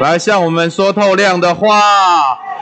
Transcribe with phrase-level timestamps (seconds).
[0.00, 1.78] 来向我们说透亮的话，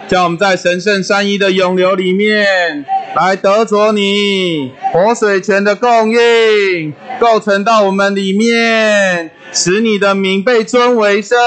[0.08, 11.38] 叫我们在神圣三一的永流里面来得着你活水泉的供应，构成到我们里面，使你的名被尊为圣，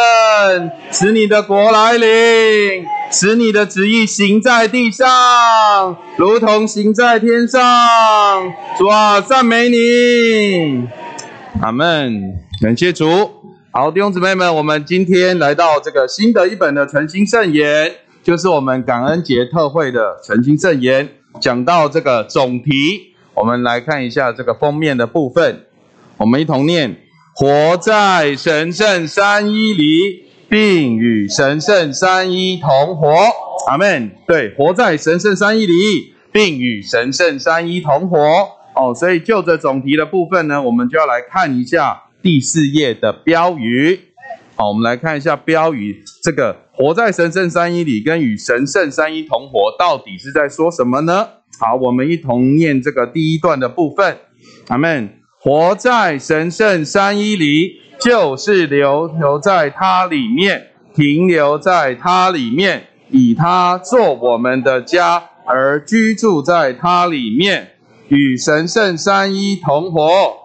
[0.90, 7.60] 使你的国来临，使你的旨意行在地上，如同行在天上。
[8.78, 10.88] 主啊，赞美你，
[11.62, 12.40] 阿门。
[12.62, 13.45] 感谢主。
[13.78, 17.92] 好，弟兄姊妹们，我们今天来到这个新的一本的诚心圣言，
[18.24, 21.10] 就是我们感恩节特会的诚心圣言，
[21.42, 22.70] 讲到这个总题，
[23.34, 25.66] 我们来看一下这个封面的部分，
[26.16, 26.96] 我们一同念：
[27.36, 33.14] 活在神圣三一里，并与神圣三一同活。
[33.68, 34.10] 阿门。
[34.26, 38.18] 对，活在神圣三一里，并与神圣三一同活。
[38.74, 42.04] 哦，所以就这总题的部分呢，我们就要来看一下。
[42.26, 44.00] 第四页的标语，
[44.56, 46.04] 好，我们来看一下标语。
[46.24, 51.28] 这个活在神圣三一里，跟与神圣三一同活，到底是在说什么呢？
[51.60, 54.18] 好，我们一同念这个第一段的部分。
[54.70, 55.08] 阿门。
[55.40, 67.74] 活在神圣三一里，就是留留在它里面，停留在它里面，以它做我们的家，而居住在它里面，
[68.08, 70.45] 与神圣三一同活。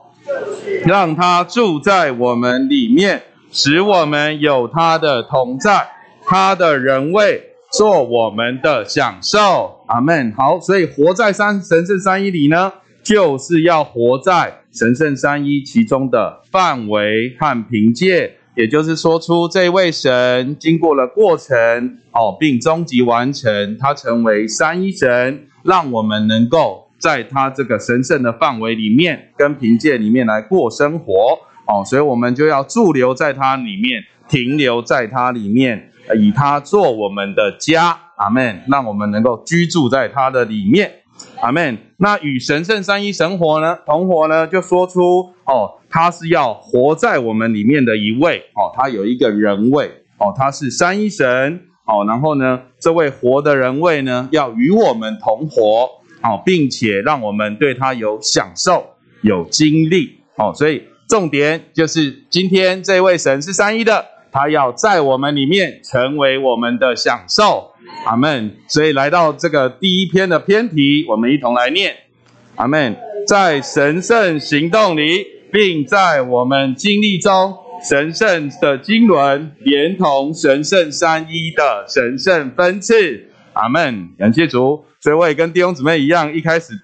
[0.85, 5.89] 让他住在我们里面，使我们有他的同在，
[6.25, 7.43] 他的人位
[7.73, 9.81] 做我们的享受。
[9.87, 10.33] 阿门。
[10.37, 26.90] 好，所以活在三神圣三一里呢，就是要活在神圣三一其中的范围和凭借，也就是说出这位神经过了过程哦，并终极完成，他成为三一神，让我们能够。
[27.01, 38.63] 在他这个神圣的范围里面，跟凭借里面来过生活哦，所以我们就要驻留在它里面，停留在它里面，以它做我们的家，阿门。
[38.69, 40.93] 让我们能够居住在它的里面，
[41.41, 41.79] 阿门。
[41.97, 49.87] 那与神圣三一神活呢，同活呢，就说出哦，他是要活在我们里面的一位哦，他有一个人位
[50.19, 56.00] 哦，他是三一神哦，然后呢，这位活的人位呢，要与我们同活。
[56.21, 58.87] 好，并且让我们对它有享受、
[59.23, 60.19] 有经历。
[60.37, 67.73] 哦，所以重点就是今天这位神是三一的，他要在我们里面成为我们的享受。
[68.07, 68.57] 阿门。
[68.69, 71.97] 所以来到这个第一篇的篇题，我们一同来念。
[72.57, 72.97] 阿门。
[73.27, 77.55] 在神圣行动里，并在我们经历中，
[77.89, 83.29] 神圣的经纶连同神圣三一的神圣分次。
[83.53, 84.11] 阿门。
[84.19, 84.85] 感谢主。
[85.01, 86.79] 所以我也跟弟兄姊妹一样，一开始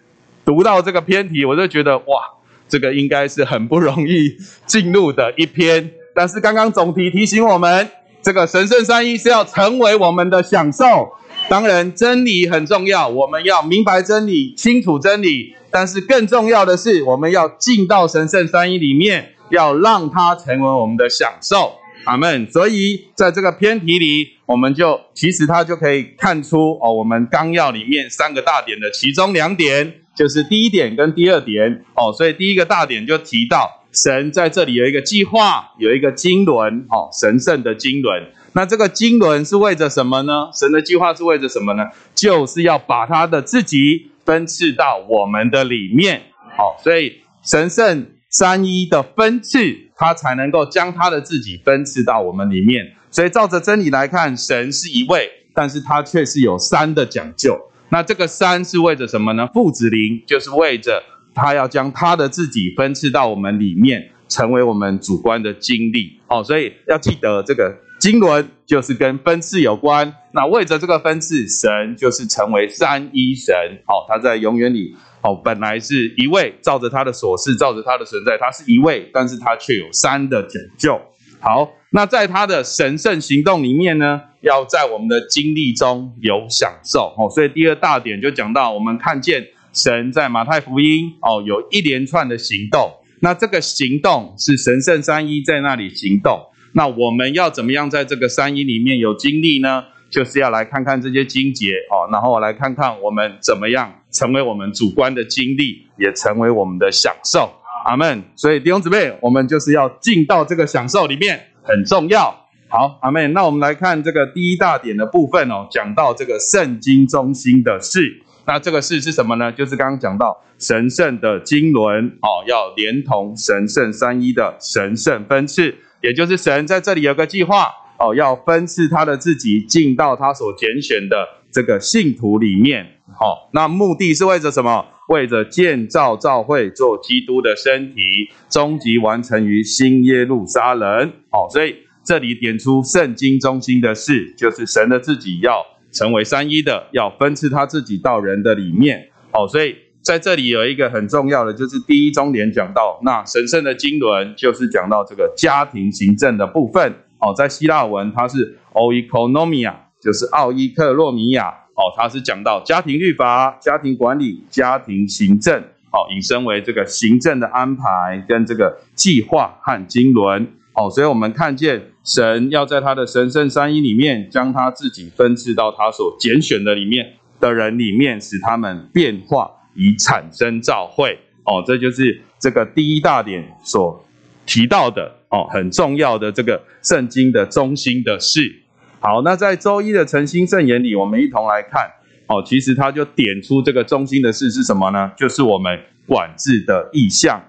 [0.45, 2.23] 读到这个篇题，我就觉得哇，
[2.67, 4.35] 这个应该是很不容易
[4.65, 5.91] 进入的一篇。
[6.15, 7.91] 但是刚刚总题提醒我们，
[8.23, 11.13] 这个神圣三一是要成为我们的享受。
[11.51, 15.55] 当然真理很重要，我们要明白真理、清楚真理。
[15.71, 21.75] 但是更重要的是，我们要进到神圣三一里面，要让它成为我们的享受。
[22.07, 22.51] 阿门。
[22.51, 24.33] 所以在这个篇题里。
[24.47, 32.13] 我们就其实它就可以看出哦，我们纲要里面三个大点的其中两点，就是第一点跟第二点哦。
[32.13, 38.23] 所以第一个大点就提到神在这里有一个计划，有一个经纶哦，神圣的经纶。
[38.53, 40.49] 那这个经纶是为着什么呢？
[40.55, 41.83] 神的计划是为着什么呢？
[42.15, 46.23] 就是要把他的自己分赐到我们的里面。
[46.57, 52.85] 好，所以神圣三一的分赐，他才能够将他的自己分赐到我们里面。
[53.11, 57.59] 所以照着真理来看，神是一位，但是他却是有三的讲究。
[57.89, 59.49] 那这个三是为着什么呢？
[59.55, 61.03] 父子灵就是为着
[61.35, 66.21] 他要将他的自己分赐到我们里面，成为我们主观的经历。
[66.27, 70.13] 哦，所以要记得这个经纶就是跟分赐有关。
[70.33, 73.55] 那为着这个分赐，神就是成为三一神。
[73.87, 74.95] 哦，他在永远里，
[75.27, 81.01] 哦，本来是一位，照着他的所示，照着他的存在，他是一位，但是他却有三的拯救。
[81.41, 81.69] 好。
[81.91, 87.31] 那在他的神圣行动里面呢，要在我们的经历中有享受哦。
[87.31, 89.43] 所以第二大点就讲到，我们看见
[89.73, 92.93] 神在马太福音哦，有一连串的行动。
[93.23, 96.39] 那这个行动是神圣三一在那里行动。
[96.75, 99.85] 那我们要怎么样在这个三一里面有经历呢？
[100.11, 107.53] 就是要来看看这些经节哦，然后来看看我们怎么样成为我们主观的经历，也成为我们的享受。
[107.85, 108.23] 阿门。
[108.35, 111.39] 所以弟兄姊妹，我们就是要进到这个享受里面。
[111.69, 119.51] 很重要，好，阿妹，那我们来看这个第一大点的部分哦，讲到这个圣经中心的事，那这个事是什么呢？
[119.51, 127.67] 就是刚刚讲到神圣的经纶哦，要连同神圣三一的神圣分次，也就是神在这里有个计划，
[127.99, 131.17] 哦，要分赐他的自己进到他所拣选的
[131.57, 132.87] 这个信徒里面。
[133.19, 134.85] 好，那目的是为着什么？
[135.09, 138.03] 为着建造教会，做基督的身体，
[138.51, 141.11] 终极完成于新耶路撒冷。
[141.31, 149.09] 好，所以这里点出圣经中心的事，就是神的自己要成为三一的，要分赐他自己到人的里面。
[149.31, 156.93] 好，所以在这里有一个很重要的，就是第一中点讲到，那神圣的经纶就是讲到这个家庭行政的部分。
[157.19, 159.73] 哦，在希腊文它是 oikonomia，
[160.07, 161.49] 就是奥伊克洛米亚。
[161.75, 165.61] 哦，它是讲到家庭律法、家庭管理、家庭行政。
[165.93, 170.47] 哦，引申为这个行政的安排跟这个计划和经纶。
[170.75, 181.19] 哦，所以我们看见神要在他的神圣三一里面，将他自己分赐到他所拣选的里面的人里面，使他们变化，以产生召会。
[181.45, 184.05] 哦，这就是这个第一大点所
[184.47, 185.13] 提到的。
[185.29, 188.63] 哦，很重要的这个圣经的中心的事。
[189.07, 191.89] 好，那在周一的诚心圣言里，我们一同来看。
[192.27, 195.13] 哦，其实他就点出这个中心的事是什么呢？
[195.17, 197.41] 就是我们管制的意向。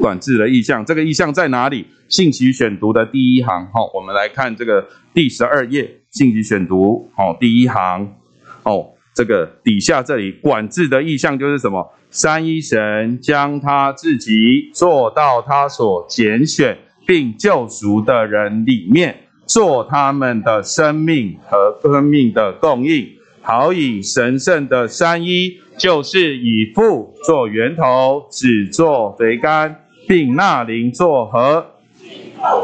[0.00, 1.84] 管制的意向，这个意向在哪里？
[2.08, 3.66] 信息选读的第一行。
[3.74, 7.10] 好，我们来看这个第十二页信息选读。
[7.14, 8.14] 好，第一行。
[8.62, 11.92] 哦，这个底下这里管制的意向就是什么？
[12.08, 16.78] 三一神将他自己做到他所拣选。
[17.06, 23.08] 并救赎的人里面，做他们的生命和生命的供应，
[23.42, 29.74] 好以神圣的三一，就是以父做源头，子做肥甘，
[30.06, 31.66] 并纳灵做河，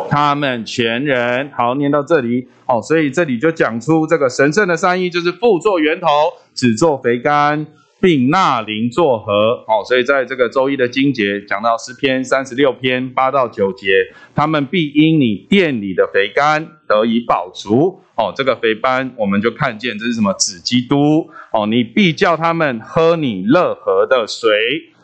[0.09, 1.51] 他们全人。
[1.57, 6.07] 好，念到这里，哦，所以这里就讲出这个神圣的三一，就是父做源头，
[6.55, 7.67] 子做肥甘。
[8.07, 13.89] 并纳灵作和，哦，所以在这个周一的经节讲到诗篇三十六篇八到九节，
[14.33, 20.33] 他们必因你殿里的肥甘得以饱足，哦，这个肥甘我们就看见这是什么？
[20.35, 24.53] 子基督，哦，你必叫他们喝你乐河的水，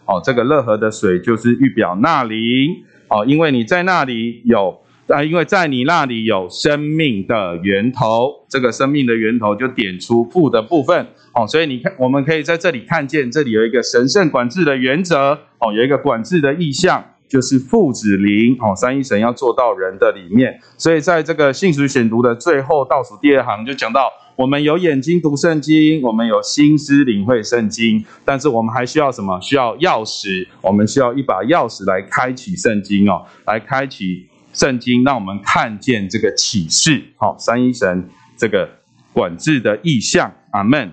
[0.06, 4.81] 哦，这个乐河的水就是预表纳灵，哦，因为你在那里有。
[5.12, 29.38] 啊，因为在你那里有生命的源头，这个生命的源头就点出父的部分哦，所以你看，我们可以在这里看见，这里有一个神圣管制的原则哦，有一个管制的意象，就是父子灵哦，三一神要做到人的里面，所以在这个信实选读的最后倒数第二行就讲到，我们有眼睛读圣经，我们有心思领会圣经，但是我们还需要什么？
[29.43, 34.29] 需要钥匙，我们需要一把钥匙来开启圣经哦，来开启。
[34.52, 38.69] 圣经让我们看见这个启示，好，三一神这个
[39.12, 40.93] 管制的意象，阿门。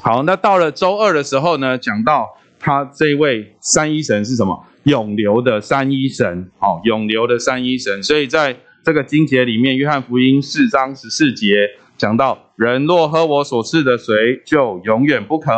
[0.00, 2.28] 好，那到了周二的时候呢，讲到
[2.60, 4.64] 他这位三一神是什么？
[4.84, 8.00] 永留的三一神，好，永留的三一神。
[8.02, 11.68] 所以在这个经节里面，约翰福音四章十四节
[11.98, 15.50] 讲到：人若喝我所赐的水，就永远不渴；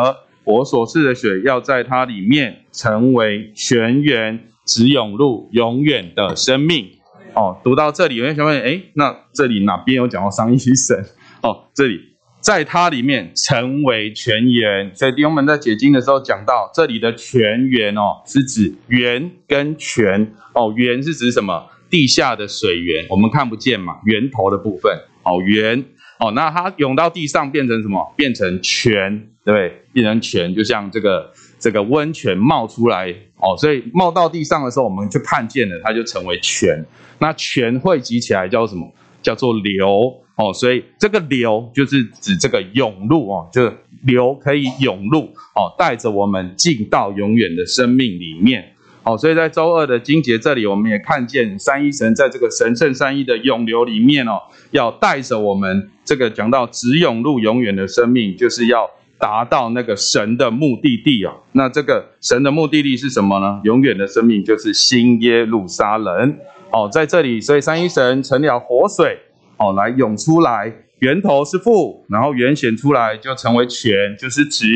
[0.44, 6.88] 我所赐的水要在它里面成为泉源，直涌入永远的生命。
[7.34, 10.96] 哦，读到这里，有些小朋友：哎，那这里哪边有讲到三一神？
[11.42, 12.00] 哦，这里
[12.40, 14.94] 在它里面成为泉源。
[14.94, 20.34] 所以弟兄们在解经的时候讲到，这里的泉源哦，是指源跟泉。
[20.54, 21.68] 哦，源是指什么？
[21.90, 24.92] 地下的水源，我们看不见嘛，源头的部分。
[25.22, 25.84] 哦，源
[26.18, 28.12] 哦，那它涌到地上变成什么？
[28.16, 29.82] 变成泉，对不对？
[29.92, 31.32] 变成泉，就像这个。
[31.60, 36.86] 这个温泉冒出来哦，所以冒到地上的时候，我们就看见了，它就成为泉。
[37.18, 38.92] 那全汇集起来叫什么？
[39.22, 40.52] 叫做流哦。
[40.52, 43.72] 所以这个流就是指这个涌入哦，就
[44.04, 48.64] 流可以涌入哦，带着我们进到永远的生命里面
[49.02, 49.16] 哦。
[49.16, 58.88] 所以在周二的经节这里，我们也看见三一神在这个神圣三一的涌流里面哦，要带着我们这个讲到只涌入永远的生命，就是要。
[59.20, 63.60] 达到那个神的目的地哦，那这个神的目的地是什么呢？
[63.64, 66.38] 永远的生命就是新耶路撒冷
[66.70, 69.18] 哦，在这里，所以三一神成了活水
[69.56, 74.66] 哦，来涌出来，源头是父，然后源显出来就成为泉，就是子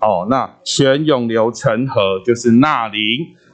[0.00, 3.00] 哦，那泉涌流成河，就是纳灵。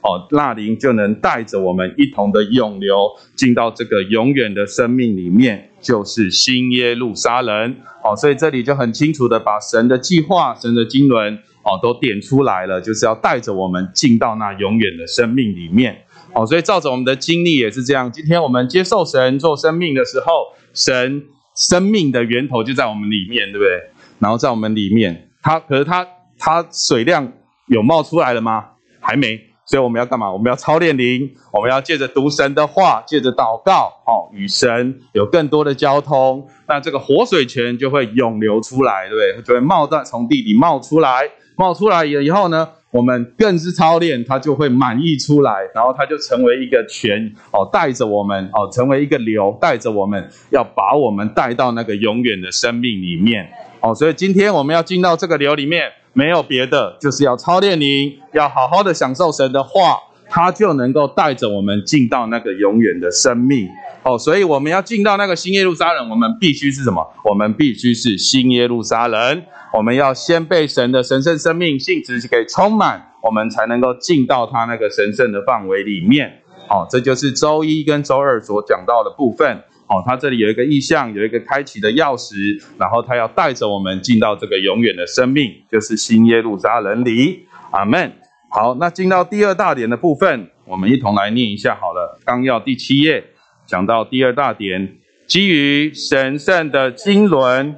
[0.03, 2.95] 哦，纳灵就能带着我们一同的涌流
[3.35, 5.69] 进到这个永远的生命里面。
[5.79, 15.95] 就是新耶路撒冷，哦，所以这里就很清楚的把神的计划、神的经纶，哦，都点出来了，就是要带着我们进到那永远的生命里面，
[16.37, 18.11] 哦，所以照着我们的经历也是这样。
[18.11, 21.23] 今天我们接受神做生命的时候，神
[21.55, 23.81] 生命的源头就在我们里面，对不对？
[24.19, 27.33] 然后在我们里面，它可是它它水量
[27.67, 28.63] 有冒出来了吗？
[28.99, 29.41] 还没。
[29.65, 30.31] 所以我们要干嘛？
[30.31, 39.43] 我们要操练灵，我们要借着读神的话，借着祷告，哦，与神有更多的交通，那这个活水泉就会涌流出来，对不对？
[39.43, 53.47] 就会冒在从地里冒出来，冒出来以后呢，我们更是操练，它就会满溢出来，然后它就成为一个泉，哦，带着我们，哦，成为一个流，带着我们要把我们带到那个永远的生命里面，
[53.81, 55.91] 哦，所以今天我们要进到这个流里面。
[56.13, 59.99] 没有别的，就是要操练您，要好好的享受神的话，
[60.37, 63.67] 他就能够带着我们进到那个永远的生命。
[64.03, 67.03] 哦，所以我们要进到那个新耶路撒冷，我们必须是什么？
[67.23, 69.41] 我们必须是新耶路撒冷。
[69.73, 76.31] 我们要先被神的神圣生命性质给充满，我们才能够进到他那个神圣的范围里面。
[76.69, 79.57] 哦，这就是周一跟周二所讲到的部分。
[79.87, 87.47] 哦，他这里有一个意象，有一个开启的钥匙，然后他要带着我们进到这个永远的生命，就是新耶路撒冷里。
[87.71, 88.13] 阿门。
[88.57, 92.19] 好，那进到第二大点的部分，我们一同来念一下好了。
[92.25, 93.23] 纲要第七页
[93.67, 94.97] 讲到第二大点，
[95.27, 97.75] 基于神圣的经纶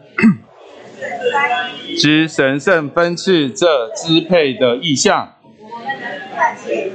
[1.98, 5.34] 之神圣分赐这支配的意象，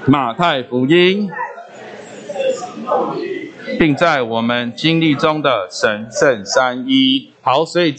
[0.06, 1.28] 马太福音。
[3.78, 7.30] 并在我们经历中的神圣三一。
[7.42, 7.94] 好，所以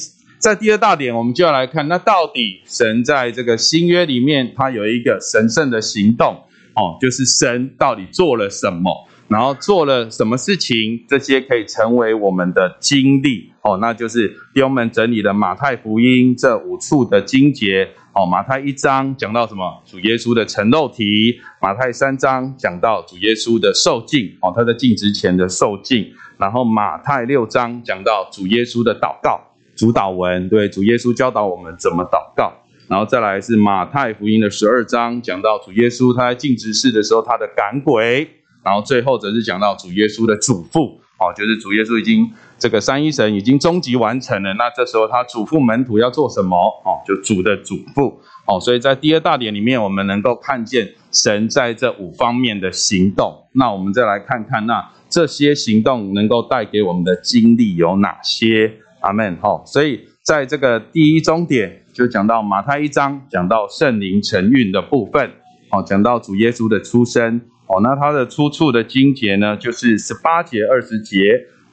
[0.46, 6.36] 在第二大点，我们就要来看，那到底神在这个新约里面，他有一个神圣的行动
[6.76, 17.90] 哦，就是神到底做了什么，然后做了什么事情，这些可以成为我们的经历哦，那就是弟兄们整理的马太福音这五处的经节。
[18.14, 19.82] 哦，马太一章讲到什么？
[19.84, 21.40] 主耶稣的成肉体。
[21.60, 26.14] 马太三章讲到主耶稣的受尽，哦，他在尽职前的受尽。
[26.38, 29.42] 然后马太六章讲到主耶稣的祷告，
[29.76, 32.54] 主导文，对，主耶稣教导我们怎么祷告。
[32.88, 38.30] 然后再来是马太福音的十二章，讲到主耶稣他在尽职事的时候他的赶鬼。
[38.64, 42.32] 然后最后则是讲到主耶稣的嘱咐，哦，就是主耶稣已经。
[42.58, 46.56] 这个三一神已经终极完成了，那这时候他嘱咐门徒要做什么？
[46.58, 48.14] 哦，就主的嘱咐
[48.48, 48.58] 哦。
[48.58, 53.46] 所以在第二大点里面，我们能够看见神在这五方面的行动。
[53.52, 58.74] 那我们再来看看，那这些行动能够带给我们的经历有哪些？
[59.06, 59.38] 阿门。
[59.40, 65.30] 好，所以在这个第一终点就讲到马太一章，讲到圣灵承运的部分。
[65.70, 67.40] 哦，讲到主耶稣的出生。
[67.68, 71.20] 哦，那他的出处的经节呢，就是十八节、二十节。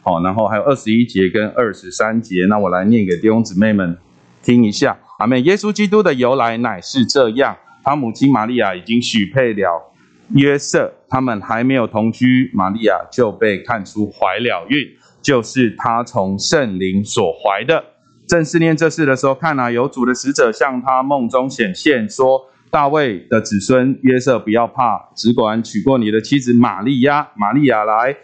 [0.03, 3.97] 好，然后还有二十一节跟二十三节，那我来念给弟兄姊妹们
[4.43, 4.99] 听一下。
[5.19, 5.43] 阿门。
[5.45, 9.93] 耶稣基督的由来乃是这样：他母亲玛利亚已经许配了
[10.35, 14.79] 约瑟，他们还没有同居，玛利亚就被看出怀了孕，
[15.23, 17.85] 就是他从圣灵所怀的。
[18.27, 27.29] 正思念这事的时候，看啊，有主的使者向他梦中显现，说：大卫的子孙约瑟，不要怕，只管娶过你的妻子玛利亚。
[27.37, 28.17] 玛利亚来。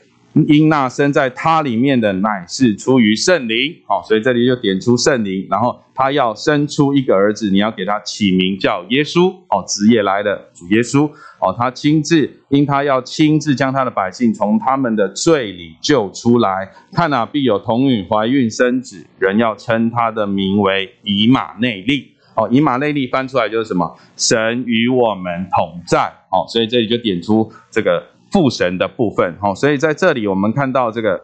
[0.47, 23.97] 因那生在他里面的乃是出于圣灵，好，所以这里就点出圣灵，然后他要生出一个儿子，你要给他起名叫耶稣，哦，职业来的主耶稣，哦，他亲自，因他要亲自将他的百姓从他们的罪里救出来，看哪，必有童女怀孕生子，人要称他的名为以马内利，哦，以马内利翻出来就是什么？
[24.17, 28.03] 神与我们同在，哦，所以这里就点出这个。
[28.31, 31.19] 父神的部分，哦，所以在这里我们看到这个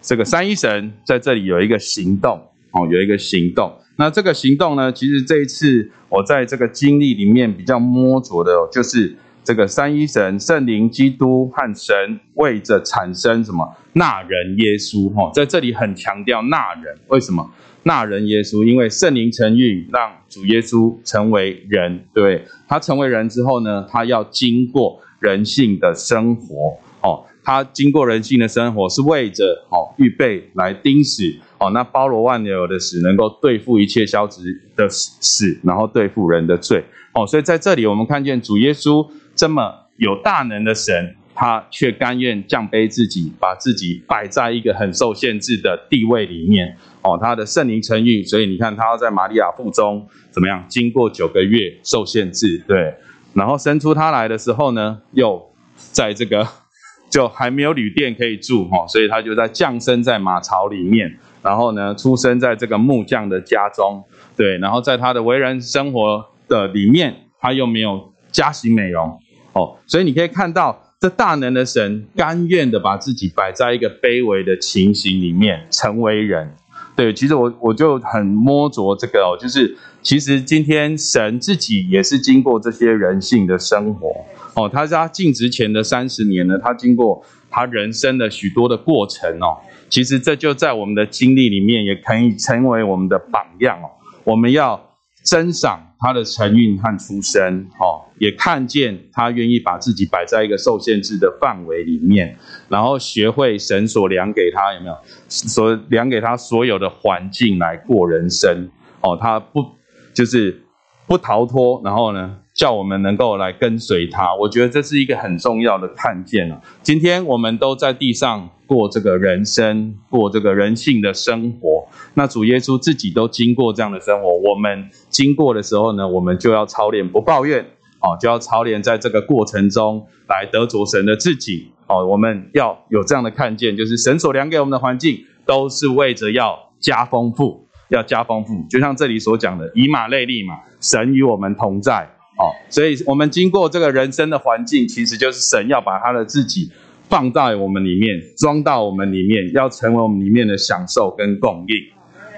[0.00, 2.40] 这个三一神在这里有一个行动，
[2.70, 3.72] 哦，有一个行动。
[3.96, 17.48] 那这个行动呢，其实这一次我在这个经历里面比较摸着的，就是这个三一神圣灵基督和神为着产生什么纳人耶稣，哈，在这里很强调纳人，为什么
[17.84, 18.64] 纳人耶稣？
[18.64, 25.00] 因为圣灵成运让主耶稣成为人，对他成为人之后呢，他要经过。
[25.20, 31.22] 人性的生活，哦，他经过人性的生活是为着哦预备来钉死，
[31.56, 34.42] 哦，那包罗万有的死能够对付一切消极
[34.76, 36.84] 的死，然后对付人的罪，
[37.14, 52.94] 哦，所以在这里我们看见主耶稣这么有大能的神，他却甘愿降卑自己，把自己摆在一个很受限制的地位里面，哦，他的圣灵成育，所以你看他要在玛利亚腹中怎么样，经过九个月受限制，对。
[53.34, 55.42] 然后生出他来的时候呢，又
[55.74, 56.46] 在这个
[57.10, 64.04] 就还没有旅店可以住哈，所以他就在降生在马槽里面，然后呢出生在这个木匠的家中，
[64.36, 69.18] 对，然后在他的为人生活的里面，他又没有加型美容。
[69.54, 76.52] 哦，所以你可以看到这大能的神甘愿的把自己摆在一个卑微的情形里面，成为人，
[76.96, 84.12] 对，其实我我就很摸着这个哦，就是其实今天神自己也是经过这些人性的生活。
[84.54, 89.58] 哦，他在他尽职前的三十年呢，他经过他人生的许多的过程哦，
[89.88, 93.90] 其实这就在我们的经历里面也可以成为我们的榜样哦，
[94.24, 94.84] 我们要。
[95.24, 102.36] 欣赏他的成运和出身，哦，也看见他愿意把自己摆在一个受限制的范围里面，
[102.68, 104.96] 然后学会神所量给他有没有？
[105.28, 108.68] 所量给他所有的环境来过人生，
[109.00, 109.64] 哦，他不
[110.12, 110.62] 就是
[111.06, 116.60] 不逃脱，然后呢，叫我们能够来跟随他，我觉得这是一个很重要的看见啊。
[116.82, 121.84] 今天我们都在地上过这个人生，过这个人性的生活。
[122.14, 127.60] 那主耶稣自己都经过这样的生活，我们经过的时候呢，我们就要操练不抱怨，
[128.00, 146.70] 哦，就要操练在这个过程中来得着神的自己，哦，我们要有这样的看见，就是神所量给我们的环境，都是为着要加丰富，要加丰富，就像这里所讲的，以马内利嘛，神与我们同在，哦，所以我们经过这个人生的环境，其实就是神要把他的自己
[147.08, 151.76] 放在我们里面，装到我们里面，要成为我们里面的享受跟供应。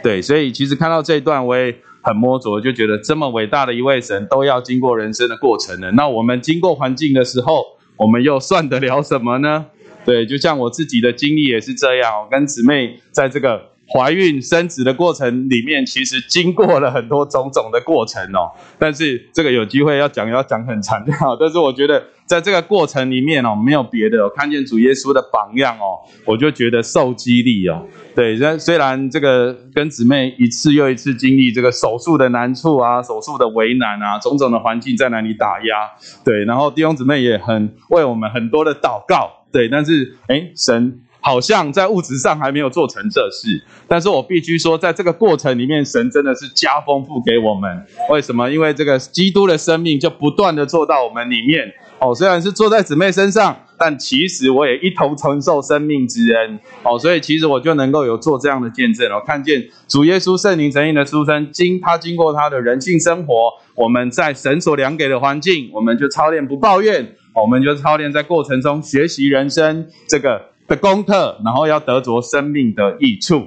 [0.03, 5.91] 对，所以其实看到这一段，我也很摸着，就觉得这么伟大的一位神都要经过人生的过程了。
[5.93, 7.65] 那我们经过环境的时候，
[7.97, 9.67] 我们又算得了什么呢？
[10.05, 18.51] 对，就像我自己的经历也是这样，我跟姊妹在这个怀孕生子的过程里面，其实经过了很多种种的过程哦。
[18.79, 21.37] 但是这个有机会要讲，要讲很长哈。
[21.39, 27.87] 但是我觉得在这个过程里面哦，没有别的，哦看见主耶稣的榜样哦，我就觉得受激励哦。
[28.15, 35.91] 对，虽虽然这个跟姊妹一次又一次经历这个手术的难处啊，手术的为难啊，种种的环境在那里打压，
[36.25, 47.85] 对，然后弟兄姊妹也很为我们很多的祷告，对，但是哎，神好像在物质上还没有做成这事，但是我必须说，在这个过程里面，神真的是加丰富给我们。
[48.09, 48.49] 为什么？
[48.49, 51.75] 因为这个基督的生命就不断的做到我们里面。
[51.99, 56.61] 哦，虽然是坐在姊妹身上，但其实我也一同承受生命之恩。
[56.85, 59.11] 哦，所以其实我就能够有做这样的见证。
[59.11, 73.47] 哦看见主耶稣圣灵成印的出生，经他经过他的人性生活，我们在神所量给的环境，我们就操练不抱怨，我们就操练在过程中学习人生这个的功课，然后要得着生命的益处。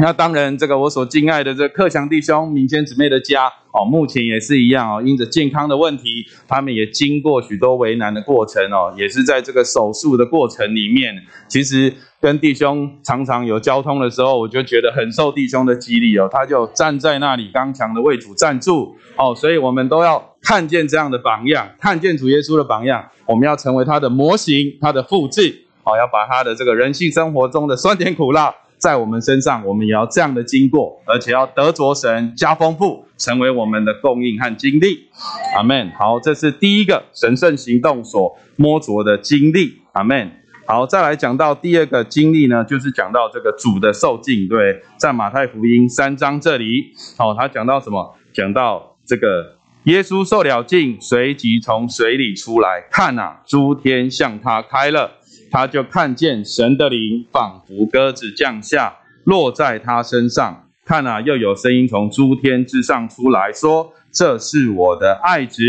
[0.00, 11.14] 那当然，这个我所敬爱的这克强弟兄、民间姊妹的家哦，目前也是一样哦，因着健康的问题，他们也经过许多为难的过程哦，也是在这个手术的过程里面，
[11.48, 28.54] 其实跟弟兄常常有交通的时候，我就觉得很受弟兄的激励哦，他就站在那里刚强的为主站住哦，所以我们都要看见这样的榜样，看见主耶稣的榜样，我们要成为他的模型、他的复制哦，要把他的这个人性生活中的酸甜苦辣。
[28.76, 35.08] 在我们身上，我们也要这样的经过，而且要得着神加丰富，成为我们的供应和经历。
[35.56, 35.90] 阿门。
[35.98, 39.80] 好，这是第一个神圣行动所摸着的经历。
[39.92, 40.30] 阿门。
[40.66, 44.46] 好，再来讲到第二个经历呢，就是讲到这个主的受尽。
[44.46, 48.14] 对，在马太福音三章这里，好，他讲到什么？
[48.34, 55.12] 讲到这个耶稣受了尽，随即从水里出来，看啊，诸天向他开了。
[55.50, 60.62] 他就看见神的灵仿佛鸽子降下，落在他身上。
[60.84, 65.62] 看啊，又有声音从诸天之上出来说：“这是我的爱子，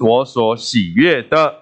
[0.00, 1.54] 我所喜悦的。”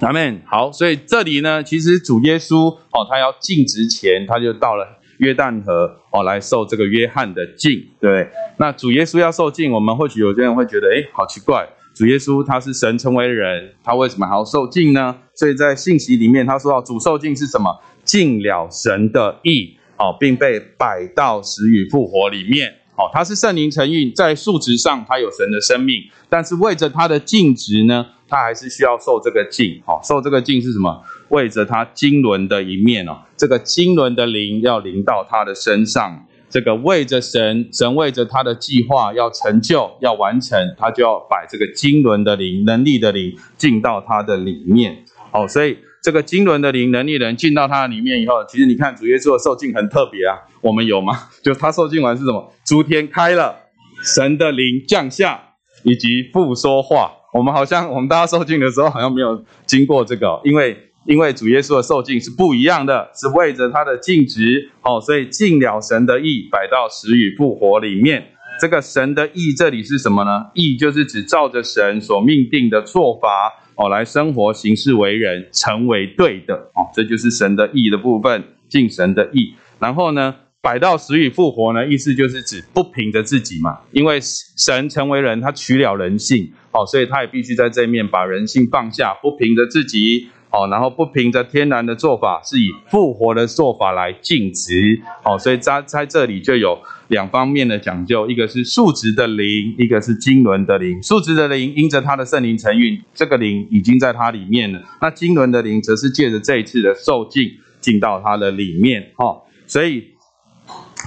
[0.00, 0.40] 阿门。
[0.44, 4.84] 好，所以这里呢，其实主耶稣哦，他要进之前，他就到了
[5.18, 8.28] 约旦河哦，来受这个约翰的敬，对不对？
[8.58, 11.68] 那主耶稣要受敬，我们或许有些人会觉得，哎，好奇怪。
[11.98, 15.16] 主耶稣他是神成为人，他为什么还要受尽呢？
[15.34, 17.76] 所以在信息里面他说到主受尽是什么？
[18.04, 23.10] 尽了神的意哦，并被摆到死与复活里面哦。
[23.12, 25.96] 他是圣灵成运，在数值上他有神的生命，
[26.28, 29.98] 但是为着他的尽职呢，他还是需要受这个尽哦。
[30.04, 31.02] 受这个尽是什么？
[31.30, 36.24] 为着他经纶的一面哦，这个经纶的灵要临到他的身上。
[36.50, 45.04] 这个为着神，神为着他的计划要成就、要完成，他就要把这个经纶的灵、能力的灵进到他的里面。
[45.30, 50.38] 哦，所以这个经纶的灵、能力的人进到他的里面以后，其实你看主耶稣的受尽很特别啊。
[50.62, 51.28] 我们有吗？
[51.42, 52.52] 就他受尽完是什么？
[52.64, 53.54] 诸天开了，
[54.02, 55.40] 神的灵降下，
[55.82, 57.12] 以及不说话。
[57.34, 60.84] 我们好像我们大家受尽的时候，好像没有经过这个，因为。
[61.08, 68.22] 因为主耶稣的受尽是不一样的，是为着他的尽职哦，所以尽了神的意，摆到死与复活里面。
[68.60, 70.50] 这个神的意这里是什么呢？
[70.52, 79.54] 意就是指照着神所命定的做法哦来生活、行事为人，成为对的哦，这就是神的意的部分，尽神的意。
[79.78, 101.02] 然后呢，摆到死与复活呢，意思就是指不凭着自己嘛，因为神成为人，他取了人性，哦，所以他也必须在这面把人性放下，不凭着自己，哦，然后不凭着天然的做法，是以复活的做法来尽职，哦，所以在在这里就有两方面的讲究，一个是数值的灵，一个是经纶的灵。
[101.02, 110.04] 数值的灵因着他的圣灵成运，这个灵已经在他里面了，那经纶的灵则是借着这一次的受尽进到他的里面，哈，所以。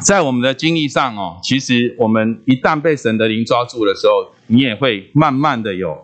[0.06, 5.95] 在我们的经历上哦，其实我们一旦被神的灵抓住的时候，你也会慢慢的有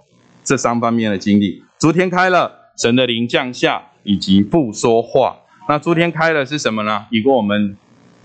[0.43, 1.63] 这三方面的经历。
[1.80, 5.35] 昨天开了，神的灵降下，以及不说话。
[5.67, 7.07] 那诸天开的是什么呢？
[7.11, 7.75] 如果我们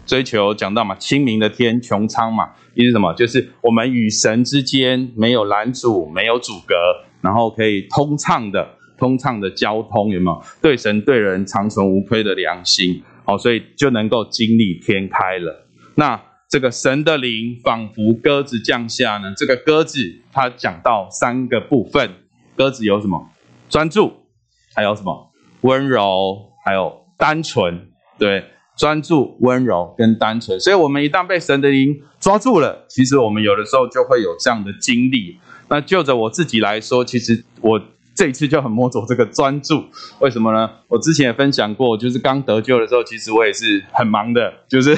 [0.05, 3.15] 追求讲到嘛，清明的天，穹苍嘛，意思什么？
[3.15, 6.75] 就是我们与神之间没有拦阻，没有阻隔，
[7.23, 10.43] 然后可以通畅的、通畅的交通，有没有？
[10.61, 13.03] 对神对人长存无亏的良心。
[13.25, 15.67] 好，所以就能够经历天开了。
[15.95, 19.33] 那这个神的灵仿佛鸽子降下呢？
[19.37, 19.99] 这个鸽子
[20.33, 22.11] 它讲到三个部分，
[22.57, 23.31] 鸽子有什么？
[23.69, 24.13] 专注，
[24.75, 25.31] 还有什么？
[25.63, 27.89] 温柔，还有单纯。
[28.19, 28.45] 对，
[28.77, 30.59] 专注、温柔跟单纯。
[30.61, 35.39] 所以，我们一旦被神的灵抓住了，其实我们有的时候就会有这样的经历。
[35.69, 37.81] 那就着我自己来说，其实我。
[38.15, 39.83] 这一次就很摸着这个专注，
[40.21, 40.69] 为什么呢？
[40.87, 44.95] 我之前也分享过，就是刚得救的时候，其实我也是很忙的，就是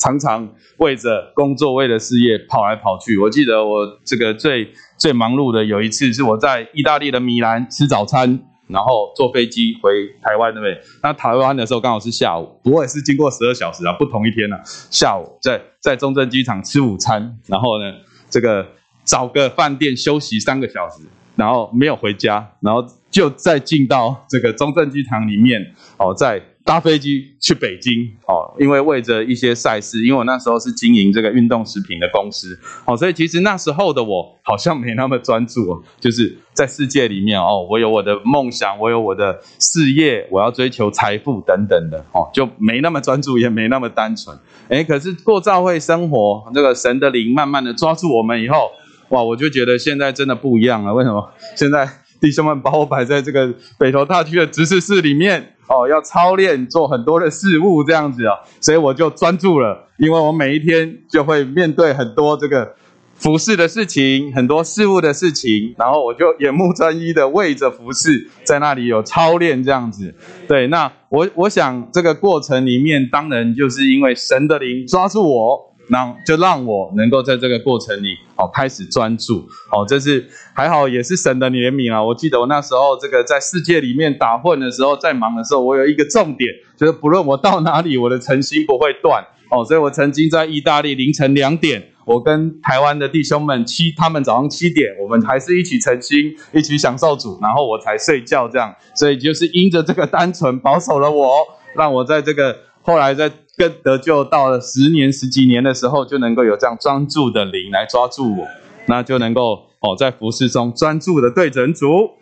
[0.00, 0.46] 常常
[0.78, 3.16] 为着工作、为了事业跑来跑去。
[3.16, 10.80] 我记得我这个最最忙碌的有一次是我在意大利的米兰吃早餐，然后坐飞机回台湾，对不对？
[11.02, 14.56] 那台湾的时候刚好是下午，不过也是经过十二小时啊，不同一天呢。
[14.90, 17.92] 下午在在中正机场吃午餐，然后呢，
[18.30, 18.66] 这个
[19.04, 21.02] 找个饭店休息三个小时。
[21.36, 25.64] 然后没有回家，然后就再进到这个中正机场里面
[25.96, 27.92] 哦，在搭飞机去北京
[28.26, 44.36] 哦，因为为着一些赛事，因为我那时候是经营这个运动食品的公司哦，所以其实那时候的我好像没那么专注哦，就是在世界里面哦，我有我的梦想，我有我的事业，我要追求财富等等的哦，就没那么专注，也没那么单纯。
[44.68, 48.70] 哎，可是过教会生活，这个神的灵慢慢的抓住我们以后。
[49.10, 50.92] 哇，我就觉得现在真的不一样了。
[50.92, 51.30] 为什么？
[51.56, 51.88] 现在
[52.20, 62.74] 弟兄们把我摆在这个北投大区的执事室里面，哦，要操练做很多的事物这样子啊，所以我就专注了，因为我每一天就会面对很多这个
[63.14, 70.14] 服饰的事情，很多事物的事情，然后我就眼目专一的为着服饰，在那里有操练这样子。
[70.48, 75.67] 对，那我我想这个过程里面，当然就是因为神的灵抓住我。
[75.90, 82.02] 那就让我能够在这个过程里，哦，开始专注，哦，这是还好，也是神的怜悯啊。
[82.02, 103.32] 我记得我那时候这个在世界里面打混的时候，在忙的时候，我有一个重点，就是不论我到哪里，我的诚心不会断，哦， 所以我曾经在意大利凌晨两点，我跟台湾的弟兄们七，他们早上七点，我们还是一起诚心，一起享受主，然后我才睡觉这样，所以就是因着这个单纯保守了我，让我在这个后来在。
[103.58, 108.46] 更得救到了十年十几年的时候，就能够有这样专注的灵来抓住我，
[108.86, 112.12] 那就能够哦在服饰中专注的对准主。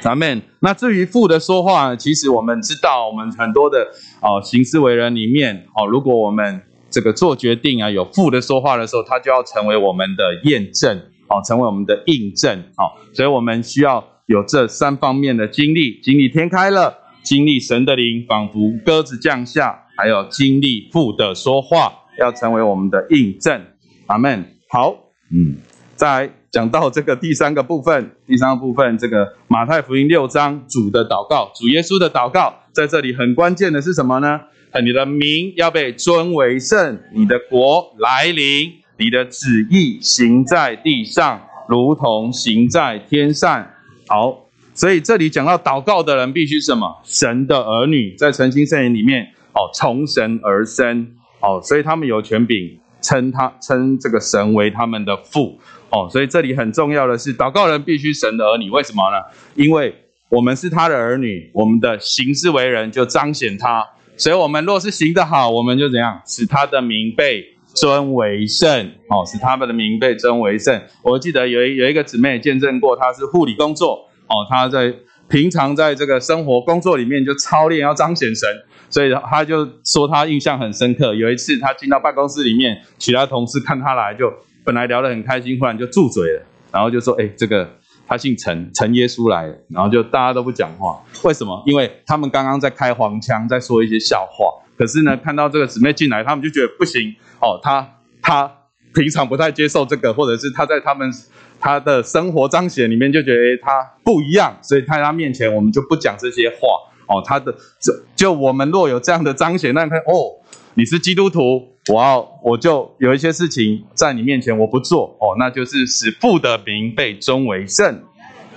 [0.00, 3.88] 咱们那至于父的说话，其实我们知道，我们很多的
[4.20, 10.96] 哦行事为人里面哦，如果我们这个做决定啊有父的说话的时候，它就要成为我们的验证
[11.28, 19.80] 哦，成为我们的印证哦，所以我们需要有这三方面的经历：经历天开了，经历神的灵仿佛鸽子降下。
[20.02, 23.62] 还有经历父的说话，要成为我们的印证，
[24.06, 24.44] 阿门。
[24.68, 24.96] 好，
[25.30, 25.54] 嗯，
[25.94, 34.40] 再讲到这个第三个部分，第三个部分，这个马太福音六章主的祷告，主耶稣的祷告，在这里很关键的是什么呢？
[34.84, 43.64] 你的名要被尊为圣，你的国来临，你的旨意行在地上，如同行在天上。
[44.08, 47.00] 好，所以这里讲到祷告的人必须什么？
[47.04, 49.28] 神的儿女，在诚心圣言里面。
[49.54, 51.06] 哦，从神而生，
[51.40, 55.58] 哦，所以他们有权柄称他称这个神为他们的父，
[55.90, 59.16] 哦，所以这里很重要的是，祷告人必须神的儿女，为什么呢？
[59.54, 59.94] 因为
[60.28, 63.86] 我们是他的儿女，我们的行事为人就彰显他，
[64.16, 70.80] 所以我们若是行得好，我们就怎样，使他的名被尊为圣，哦，使他们的名被尊为圣。
[71.02, 74.94] 我记得有一有一个姊妹见证过，她是护理工作，哦，她在
[75.28, 78.48] 平常在这个生活工作里面就操练要彰显神。
[78.92, 81.14] 所以他就说他印象很深刻。
[81.14, 84.32] 有一次他进到办公室里面，其他同事看他来，就
[84.64, 87.68] 本来聊得很开心，忽然就住嘴了，然后就说：“哎，这个
[88.06, 91.02] 他姓陈，陈耶稣来了。”然后就大家都不讲话。
[91.24, 91.62] 为什么？
[91.66, 94.62] 因为他们刚刚在开黄腔，在说一些笑话。
[94.76, 97.88] 可是呢，看到这个姊妹进来，他们就觉得不行哦，他
[98.20, 98.50] 他
[98.94, 101.10] 平常不太接受这个，或者是他在他们
[101.58, 106.68] 他的生活彰显里面就觉得他不一样，所以在他面前我们就不讲这些话
[107.12, 107.22] 哦。
[107.24, 110.40] 他的就就我们若有这样的彰显，那看哦，
[110.74, 118.02] 你是基督徒，我要我就有一些事情在你面前我不做哦，那就是使父的名被尊为圣。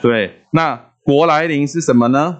[0.01, 2.37] 对，那国来临是什么呢？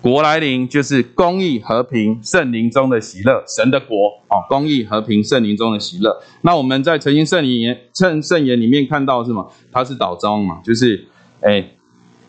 [0.00, 6.20] 国来临就是公义和平圣灵中的喜乐，神的国哦，公义和平圣灵中的喜乐。
[6.40, 9.52] 那我们在诚心圣言圣圣言里面看到什么？
[9.70, 11.06] 它是倒装嘛，就是
[11.40, 11.64] 哎，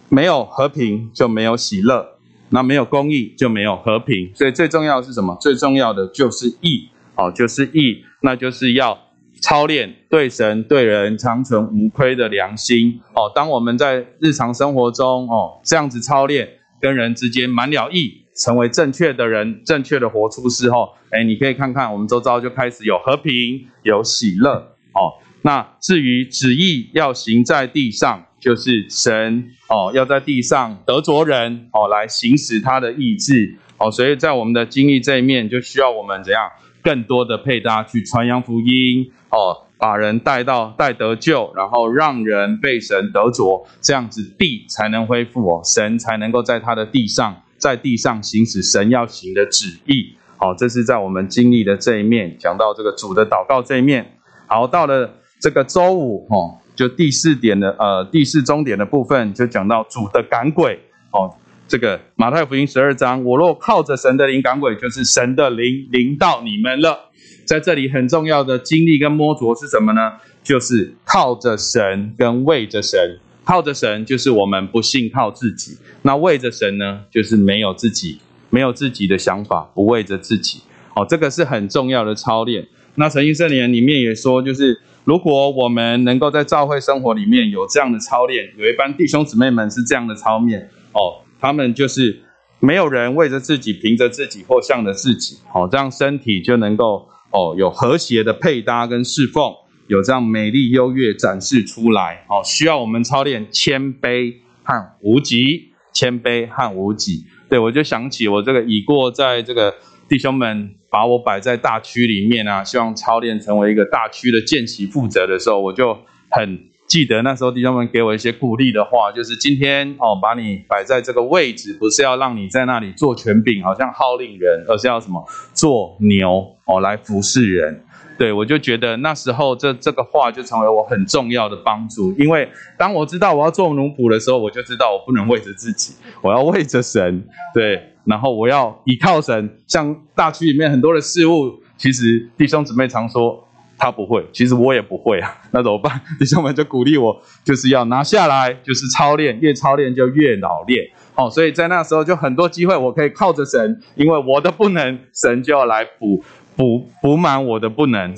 [0.08, 2.13] 没有和平就没有喜乐，
[2.54, 4.32] 那没有公义就没有和平。
[4.34, 5.36] 所以最重要的是什么？
[5.42, 8.98] 最重要的就是义哦，就是义，那就是要
[9.42, 13.32] 操练对神对人长存无亏的良心哦。
[13.36, 16.48] 当我们在日常生活中哦这样子操练。
[16.84, 24.56] 跟人之间满了义，成为正确的人，正确的活出事后，哎，你可以看看我们周遭就开始有和平，有喜乐
[24.92, 25.16] 哦。
[25.44, 33.90] 那至于旨意要行在地上，就是神哦要在地上得着人哦，来行使他的意志哦。
[33.90, 36.52] 所以在我们的经历这一面，就需要我们怎样
[36.84, 39.68] 更多的配搭去传扬福音哦。
[39.76, 50.16] 把人带到带得救，然后让人被神得着，这样子地才能恢复哦，神才能够在他的地上，在地上行使神要行的旨意。
[50.38, 54.20] 好，这是在我们经历的这一面，讲到这个主的祷告这一面。
[54.48, 60.80] 好，到了这个周五哦，就第四点的呃第四终点的部分，就讲到主的赶鬼
[61.12, 61.34] 哦。
[61.68, 67.10] 这个马太福音十二章，我若靠着神的灵赶鬼，就是神的灵临到你们了。
[67.46, 70.14] 在这里很重要的经历跟摸着是什么呢？
[70.44, 73.20] 就是靠着神跟为着神。
[73.46, 80.62] 靠着神就是我们不信靠自己，那为着神呢，就是没有自己，没有自己的想法，不为着自己。
[80.96, 82.66] 哦，这个是很重要的操练。
[82.96, 92.22] 那诚心圣言里面也说，就是如果我们能够在教会生活里面有这样的操练，有一班弟兄姊妹们是这样的操练，哦，他们就是
[92.60, 97.08] 没有人为着自己，凭着自己或向着自己，哦，这样身体就能够。
[97.36, 99.52] 哦，有和谐的配搭跟侍奉，
[99.88, 102.24] 有这样美丽优越展示出来。
[102.30, 107.26] 哦，需要我们操练谦卑和无极，谦卑和无极。
[107.50, 109.74] 对我就想起我这个已过在这个
[110.08, 115.98] 弟兄们把我摆在大区里面啊，希望操练成为一个大区的见习负责的时候，我就
[116.30, 116.60] 很。
[116.86, 127.84] 记得那时候弟兄们给我一些鼓励的话，就是今天哦，把你摆在这个位置，不是要让你在那里做权柄，好像号令人，而是要什么做牛哦，来服侍人。
[128.20, 137.26] 对我就觉得那时候这这个话就成为我很重要的帮助，因为当我知道我要做奴仆的时候，我就知道我不能为着自己，我要为着神。
[137.56, 139.58] 对，然后我要依靠神。
[139.68, 143.48] 像大区里面很多的事物，其实弟兄姊妹常说。
[143.76, 146.00] 他不会，其实我也不会啊， 那怎么办？
[146.18, 150.86] 弟兄们就鼓励我，就是要拿下来，就是操练，越操练就越老练。
[151.16, 156.24] 哦，所以在那时候就很多机会，我可以靠着神，因为我的不能，神就要来补
[156.56, 158.16] 补补满我的不能。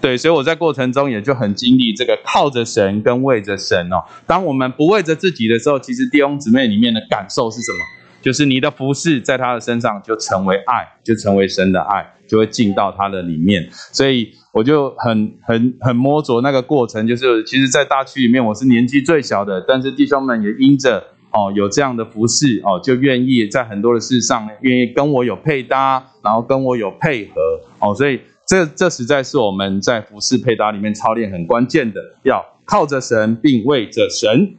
[0.00, 4.02] 对，所以我在过程中也就很经历这个靠着神跟为着神哦。
[4.26, 7.78] 当我们不为着自己的时候，其实弟兄姊妹里面的感受是什么？
[8.26, 12.04] 就是你的服饰在他的身上就成为爱，就成为神的爱。
[12.28, 20.98] 就会进到他的里面，所以我就很很很摸着那个过程，就是其实，在大区里面我是年纪最小的，但是弟兄们也因着
[21.30, 27.40] 哦有这样的服饰哦，就愿意在很多的事上愿意跟我有配搭，然后跟我有配合
[27.78, 34.56] 哦，所以这这实在是我们在服饰配搭里面操练很关键的，要靠着神并为着神，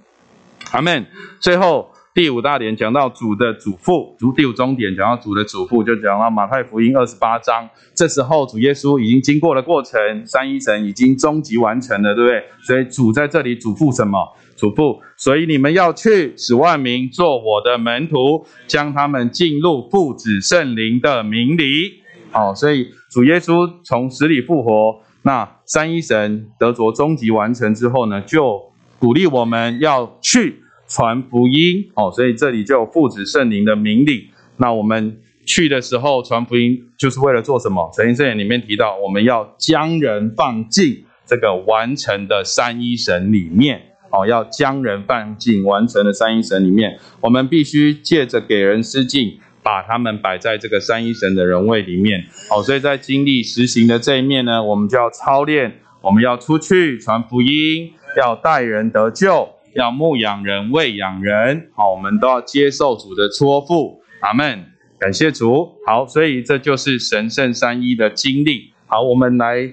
[0.72, 1.06] 阿门。
[1.42, 1.90] 最后。
[2.18, 7.70] 第五大点讲到主的祖父，主第五终点讲到主的祖父，就讲到马太福音二十八章。
[7.94, 12.44] 这时候主耶稣已经经过了过程，三一神已经终极完成了，对不对？
[12.64, 14.18] 所以主在这里嘱咐什么？
[14.56, 22.02] 嘱咐，所以你们要去使万民做我的门徒，将他们进入父子圣灵的名里。
[22.32, 28.60] 好，所以主耶稣从死里复活，那三一神得着终极完成之后呢，就
[28.98, 30.64] 鼓励我们要去。
[30.88, 34.28] 传福音哦，所以这里就有父子圣灵的名领。
[34.58, 37.92] 那我们去的时候传福音，就是为了做什么？
[37.94, 46.98] 圣经圣言里面提到，我们要将人放进这个完成的三一神里面哦，要将人放进完成的三一神里面。
[47.22, 52.64] 我们必须借着给人施敬，把他们摆在这个三一神的人位里面哦。
[52.64, 59.50] 所以在经历实行的这一面呢，我们就要操练，我们要出去传福音，要带人得救。
[59.74, 64.66] 要牧养人、喂养人，好，我们都要接受主的托付，阿门。
[65.00, 65.76] 感谢主。
[65.86, 68.74] 好，所以这就是神圣三一的经历。
[68.88, 69.70] 好，我们来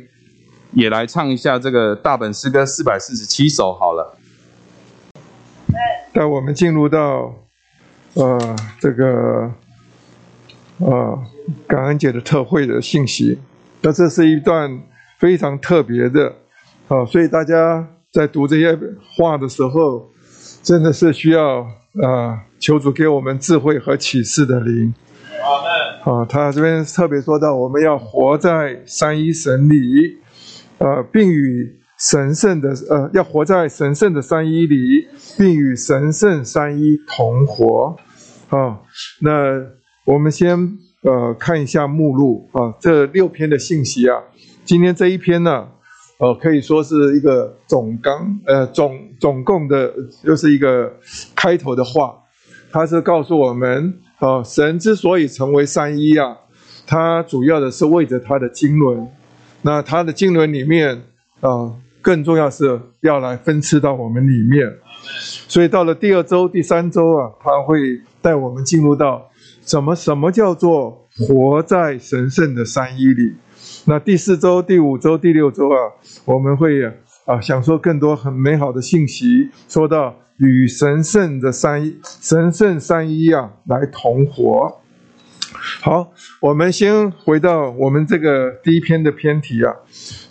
[0.73, 4.19] 也来唱一下这个大本诗歌四百四十七首好了。
[6.13, 7.35] 带我们进入到
[8.15, 9.51] 呃这个
[10.79, 11.19] 呃
[11.67, 13.39] 感恩节的特会的信息，
[13.81, 14.83] 那这是一段
[15.19, 16.35] 非常特别的，
[16.89, 18.79] 啊，所以大家在读这些
[19.17, 20.09] 话的时候，
[20.63, 21.63] 真的是需要
[22.01, 24.95] 啊求主给我们智慧和启示的灵。
[26.05, 30.17] 啊，他这边特别说到，我们要活在三一神里，
[30.79, 37.97] 呃，并与神圣的呃，要活在神圣的三一里，并与神圣三一同活。
[38.49, 38.79] 啊，
[39.23, 39.61] 那
[40.05, 44.23] 我们先呃看一下目录啊，这六篇的信息啊，
[44.65, 45.67] 今天这一篇呢，
[46.19, 50.93] 呃，可以说是一个总纲，呃，总总共的又是一个
[51.35, 52.15] 开头的话，
[52.71, 53.95] 它是告诉我们。
[54.21, 56.35] 啊，神之所以成为三一啊，
[56.87, 59.07] 它主要的是为着他的经纶。
[59.61, 61.03] 那他的经纶里面
[61.41, 64.73] 啊，更重要是要来分赐到我们里面。
[65.49, 69.29] 所以到了第二周、第三周啊，他会带我们进入到
[69.67, 69.95] 什么？
[69.95, 73.35] 什么叫做活在神圣的三一里？
[73.87, 75.77] 那第四周、第五周、第六周啊，
[76.25, 76.85] 我们会
[77.25, 79.51] 啊，享受更多很美好的信息。
[79.69, 80.17] 说到。
[80.39, 84.81] 与神圣的三一、神圣三一啊来同活。
[85.81, 89.73] 好，我们先回到我们这个第一篇的篇题啊，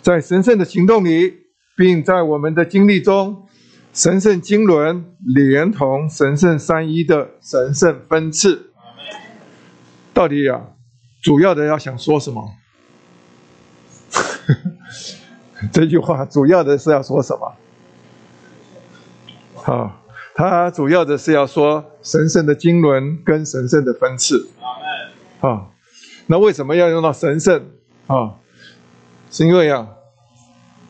[0.02, 1.32] 在神圣的行动里，
[1.74, 3.46] 并在我们的经历中，
[3.94, 8.74] 神圣经纶连同神圣三一的神圣分次，
[10.12, 10.60] 到底啊，
[11.22, 12.44] 主要的要想说什么？
[15.72, 17.54] 这句话主要的是要说什么？
[19.54, 20.02] 好，
[20.34, 24.48] 他主要的是要说神圣的经纶跟神圣的分次。
[25.40, 25.68] 啊，
[26.26, 27.66] 那为什么要用到神圣？
[28.06, 28.34] 啊，
[29.30, 29.88] 是因为啊，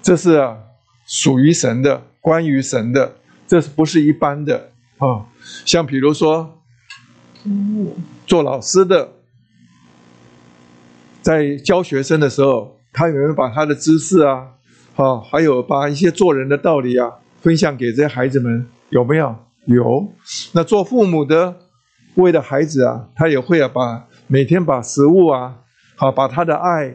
[0.03, 0.59] 这是啊
[1.07, 4.71] 属于神的，关于神的，这是不是一般的？
[4.99, 5.27] 啊，
[5.65, 6.59] 像比如说，
[8.27, 9.13] 做老师的，
[11.21, 14.53] 在教学生的时候，他有没有把他的知识啊，
[14.97, 17.11] 啊，还有把一些做人的道理啊？
[17.41, 19.35] 分享给这些孩子们有没有？
[19.67, 20.07] 有。
[20.53, 21.55] 那做父母的，
[22.15, 25.57] 为了孩子啊，他也会啊，把每天把食物啊，
[25.97, 26.95] 好，把他的爱，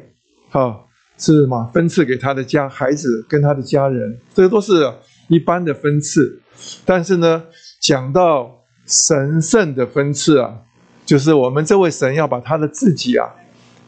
[0.50, 1.70] 好，是什么？
[1.74, 4.92] 分赐给他的家孩子跟他的家人，这个都是
[5.28, 6.42] 一般的分赐。
[6.86, 7.44] 但是呢，
[7.82, 10.60] 讲到神圣的分赐啊，
[11.06, 13.28] 就是我们这位神要把他的自己啊，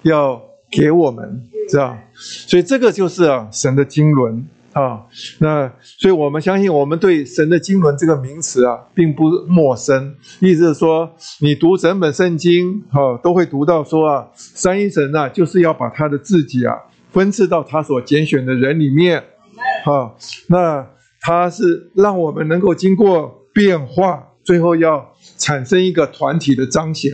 [0.03, 1.97] 要给我们，知道？
[2.15, 4.45] 所以这个就是啊，神的经纶。
[4.73, 5.05] 啊，
[5.39, 10.15] 那所以我们相信，我们对神的经纶这个名词啊，并不陌生。
[10.39, 16.73] 意思是说，你读整本圣经，哈，都会读到说啊，三一神啊，就是要把他的自己啊，
[17.11, 19.21] 分赐到他所拣选的人里面，
[19.83, 20.15] 哈，
[20.47, 20.87] 那
[21.19, 25.05] 他是让我们能够经过变化，最后要
[25.37, 27.11] 产生一个团体的彰显。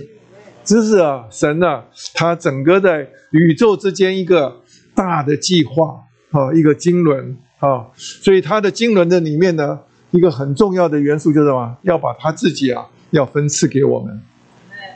[0.67, 4.57] 这是啊，神啊，他整个在宇宙之间一个
[4.93, 7.37] 大的计划，啊，一个经纶。
[7.59, 9.79] 啊，所以他的经纶的里面呢，
[10.11, 11.75] 一个很重要的元素就是什么？
[11.81, 14.21] 要把他自己啊，要分赐给我们，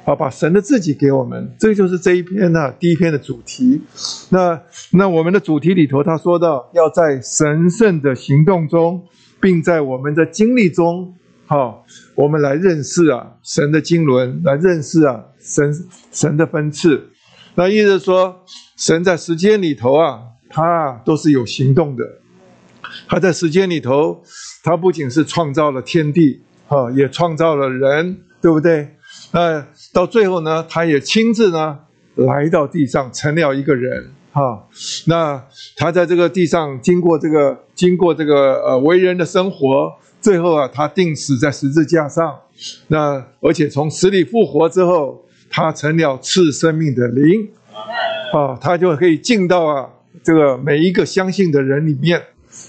[0.06, 3.82] 啊，把神的自己给我们，这就是这一篇呢第一篇的主题。
[4.30, 9.02] 那那我们的主题里头，他说到要在神圣的行动中，
[9.40, 11.16] 并在我们的经历中，
[11.52, 11.84] 好，
[12.16, 15.70] 我们来认识啊神的经纶，来认识啊神
[16.10, 17.10] 神的分赐。
[17.56, 18.46] 那意思说，
[18.78, 22.06] 神在时间里头啊，他都是有行动的。
[23.06, 24.24] 他在时间里头，
[24.64, 28.88] 他不仅是创造了天地，哈，也创造了人，对不对？
[29.34, 31.80] 那到最后呢，他也亲自呢
[32.16, 34.66] 来到地上，成了一个人，哈。
[35.06, 35.44] 那
[35.76, 42.40] 他在这个地上经过这个经过这个呃为人的生活，最后啊，他定死在十字架上。
[42.88, 47.50] 那而且从死里复活之后，他成了赐生命的灵，
[48.32, 49.90] 啊，他就可以进到啊
[50.24, 52.22] 这个每一个相信的人里面。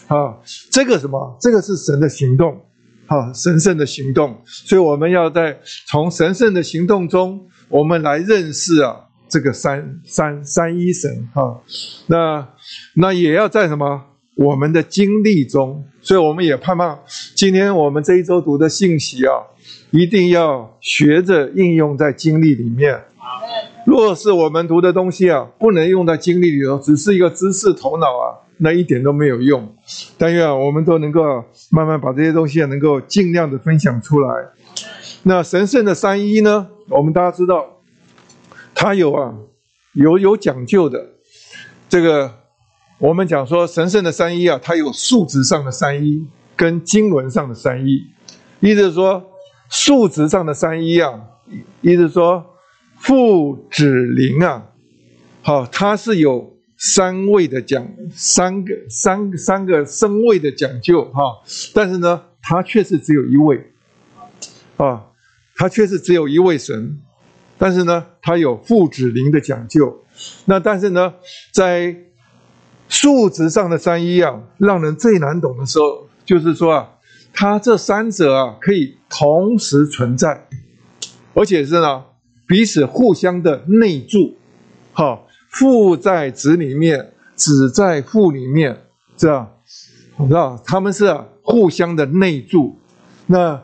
[0.06, 0.38] 啊，
[0.70, 1.36] 这个什么？
[1.40, 2.58] 这个是神的行动，
[3.06, 4.40] 啊，神圣的行动。
[4.46, 8.96] 所以我们要在从神圣的行动中，我们来认识啊，
[9.28, 11.60] 这个三三三一神，哈。
[12.06, 12.48] 那
[12.94, 14.04] 那也要在什么？
[14.34, 15.84] 我们的经历中。
[16.00, 16.98] 所以我们也盼望
[17.36, 19.32] 今天我们这一周读的信息啊，
[19.90, 23.00] 一定要学着应用在经历里面。
[23.86, 28.38] 若是我们读的东西啊，不能用在经历里头，只是一个知识头脑啊。
[28.58, 29.74] 那一点都没有用，
[30.16, 34.28] 但愿我们都能够慢慢把这些东西能够尽量的分享出来。
[35.24, 36.68] 那神圣的三一呢？
[36.88, 37.80] 我们大家知道，
[38.72, 39.34] 它有啊，
[39.94, 41.04] 有有讲究的。
[41.88, 42.32] 这个
[43.02, 46.24] 我们讲说神圣的三一啊，它有数值上的三一
[46.54, 48.00] 跟经纶上的三一。
[48.60, 49.20] 意思是说，
[49.68, 51.20] 数值上的三一啊，
[51.80, 52.46] 意思是说
[53.00, 54.64] 父子灵啊，
[55.40, 57.84] 好，它是有三位的讲，
[58.14, 61.24] 三个三三个身位的讲究哈，
[61.74, 63.72] 但是呢，它却是只有一位，
[64.76, 65.06] 啊，
[65.56, 67.00] 它却是只有一位神。
[67.58, 70.04] 但是呢，它有父子灵的讲究。
[70.44, 71.14] 那但是呢，
[71.52, 71.96] 在
[72.92, 76.90] 数值上的三一啊，让人最难懂的时候，就是说啊，
[77.32, 80.46] 它这三者啊可以同时存在，
[81.32, 82.04] 而且是呢
[82.46, 84.36] 彼此互相的内住。
[84.92, 88.82] 好，父在子里面，子在父里面，
[89.16, 89.50] 这样，
[90.28, 92.78] 知道他们是互相的内助。
[93.26, 93.62] 那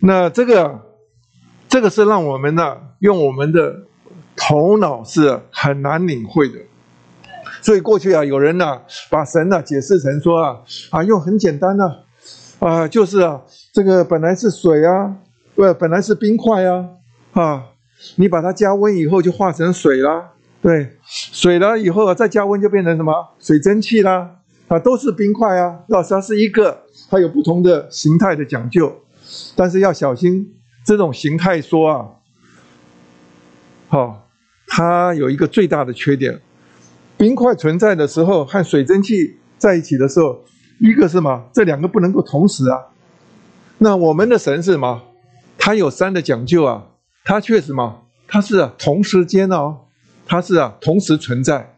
[0.00, 0.82] 那这个。
[1.68, 3.74] 这个是让我们呢用我们的
[4.36, 6.60] 头脑是很难领会的，
[7.66, 10.56] 所以过去啊有人呢把神呢解释成说啊
[10.90, 12.04] 啊用很简单的
[12.60, 13.42] 啊就是啊
[13.72, 15.16] 这个本来是水啊
[15.56, 16.86] 不本来是冰块啊
[17.32, 17.64] 啊
[18.14, 20.30] 你把它加温以后就化成水啦
[20.62, 24.30] 对水了以后啊再加温就变成什么水蒸气啦
[24.68, 28.94] 啊都是冰块啊老它是一个它有不同的形态的讲究，
[29.56, 30.52] 但是要小心。
[30.84, 32.06] 这种形态说啊，
[33.88, 34.28] 好，
[34.68, 36.40] 它有一个最大的缺点：
[37.16, 40.44] 冰块存在的时候和水蒸气在一起的时候，
[40.80, 41.48] 一个是什么？
[41.52, 42.78] 这两个不能够同时啊。
[43.78, 45.02] 那我们的神是什么？
[45.58, 46.86] 它有三的讲究啊，
[47.24, 48.02] 它确实嘛？
[48.28, 49.76] 它是同时间哦，
[50.26, 51.76] 它是啊同时存在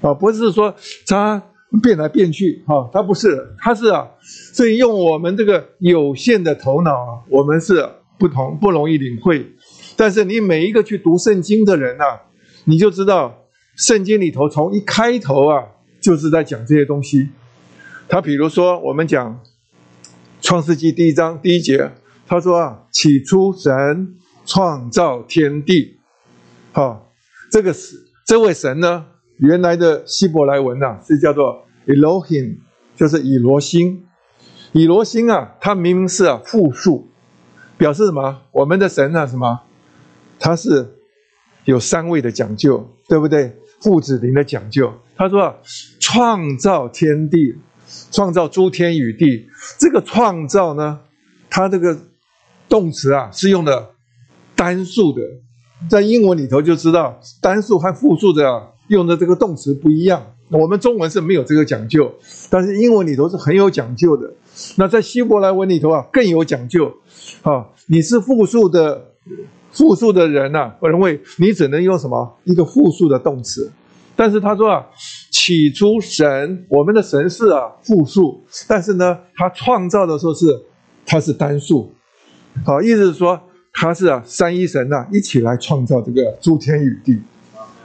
[0.00, 0.74] 啊，不是说
[1.06, 1.42] 它
[1.82, 4.08] 变来变去哈，它不是，它是啊。
[4.54, 7.88] 所以用我们这个有限的头脑啊，我们是。
[8.20, 9.46] 不同不容易领会，
[9.96, 12.18] 但是你每一个去读圣经的人呐，
[12.64, 13.32] 你就知道
[13.78, 15.62] 圣经里头从一开头啊，
[16.00, 17.28] 就是在讲这些东西。
[18.08, 19.40] 他比如说，我们讲
[20.40, 21.92] 创世纪第一章第一节，
[22.26, 26.00] 他说啊，起初神创造天地，
[26.72, 27.12] 好，
[27.52, 29.06] 这个是这位神呢，
[29.36, 32.56] 原来的希伯来文呐是叫做 Elohim，
[32.96, 34.04] 就是以罗星，
[34.72, 37.08] 以罗星啊，它明明是啊复数。
[37.76, 38.42] 表示什么？
[38.50, 39.60] 我们的神啊，什么？
[40.40, 40.96] 他是
[41.64, 43.56] 有三位的讲究，对不对？
[43.80, 44.92] 父子灵的讲究。
[45.16, 45.54] 他说
[46.00, 47.56] ：“创造天地，
[48.12, 49.48] 创造诸天与地。
[49.78, 51.00] 这个创造呢，
[51.50, 51.98] 它这个
[52.68, 53.90] 动词啊，是用的
[54.54, 55.22] 单数的。
[55.90, 60.34] 在英文里头就知道，单数和复数的用的这个动词不一样。
[60.50, 62.14] 我们中文是没有这个讲究，
[62.48, 64.32] 但是英文里头是很有讲究的。
[64.76, 66.92] 那在希伯来文里头啊，更有讲究。”
[67.42, 69.14] 好，你是复数的，
[69.78, 73.70] 复数的人呢，我认为你只能用什么一个复数的动词。
[74.16, 74.84] 但是他说啊，
[75.30, 80.46] 起初神，我们的神是啊复数，但是呢，他创造的时候是
[81.06, 81.92] 他是单数。
[82.66, 83.40] 好，意思是说
[83.72, 87.22] 他是啊三一神呐，一起来创造这个诸天与地。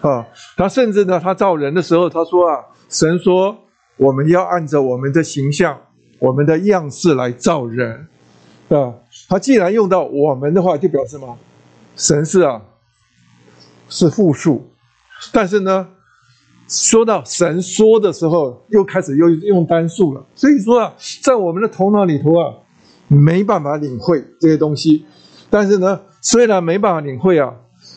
[0.02, 0.26] 啊，
[0.58, 2.58] 他甚至呢，他造人的时候，他说啊，
[2.90, 3.56] 神说
[3.98, 5.80] 我们要按照我们的形象、
[6.18, 8.08] 我们的样式来造人。
[8.70, 8.92] 啊，
[9.30, 11.38] 他既然用到我们的话，就表示什么，
[11.96, 12.62] 神是啊，
[13.88, 14.72] 是复数，
[15.32, 15.88] 但是呢，
[16.68, 20.26] 说到神说的时候，又开始又用单数了。
[20.34, 22.54] 所以说啊，在我们的头脑里头啊，
[23.08, 25.06] 没办法领会这些东西。
[25.50, 27.54] 但是呢，虽然没办法领会啊，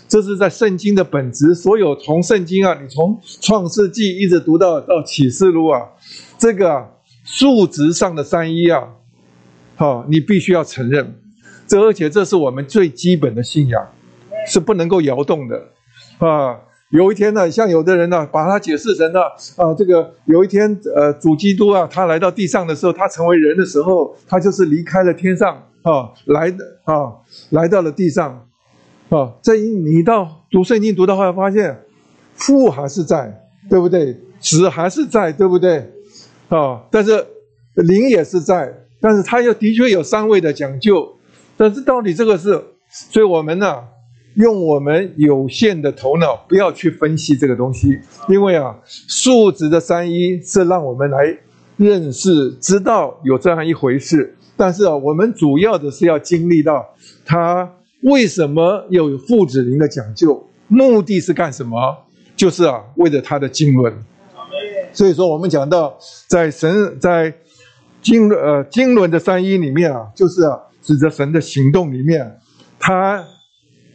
[0.08, 1.54] 这是在圣经的本质。
[1.54, 5.80] 所有从圣经啊，你从创世纪一直读到到启示录啊，
[6.36, 6.86] 这个
[7.24, 8.88] 数值上的三一啊。
[9.76, 11.18] 好，你必须要承认，
[11.66, 13.84] 这而且这是我们最基本的信仰，
[14.48, 15.60] 是不能够摇动的，
[16.18, 16.60] 啊，
[16.90, 19.22] 有一天呢，像有的人呢，把它解释成了
[19.56, 27.12] 啊，这个有一天，呃，主基督啊，他来到地上的时候，他成为人的时候，他就是离开了天上啊，来的啊，
[27.50, 28.46] 来到了地上，
[29.08, 31.76] 啊，这一你到读圣经读到后来发现，
[32.34, 34.16] 父还是在，对不对？
[34.38, 35.90] 子还是在，对不对？
[36.48, 37.26] 啊，但是
[37.74, 38.72] 灵也是在。
[38.98, 41.15] 但是它又的确有三位的讲究，
[41.56, 43.82] 但是到底这个是，所以我们呢，
[44.34, 47.98] 用我们有限的头脑不要去分析这个东西，
[48.28, 51.36] 因为啊，数值的三一是让我们来
[51.76, 54.36] 认识、知道有这样一回事。
[54.56, 56.84] 但是啊，我们主要的是要经历到
[57.24, 57.70] 它
[58.02, 61.96] 为什么有父子灵的讲究，目的是干什么？
[62.36, 63.92] 就是啊，为了他的经纶。
[64.92, 65.96] 所以说，我们讲到
[66.26, 67.32] 在神在。
[68.02, 70.56] 经呃经纶的三一里面啊，就是啊
[70.86, 72.38] 指着神的行动里面，
[72.78, 73.22] 他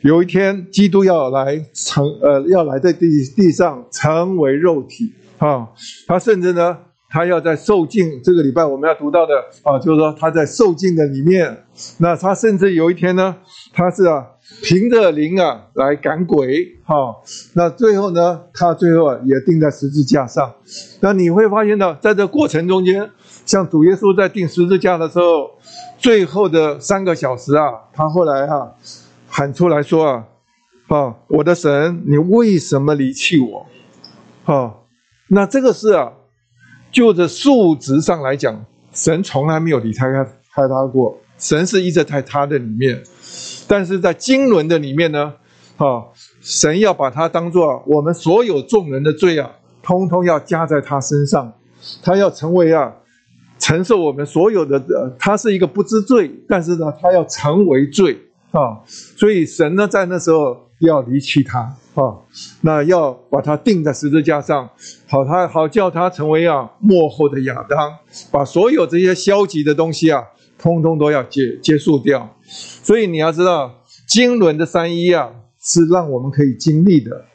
[0.01, 5.69] 有一天基督要来成呃要来在地地上成为肉体啊，
[6.05, 6.77] 他甚至呢。
[7.13, 9.33] 他要在受尽这个礼拜我们要读到的
[9.63, 11.65] 啊，就是说他在受尽的里面，
[11.97, 13.35] 那他甚至有一天呢，
[13.73, 14.25] 他是啊
[14.63, 17.13] 凭着灵啊来赶鬼哈，
[17.53, 20.53] 那最后呢，他最后也钉在十字架上。
[21.01, 23.09] 那你会发现呢，在这过程中间，
[23.45, 25.51] 像主耶稣在钉十字架的时候，
[25.97, 28.73] 最后的三个小时啊，他后来哈
[29.27, 30.25] 喊出来说啊，
[30.87, 33.65] 啊我的神，你为什么离弃我？
[34.45, 34.75] 哈，
[35.27, 36.13] 那这个是啊。
[36.93, 40.05] 就这数值上来讲，神从来没有离开
[40.53, 43.01] 开他过，神是一直在他的里面，
[43.65, 45.33] 但是在经纶的里面呢，
[45.77, 46.03] 啊，
[46.41, 49.49] 神要把他当做我们所有众人的罪啊，
[49.81, 51.53] 通通要加在他身上，
[52.03, 52.93] 他要成为啊，
[53.71, 58.19] 承受我们所有的，呃，他是一个不知罪，但是呢，他要成为罪
[58.51, 58.83] 啊，
[59.15, 61.59] 所以神呢，在那时候要离弃他。
[61.93, 62.03] 啊，
[62.61, 64.69] 那要把它钉在十字架上，
[65.07, 67.97] 好，他好叫他成为啊幕后的亚当，
[68.29, 70.21] 把所有这些消极的东西啊，
[70.57, 72.29] 通通都要结结束掉。
[72.43, 73.73] 所以你要知道，
[74.09, 75.29] 经纶的三一啊，
[75.61, 77.25] 是让我们可以经历的，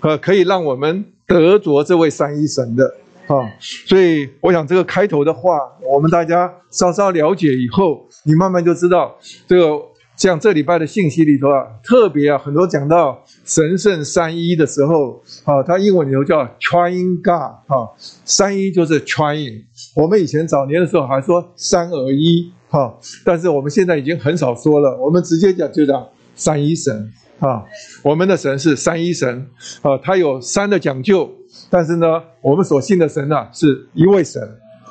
[0.00, 2.94] 呃，可以让我们得着这位三一神的
[3.26, 3.50] 啊。
[3.86, 5.58] 所以我想这个开头的话，
[5.92, 9.16] 我们大家稍稍了解以后，你慢慢就知道
[9.46, 9.92] 这个。
[10.14, 17.90] 像这礼拜的信息里头啊，特别啊，很多讲到神圣三一的时候啊，它英文里头叫 Trying God 哈，
[18.24, 19.64] 三一就是 Trying。
[19.96, 22.94] 我们以前早年的时候还说三而一哈，
[23.24, 26.06] 但是我们现在已经很少说了，我们直接讲就讲
[26.36, 27.10] 三一神
[27.46, 27.62] 啊。
[28.02, 29.46] 我们的神是三一神
[29.82, 31.30] 啊，它有三的讲究，
[31.68, 32.06] 但是呢，
[32.40, 34.42] 我们所信的神呢是一位神。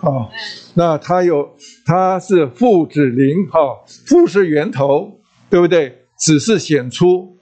[0.01, 0.29] 啊，
[0.75, 1.49] 那他有，
[1.85, 3.59] 他是父子灵，哈，
[4.05, 5.17] 父是源头。
[5.51, 5.93] 对不对？
[6.17, 7.35] 只是显出，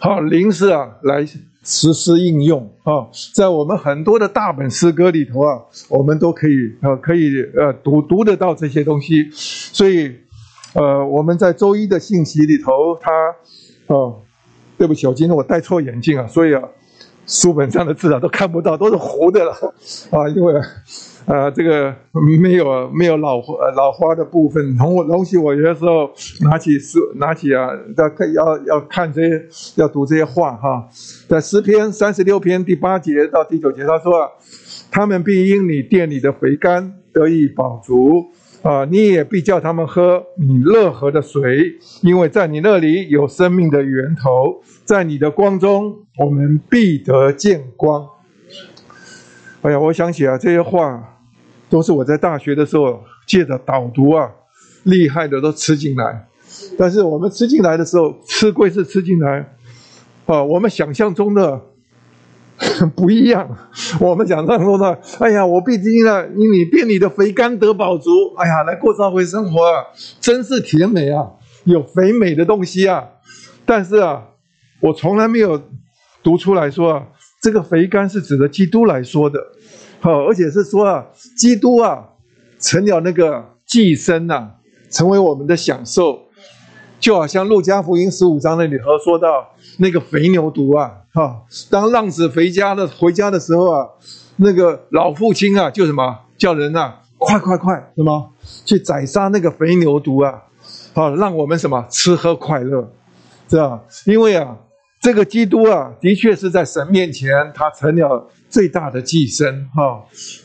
[0.00, 1.24] 好灵是啊，来
[1.62, 5.56] 实施应用啊，在我们很多的大本诗歌里头啊，
[5.88, 9.30] 我们都可以呃，可以呃读读得到这些东西。
[9.30, 10.12] 所以，
[10.74, 13.12] 呃，我们在周一的信息里头，他，
[13.86, 14.22] 哦，
[14.76, 16.62] 对不起，我今天我戴错眼镜啊，所以啊，
[17.26, 19.52] 书本上的字啊都看不到，都是糊的了
[20.10, 20.54] 啊，因为。
[21.28, 21.92] 呃，这个
[22.40, 26.08] 没有没有老花老花的部分，同我东西，我有的时候
[26.42, 27.66] 拿起书拿起啊，
[27.96, 30.88] 要看要要看这些，要读这些话哈。
[31.26, 34.28] 在诗篇三十六篇第八节到第九节，他说：“啊
[34.88, 38.24] 他们必因你店里的肥甘得以饱足
[38.62, 48.06] 啊，你也必叫他们喝你乐河的水，因为在你那里有生命的源头，在你的光中，我们必得见光。”
[49.62, 51.12] 哎呀，我想起啊，这些话。
[51.68, 54.30] 都是我在大学的时候借着导读啊，
[54.84, 56.28] 厉害的都吃进来。
[56.78, 59.56] 但是我们吃进来的时候，吃归是吃进来，
[60.26, 61.60] 啊，我们想象中的
[62.96, 63.48] 不一样。
[64.00, 69.84] 我们想象中的，哎呀，我毕竟呢，因你店里的肥甘得饱足，哎呀，来过社会生活啊，
[70.20, 71.26] 真是甜美啊，
[71.64, 73.04] 有肥美的东西啊。
[73.64, 74.22] 但是啊，
[74.80, 75.60] 我从来没有
[76.22, 77.06] 读出来说啊，
[77.42, 79.38] 这个肥甘是指的基督来说的。
[80.00, 82.04] 好，而且是说啊，基督啊
[82.60, 84.48] 成了那个寄生呐，
[84.90, 86.25] 成为我们的享受，
[86.98, 93.86] 就好像路加福音十五章那里头说到那个肥牛犊啊，哈，当浪子回家的回家的时候啊，
[94.36, 98.30] 那个老父亲啊，就什么叫人啊，快快快，什么
[98.64, 100.42] 去宰杀那个肥牛犊啊，
[100.94, 102.90] 好，让我们什么吃喝快乐，
[103.48, 103.80] 是吧？
[104.06, 104.56] 因为啊，
[105.06, 108.28] 这个基督啊，的确是在神面前，他成了。
[108.48, 110.02] 最大的寄生，哈，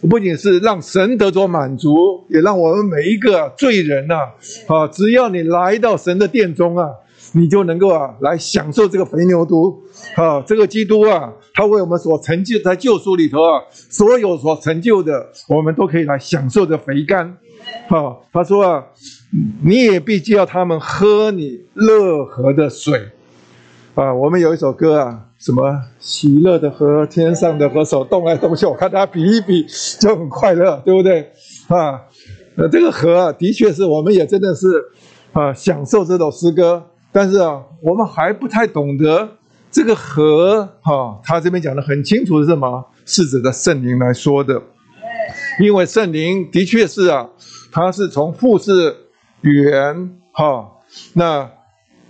[0.10, 4.16] 不仅是让神得着满足，也让我们每一个罪人呐，
[4.68, 6.90] 啊，只要你来到神的殿中啊，
[7.34, 9.76] 你就能够啊来享受这个肥牛犊，
[10.16, 17.26] 啊，这个基督啊，他为我们所成就在救赎里头啊，所有所成就的，我们都可以来享受这肥甘，
[17.88, 18.84] 啊，他说啊，
[19.64, 23.00] 你也必须要他们喝你乐河的水，
[23.96, 25.28] 啊，我们有一首歌啊。
[25.42, 29.66] 什么喜乐的河，天上的河，手动来动去，我看大家比一比
[30.00, 31.32] 就很快乐，对不对？
[31.68, 32.00] 啊，
[32.56, 34.68] 呃，这个河啊的确是我们也真的是
[35.34, 39.28] 啊享受这首诗歌，但是啊，我们还不太懂得
[39.72, 42.86] 这个河哈，他这边讲的很清楚是什么？
[43.04, 44.62] 是指的圣灵来说的，
[45.60, 47.28] 因为圣灵的确是啊，
[47.72, 48.96] 它是从父是
[49.42, 50.70] 源哈，
[51.14, 51.50] 那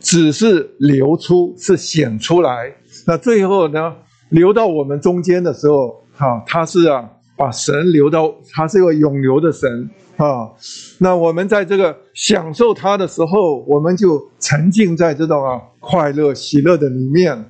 [0.02, 2.74] 只是流出是显出来。
[3.08, 3.94] 那最后呢，
[4.30, 10.50] 流到我们中间的时候，哈，他是啊，把神流到，他是一个永留的神啊。
[10.98, 17.46] 那我们在这个享受他的时候，我们就沉浸在这种啊快乐喜乐的里面。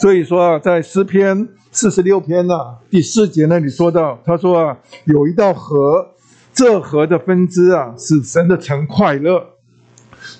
[0.00, 2.54] 所以说啊，在诗篇四十六篇呢
[2.90, 6.06] 第四节那里说到，他说啊，有一道河，
[6.52, 9.44] 这河的分支啊，使神的城快乐。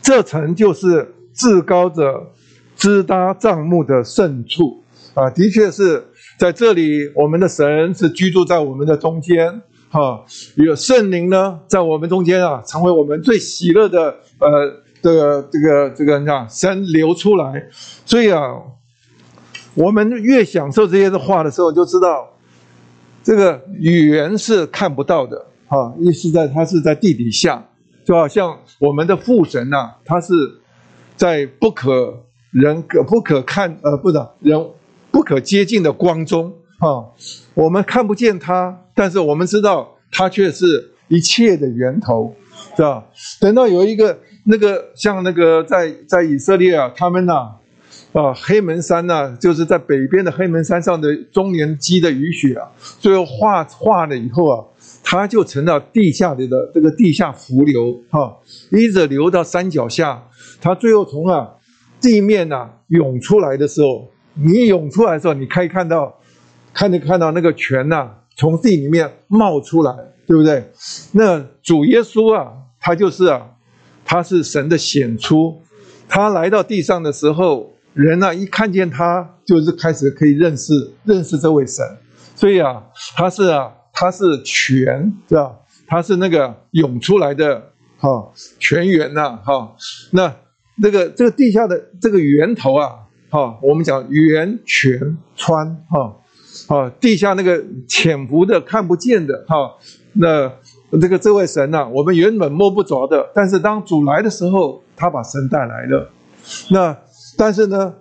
[0.01, 2.33] 这城就是至高者
[2.77, 4.83] 支搭帐幕的圣处。
[5.15, 6.03] 啊，的确是
[6.39, 9.61] 在这里，我们的神是居住在我们的中间，
[9.91, 10.25] 哈，
[10.57, 14.73] 有圣灵呢在我们中间啊，成为我们最喜乐的，呃，
[15.03, 17.63] 这个这个这个，你看神流出来，
[18.07, 18.41] 所以啊，
[19.75, 22.27] 我们越享受这些的话的时候，就知道
[23.23, 27.63] 这个语言是看不到的，哈，意思在它是在地底下，
[28.03, 30.33] 就好像我们的父神呐，他是
[31.23, 34.61] 在不可人可不可看，呃，不是人。
[35.13, 37.07] 不可接近的光中啊，
[37.55, 42.35] 我们看不见它，但是我们知道它却是一切的源头，
[42.75, 43.05] 是吧？
[43.41, 47.53] 等到有一个那个像那个在在以色列啊，他们呐
[48.13, 52.67] 啊黑门山呐，就是在北边的黑门山上的中年积的雨雪啊，
[52.99, 54.65] 最后化化了以后啊，
[55.05, 58.35] 它就成了地下里的这个地下伏流哈，
[58.73, 60.27] 一直流到山脚下，
[60.63, 61.51] 它最后从啊
[62.01, 64.09] 地面呐涌出来的时候。
[64.35, 66.19] 你涌出来的时候，你可以看到，
[66.73, 69.95] 看你看到那个泉呐，从地里面冒出来，
[70.27, 70.73] 对不对？
[71.13, 72.51] 那主耶稣啊，
[72.81, 73.43] 他就是啊，
[74.07, 75.61] 他是神的显出，
[76.09, 80.73] 他来到地上的时候，人呐一看见他，就是开始可以认识
[81.05, 81.85] 认识这位神，
[82.35, 82.83] 所以啊，
[83.15, 85.53] 他是啊，他是泉，是吧？
[85.87, 87.63] 他是那个涌出来的
[87.99, 89.77] 哈泉源呐，哈，
[90.13, 90.35] 那
[90.77, 92.91] 那个这个地下的这个源头啊。
[93.31, 96.15] 哈，我们讲源泉川，哈，
[96.69, 99.57] 啊，地下那个潜伏的看不见的，哈，
[100.13, 100.53] 那
[101.01, 106.11] 这个这位神呐，我们原本摸不着的，但是当主来的时候，他把神带来了。
[106.69, 106.95] 那
[107.39, 107.95] 但是呢，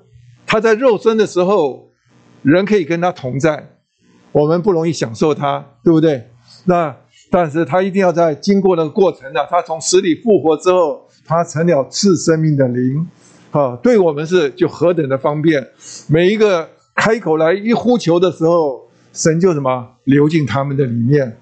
[0.46, 1.90] 他在肉身的时候，
[2.42, 3.70] 人可以跟他同在，
[4.34, 6.28] 我们不容易享受他，对不对？
[6.66, 6.94] 那
[7.30, 13.08] 但是他一定要在经过那个过程呢，他从死里复活之后，他成了赐生命的灵。
[13.52, 15.62] 啊，对我们是就何等的方便！
[16.08, 21.38] 每一个开口来一呼求的时候，神就什么流进他们的里面。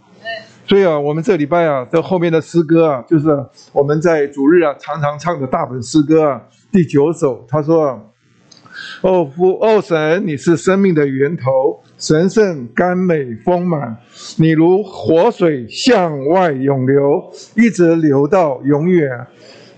[0.68, 3.28] 所以啊，我们这礼拜啊，这后面的诗歌啊，就是
[3.72, 8.00] 我们在主日啊常常唱的大本诗歌啊，第九首，他说
[9.02, 13.96] ：“哦父，哦神，你是生命的源头，神圣甘美丰满，
[14.38, 19.08] 你如活水向外涌流，一直流到永远。”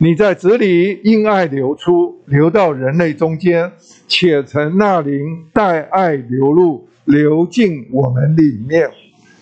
[0.04, 3.72] 你在子里因爱流出，流到人类中间，
[4.08, 8.90] 且从那灵带爱流入，流进我们里面。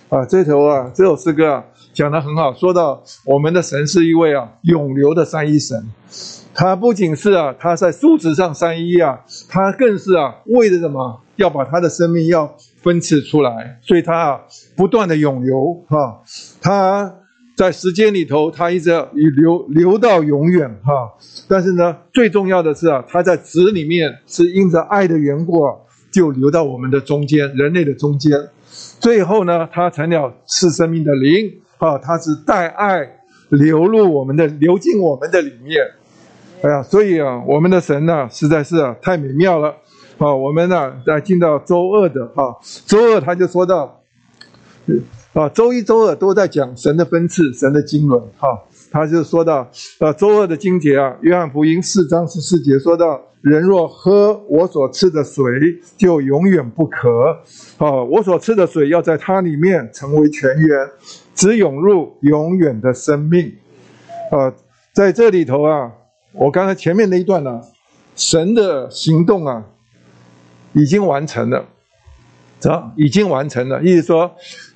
[0.09, 5.81] 啊，这头啊，这首诗歌啊，讲得很好，说到我们的神是一位啊永流的三一神，
[6.53, 11.21] 他不仅是啊他在数值上三一啊，他更是啊为了什么？
[11.37, 14.41] 要把他的生命要分赐出来，所以他啊
[14.75, 16.21] 不断的永流哈，
[16.61, 17.15] 他。
[17.59, 18.89] 在时间里头，它一直
[19.35, 21.11] 流流到永远哈。
[21.45, 25.75] 但是呢，最重要的是啊，它在子里面是因着爱的缘故啊，
[26.09, 28.31] 就流到我们的中间，人类的中间。
[29.01, 33.05] 最后呢，它成了赐生命的灵啊，它是带爱
[33.49, 35.85] 流入我们的，流进我们的里面。
[36.61, 39.75] 哎呀，所以啊，我们的神呢，实在是啊太美妙了
[40.17, 40.33] 啊。
[40.33, 44.01] 我们呢，在进到周二的哈，周二他就说到。
[45.33, 48.19] 啊，周一、周二都在讲神的分赐、神的经纶。
[48.37, 48.47] 哈，
[48.89, 49.57] 他就说到，
[49.99, 55.43] 啊，周二的经节啊，约翰福音四章十四节说到，人若喝我所赐的水，
[55.95, 57.37] 就永远不渴。
[57.77, 60.89] 啊，我所赐的水要在它里面成为泉源，
[61.35, 63.53] 只涌入永远的生命。
[64.31, 64.51] 啊，
[64.93, 65.91] 在这里头啊，
[66.33, 67.61] 我刚才前面那一段呢，
[68.15, 69.63] 神的行动啊，
[70.73, 71.63] 已经完成了，
[72.57, 74.31] 走，已经完成了，意思说。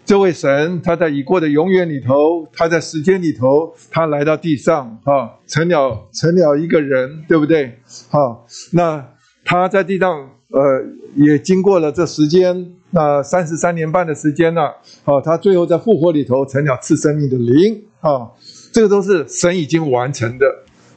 [0.06, 7.80] 这位神，他在已过的永远里头，他在时间里头，他来到地上，啊，成了成了一个人，对不对？
[8.10, 9.06] 哈，那
[9.46, 10.84] 他在地上，呃，
[11.16, 14.76] 也经过了这时间，那三十三年半的时间了，
[15.06, 18.30] 好，他最后在复活里头成了赐生命的灵，啊，
[18.74, 20.46] 这个都是神已经完成的。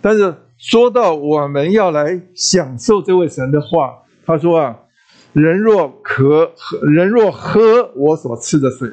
[0.00, 4.76] 但是说到我们要来享受这位神的话，他说啊。
[5.36, 8.90] 人若渴，人若喝我所赐的水，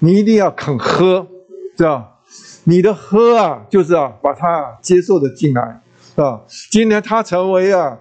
[0.00, 1.26] 你一定要肯喝，
[1.78, 2.06] 是吧？
[2.64, 5.80] 你的喝啊，就是啊，把它接受的进来，
[6.14, 6.42] 是吧？
[6.70, 7.98] 今天他成为啊，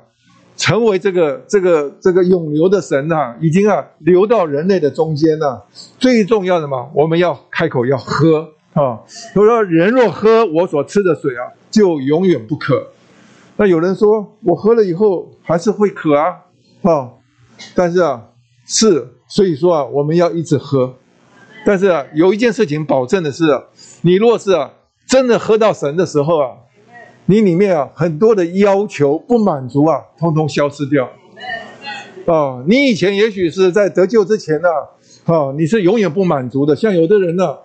[0.57, 5.65] 成为这个这个这个永流的神啊，已经啊流到人类的中间了。
[5.97, 8.99] 最重要的嘛，我们要开口要喝啊。
[9.07, 12.87] 所以说，人若喝我所吃的水啊，就永远不渴。
[13.55, 16.41] 那有人说我喝了以后还是会渴啊，
[16.81, 17.09] 啊，
[17.75, 18.23] 但是啊
[18.65, 20.95] 是，所以说啊我们要一直喝。
[21.65, 23.61] 但是啊有一件事情保证的是，
[24.01, 24.71] 你若是啊
[25.07, 26.47] 真的喝到神的时候啊。
[27.25, 31.05] 你里面啊很多的要求不满足啊，通通消失掉。
[32.25, 34.67] 啊，你以前也许是在得救之前呢，
[35.23, 36.75] 啊，你是永远不满足的。
[36.75, 37.59] 像有的人呢，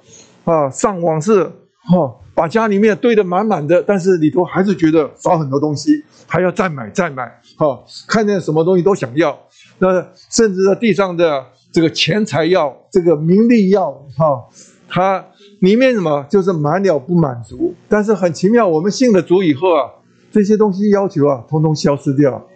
[0.44, 7.24] 啊，上网是哈，把家里面堆得满满的，但是里头还是觉得少很多东西，还要再买再买。
[7.56, 9.36] 哈，看见什么东西都想要，
[9.78, 14.44] 那甚至在地上的这个钱财要，这个名利要，哈，
[14.88, 15.24] 他。
[15.60, 19.90] 里面什么就是满了不满足，但是很奇妙，我们信了主以后啊，
[20.30, 22.46] 这些东西要求啊，通通消失掉。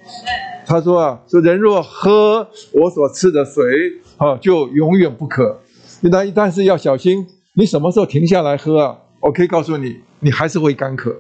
[0.65, 3.65] 他说啊，说人若喝我所赐的水
[4.19, 5.59] 啊，就永远不渴。
[6.13, 8.97] 但但是要小心，你什么时候停下来喝啊？
[9.19, 11.13] 我可以告诉你，你还是会干渴。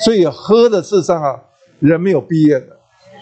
[0.00, 1.40] 所以喝的事上啊，
[1.78, 2.76] 人没有毕业的，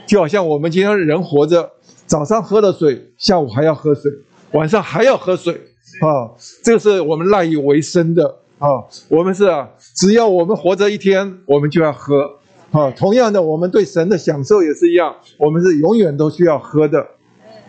[0.06, 1.72] 就好像我们今天人活着，
[2.08, 4.10] 早上喝了水，下午还要喝水，
[4.52, 5.54] 晚上还要喝水。
[6.00, 6.32] 啊，
[6.64, 8.24] 这个是我们赖以为生的
[8.58, 8.68] 啊。
[9.08, 12.38] 我们是啊，只要我们活着一天，我们就要喝
[12.70, 12.90] 啊。
[12.92, 17.06] 同样的，我们对神的享受也是一样，我们是永远都需要喝的。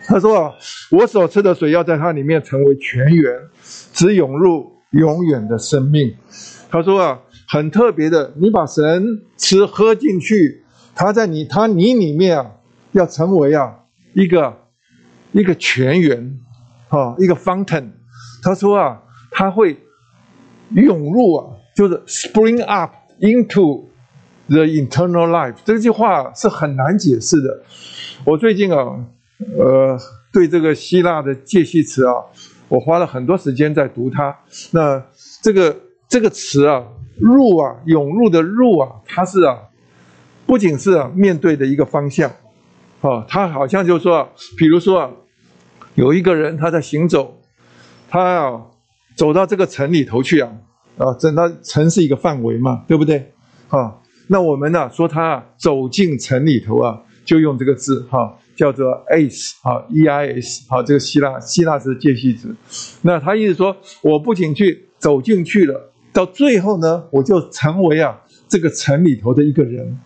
[0.06, 0.54] 他说啊，
[0.90, 3.38] 我所吃的水要在它里面成为泉源，
[3.92, 6.14] 只涌入永远的生命。
[6.70, 10.62] 他说啊，很特别的，你把神吃喝进去，
[10.94, 12.50] 他在你他你里面啊，
[12.92, 13.79] 要成为啊
[14.12, 14.56] 一个
[15.32, 16.38] 一个泉源
[16.88, 17.90] 啊，一个 fountain。
[18.42, 19.00] 他说啊，
[19.30, 19.76] 他会
[20.70, 21.46] 涌入啊，
[21.76, 23.84] 就是 spring up into
[24.48, 25.56] the internal life。
[25.64, 27.62] 这句话是很难解释的。
[28.24, 28.98] 我最近啊，
[29.58, 29.98] 呃，
[30.32, 32.14] 对这个希腊的介系词啊，
[32.68, 34.36] 我花了很多时间在读它。
[34.72, 35.02] 那
[35.42, 35.76] 这个
[36.08, 36.84] 这个词啊，
[37.18, 39.56] 入啊，涌入的入啊，它是啊，
[40.46, 42.30] 不仅是啊面对的一个方向，
[43.00, 45.10] 哦，他好像就说，比如说啊，
[45.94, 47.36] 有一个人他在行走。
[48.12, 48.68] 他要
[49.14, 50.50] 走到这个城里头去啊，
[50.98, 53.32] 啊，整个城是一个范围嘛，对不对？
[53.68, 53.94] 啊，
[54.26, 62.52] 那我们呢说他走进城里头啊，就用这个字哈，叫做 eis 啊，e i s 好，这个希腊希腊字介系词。
[63.02, 69.96] 那他意思说，我不仅去走进去了，到最后呢，我就成为啊这个城里头的一个人，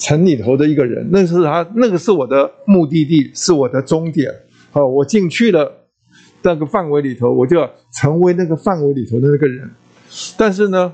[0.00, 4.32] 城里头的一个人，那是他那个是我的目的地，是我的终点。
[4.72, 5.76] 好，我进去了。
[6.42, 9.70] 那个范围里头，我就要成为那个范围里头的那个人。
[10.38, 10.90] 但是呢，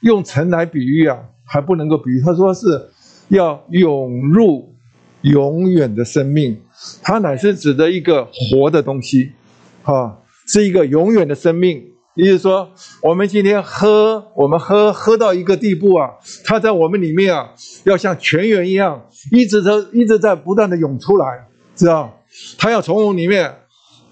[0.00, 2.20] 用城来比喻啊，还不能够比喻。
[2.20, 2.66] 他说是
[3.28, 4.74] 要涌入
[5.22, 6.58] 永远的生命，
[7.04, 9.30] 它乃是指的一个活的东西，
[9.84, 11.84] 啊，是一个永远的生命。
[12.14, 12.68] 也就是说，
[13.02, 16.10] 我们今天喝，我们喝喝到一个地步啊，
[16.44, 17.54] 它在我们里面啊，
[17.84, 19.00] 要像泉源一样，
[19.32, 21.26] 一直在一直在不断的涌出来，
[21.74, 22.12] 知道？
[22.58, 23.54] 它要从我们里面。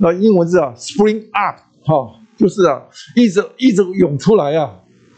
[0.01, 2.81] 那英文字啊，spring up，哈，就是啊，
[3.17, 4.73] 一直一直涌出来啊，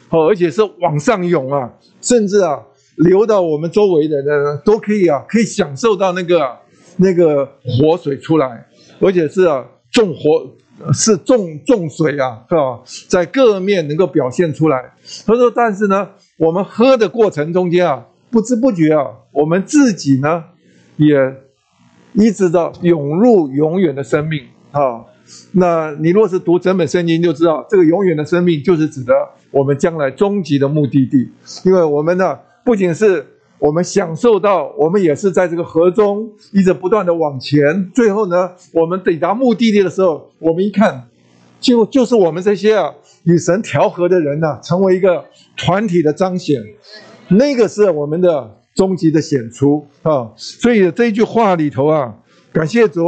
[0.08, 1.70] 好，而且是往上涌啊，
[2.00, 2.58] 甚至啊，
[2.96, 6.56] 流到我们周围的人都可以啊，可以享受到那个
[6.96, 8.66] 那个活水出来，
[9.00, 9.62] 而且是啊，
[9.92, 10.50] 重活
[10.92, 12.80] 是重重水啊，是吧？
[13.08, 14.92] 在各面能够表现出来。
[15.26, 20.44] 他说，但是呢，我们喝的过程中间啊，不知不觉啊，我们自己呢，
[20.96, 21.16] 也
[22.14, 24.42] 一直的涌入永远的生命。
[24.72, 25.04] 啊，
[25.52, 29.12] 那你若是读整本圣经，就知道这个永远的生命就是指的
[29.50, 31.30] 我们将来终极的目的地。
[31.64, 33.26] 因为我们呢，不仅是
[33.60, 37.90] 我们享受到，我们也是在这个河中一直不断的往前。
[37.94, 41.08] 最后呢，我们抵达目的地的时候，我们一看，
[41.60, 42.92] 就就是我们这些啊
[43.24, 45.24] 与神调和的人呢，成为一个
[45.56, 46.60] 团体的彰显。
[47.28, 50.32] 那个是我们的终极的显出啊。
[50.36, 52.16] 所以这一句话里头啊，
[52.52, 53.02] 感谢主，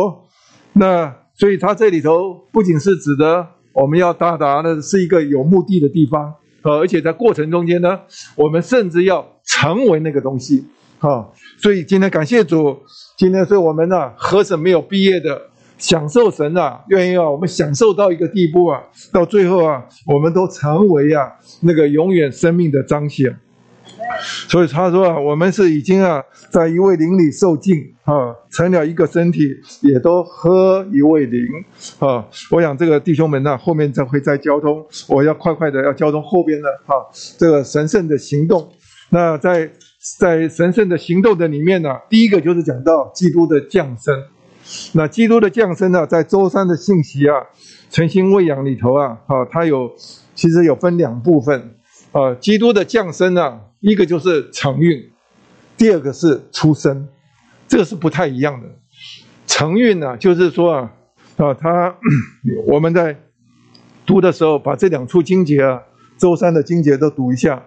[0.74, 1.16] 那。
[1.34, 6.32] 所以它这里头不仅是指的我们要到达的是一个有目的的地方，
[6.62, 8.00] 呃，而且在过程中间呢，
[8.36, 10.64] 我们甚至要成为那个东西，
[11.00, 11.26] 啊，
[11.58, 12.78] 所以今天感谢主，
[13.16, 15.40] 今天是我们呢何止没有毕业的
[15.78, 18.80] 享受神啊，愿意啊我们享受到一个地步啊，
[19.12, 23.36] 到最后啊，我们都成为啊那个永远生命的彰显。
[24.20, 29.40] 所以他说啊，我们是已经啊，在一位灵里受尽啊，成了一个身体，
[29.80, 31.40] 也都喝一位灵
[31.98, 32.26] 啊。
[32.50, 36.94] 我想这个弟兄们呢，后面再会再交通，我要快快的要交通后边的哈，
[37.38, 38.70] 这个神圣的行动。
[39.10, 39.70] 那在
[40.18, 44.14] 在神圣的行动的里面呢，第一个就是讲到基督的降生。
[44.92, 47.34] 那基督的降生呢，在周三的信息啊，
[47.90, 49.90] 诚心喂养里头啊，啊，它有
[50.34, 51.74] 其实有分两部分
[52.12, 52.34] 啊。
[52.36, 55.11] 基督的降生呢，一个就是承运，
[55.76, 57.07] 第二个是出生，
[57.68, 58.68] 这个是不太一样的。
[59.47, 60.93] 承运呢，就是说啊，
[61.37, 61.95] 啊，他
[62.66, 63.14] 我们在
[64.07, 65.83] 读的时候，把这两处经节啊。
[66.18, 67.61] 周三的经节都读一下。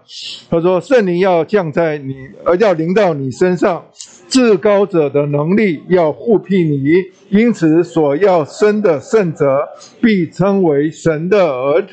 [0.49, 3.83] 他说：“圣灵要降在你，而要临到你身上，
[4.29, 6.93] 至高者的能力要护庇你，
[7.29, 9.67] 因此所要生的圣者
[10.01, 11.89] 必称为神的儿子。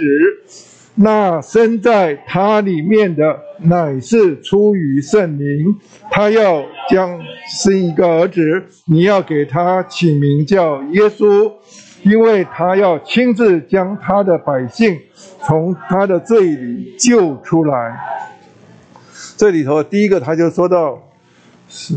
[0.95, 5.77] 那生在他里面的乃是出于圣灵。
[6.11, 7.19] 他要将
[7.63, 8.41] 生一个儿子，
[8.87, 11.53] 你要给他起名叫耶稣。”
[12.05, 14.99] 因为他要亲自将他的百姓
[15.47, 17.97] 从他的罪里救出来。
[19.37, 21.01] 这里头第一个他就说到，
[21.69, 21.95] 是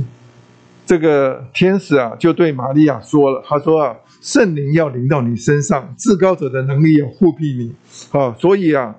[0.85, 3.95] 这个天使啊，就对玛利亚说了，他说啊，
[4.25, 7.75] 圣灵要临到你身上，至高者的能力要护庇你，
[8.09, 8.95] 啊，所以啊，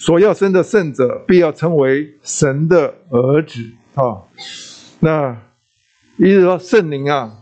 [0.00, 3.60] 所要生的圣者必要成为神的儿子
[3.94, 4.18] 啊。
[4.98, 5.40] 那
[6.16, 7.32] 意思说圣灵啊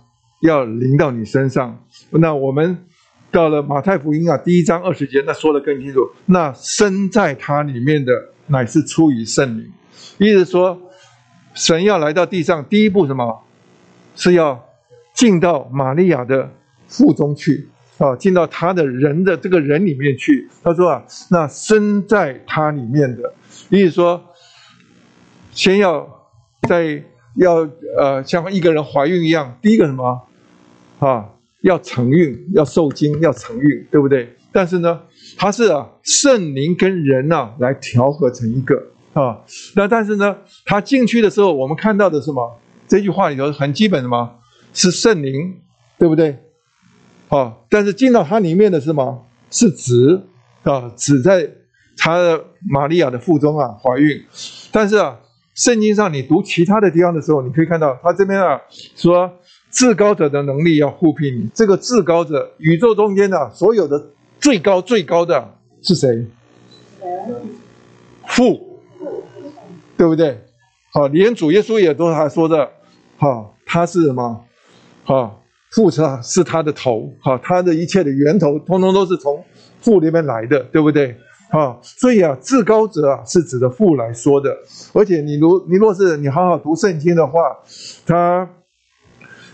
[0.42, 2.84] 要临到你身上，那我们。
[3.30, 6.00] 到了马太福音啊，第一章二十节，那说的更清楚。
[6.26, 8.12] 那生在他里面的
[8.48, 9.72] 乃是出于圣灵，
[10.18, 10.78] 意思说，
[11.54, 13.42] 神要来到地上，第一步什么？
[14.16, 14.62] 是要
[15.14, 16.52] 进到玛利亚的
[16.92, 17.66] 腹中去
[17.98, 20.48] 啊，进到他的人的这个人里面去。
[20.62, 23.32] 他说啊，那生在他里面的，
[23.70, 24.22] 意思说，
[25.52, 26.06] 先要
[26.68, 27.02] 在
[27.36, 27.68] 要
[27.98, 30.22] 呃像一个人怀孕一样，第一个什么
[30.98, 31.28] 啊？
[31.62, 34.34] 要承孕，要受精，要承孕，对不对？
[34.50, 35.00] 但是呢，
[35.38, 38.74] 它是啊，圣灵跟人呐来调和成一个
[39.12, 39.40] 啊。
[39.76, 40.36] 那但是呢，
[40.66, 42.58] 他进去的时候，我们看到的是什么？
[42.88, 44.32] 这句话里头很基本的嘛，
[44.74, 45.54] 是圣灵，
[45.98, 46.36] 对不对？
[47.36, 49.26] 啊，但是进到它里面的是什么？
[49.50, 50.22] 是子
[50.62, 51.48] 啊，子在
[51.96, 54.22] 他的玛利亚的腹中啊怀孕。
[54.70, 55.18] 但是啊，
[55.54, 58.60] 圣经上你读其他的地方的时候，你可以看到他这边啊
[58.96, 59.30] 说。
[59.70, 61.48] 至高者的能力要护庇你。
[61.54, 66.26] 这个至高者，宇宙中间的所有的最高最高的是谁？
[68.26, 68.82] 父，
[69.96, 70.38] 对不对？
[70.92, 72.70] 好，连主耶稣也都还说的，
[73.16, 74.44] 好，他是什么？
[75.04, 75.41] 好，
[75.72, 79.44] 父是是他的头，哈，他的一切的源头，通通都是从
[79.80, 81.16] 父那边来的，对不对？
[81.50, 84.56] 好，所以啊，至高者啊是指的父来说的。
[84.92, 87.40] 而且你如你若是你好好读圣经的话，
[88.06, 88.48] 他。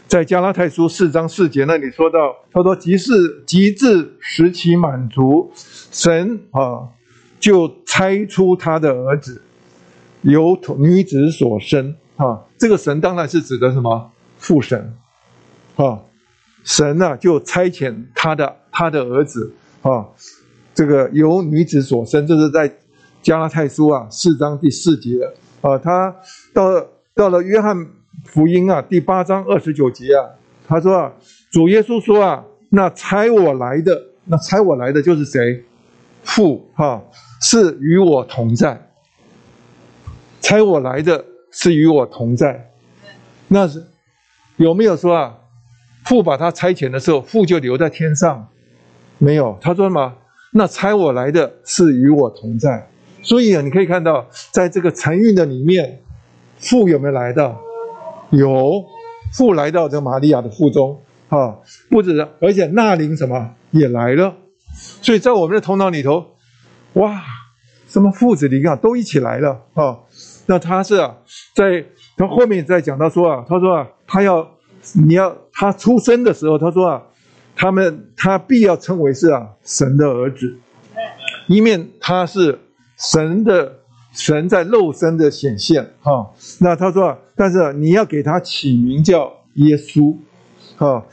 [0.06, 5.52] 在加拉太书四章四节那里说到，他说：“即是极致使其满足，
[5.90, 6.88] 神啊，
[7.38, 9.42] 就猜出他的儿子
[10.22, 12.40] 由女子所生啊。
[12.56, 14.94] 这个神当然是指的什么父神
[15.76, 16.00] 啊？
[16.68, 19.52] 神呢就差遣他的他的儿子
[19.82, 20.06] 啊，
[20.74, 22.70] 这个由女子所生，这是在
[23.22, 25.18] 加拉太书啊四章第四节
[25.62, 25.78] 啊。
[25.78, 26.14] 他
[26.52, 27.74] 到到了约翰。”
[28.24, 30.26] 福音啊，第八章二十九节啊，
[30.66, 31.12] 他说啊，
[31.52, 35.64] 主耶稣说啊，那差我来的，那差我来的就是谁？
[36.24, 37.00] 父哈，
[37.40, 38.90] 是与我同在。
[40.40, 42.72] 差我来的是与我同在，
[43.46, 43.86] 那是
[44.56, 45.38] 有没有说啊？
[46.08, 48.48] 父把他差遣的时候，父就留在天上？
[49.18, 50.14] 没有，他说什么？
[50.52, 52.88] 那差我来的是与我同在。
[53.20, 56.00] 所以啊，你可以看到，在这个承运的里面，
[56.58, 57.60] 父有没有来到？
[58.30, 58.82] 有
[59.34, 60.98] 父来到这玛利亚的腹中，
[61.28, 61.58] 啊，
[61.90, 64.34] 不止，而且纳灵什么也来了，
[65.02, 66.24] 所以在我们的头脑里头，
[66.94, 67.22] 哇，
[67.86, 69.98] 什么父子灵啊，都一起来了啊。
[70.46, 71.14] 那他是啊，
[71.54, 71.84] 在
[72.16, 74.48] 他后面再讲到说啊，他说啊，他要
[74.94, 77.02] 你要他出生的时候，他说啊，
[77.56, 80.58] 他们他必要称为是啊神的儿子，
[81.46, 82.58] 一面他是
[82.96, 83.76] 神的。
[84.10, 90.16] 神在肉身的显现，哈，那他说啊，但是你要给他起名叫耶稣，
[90.76, 91.06] 哈，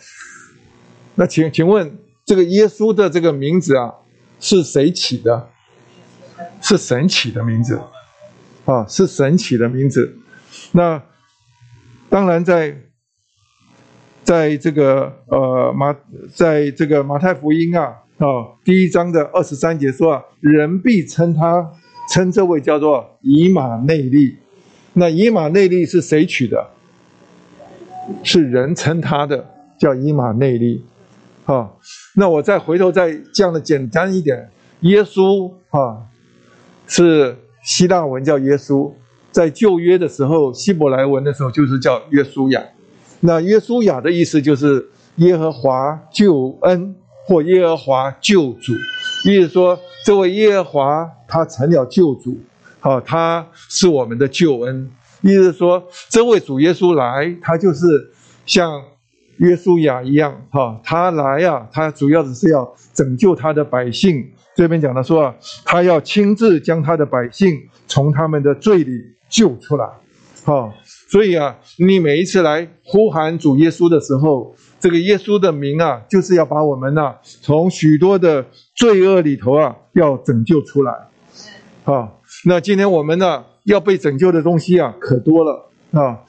[1.13, 3.93] 那请请问这个耶稣的这个名字啊，
[4.39, 5.49] 是谁起的？
[6.61, 7.79] 是神起的名字，
[8.63, 10.17] 啊，是神起的名字。
[10.71, 11.03] 那
[12.09, 12.75] 当然在
[14.25, 15.95] 在这个呃马
[16.33, 17.83] 在这个马太福音啊
[18.17, 21.71] 啊第一章的二十三节说啊，人必称他。
[22.07, 24.35] 称这位叫做以马内利，
[24.93, 26.67] 那以马内利是谁取的？
[28.21, 29.43] 是人称他的，
[29.79, 30.85] 叫以马内利。
[31.45, 31.71] 啊，
[32.15, 34.51] 那我再回头再讲的简单一点，
[34.81, 36.05] 耶稣啊，
[36.85, 38.93] 是希腊文叫耶稣，
[39.31, 42.61] 在旧约的时候，希伯来文的时候就是叫耶稣亚。
[43.25, 46.95] 那约书亚的意思就是耶和华救恩
[47.25, 48.71] 或耶和华救主，
[49.27, 52.37] 意思说这位耶和华他成了救主，
[52.79, 54.91] 好，他是我们的救恩。
[55.21, 58.11] 意思说这位主耶稣来，他就是
[58.45, 58.79] 像
[59.37, 64.23] 约书亚一样，哈，他来呀，他主要的是要拯救他的百姓。
[64.55, 69.87] 这边讲的说啊，他要亲自将他的百姓从他们的罪里救出来，
[70.43, 70.71] 哈。
[71.15, 78.45] 所以啊，你每一次来呼喊主耶稣的时候，这个耶稣的名啊，就是要把我们呐从许多的
[78.75, 80.91] 罪恶里头啊，要拯救出来。
[81.85, 82.11] 啊，
[82.43, 86.19] 那今天我们呢要被拯救的东西啊，可多了啊。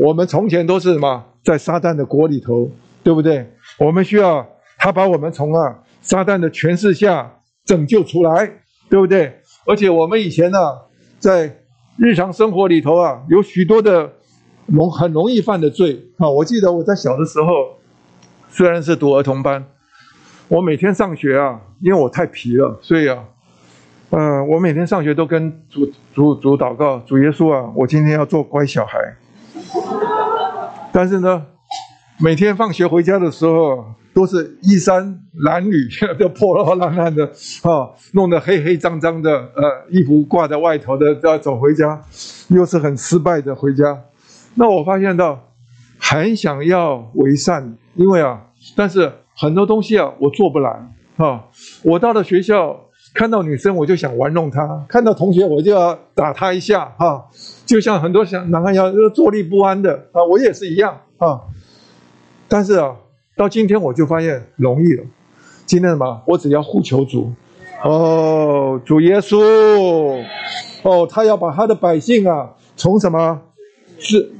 [0.00, 2.68] 我们从前都是什么，在撒旦的国里头，
[3.04, 3.48] 对不对？
[3.78, 4.44] 我们需要
[4.76, 7.32] 他把我们从啊撒旦的权势下
[7.64, 8.50] 拯救出来，
[8.90, 9.32] 对不对？
[9.66, 10.58] 而且我们以前呢，
[11.20, 11.58] 在
[11.96, 14.12] 日常生活里头啊，有许多的
[14.66, 16.28] 容很容易犯的罪啊。
[16.28, 17.46] 我记得我在小的时候，
[18.48, 19.64] 虽然是读儿童班，
[20.48, 23.24] 我每天上学啊，因为我太皮了，所以啊，
[24.10, 28.98] 嗯，我每天上学都跟主主主祷告，主耶稣啊，我今天要做乖小孩。
[30.92, 31.46] 但是呢，
[32.18, 33.84] 每天放学回家的时候。
[34.16, 37.26] 都是衣衫褴褛， 都破破烂烂的，
[37.60, 42.00] 啊，弄得黑黑脏脏的，呃，衣服挂在外头的，要走回家，
[42.48, 43.84] 又是很失败的回家。
[44.56, 45.38] 那我发现到，
[45.98, 48.42] 很想要为善，因为啊，
[48.74, 50.70] 但是很多东西啊，我做不来，
[51.16, 51.44] 啊，
[51.84, 52.76] 我到了学校
[53.14, 57.24] 看到女生，我就想玩弄她；看到同学，我就要打她一下，哈，
[57.64, 61.40] 就像很多想男孩要坐立不安的啊，我也是一样啊，
[62.48, 62.96] 但是啊。
[63.38, 65.04] 到今天我就发现容易了。
[65.66, 66.22] 今天什么？
[66.26, 67.30] 我只要呼求主，
[67.84, 70.24] 哦，主耶稣，
[70.80, 73.42] 哦，他要把他的百姓啊，从什么？
[73.98, 74.32] 是，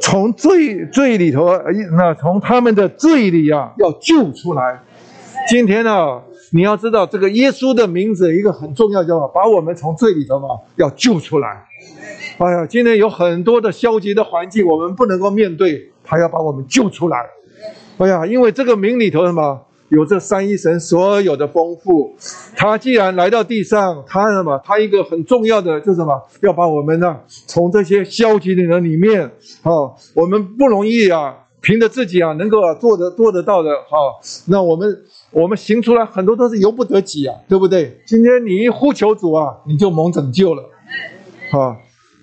[0.00, 1.50] 从罪罪里头，
[1.96, 4.80] 那从他们的罪里啊，要救出来。
[5.48, 6.22] 今天呢，
[6.52, 11.64] 你要知道这个耶稣的名字，一个很重要，叫把我们从罪里头嘛，要救出来。
[12.38, 15.90] 哎呀，今天有很多的消极的环境，我们不能够面对。
[16.08, 17.18] 他要把我们救出来，
[17.98, 22.14] 哎呀，因为这个名里头什么有这三一神所有的丰富，
[22.56, 24.60] 他既然来到地上，他什么？
[24.64, 26.20] 他一个很重要的就是什么？
[26.42, 27.16] 要把我们呢
[27.46, 29.22] 从这些消极的人里面，
[29.62, 33.96] 啊，我们不容易啊，凭着自己啊能够做得做得到的，哈，
[34.46, 34.96] 那我们
[35.30, 38.00] 我们行出来很多都是由不得己啊，对不对？
[38.06, 40.62] 今天你一呼求主啊，你就蒙拯救了，
[41.52, 41.76] 啊，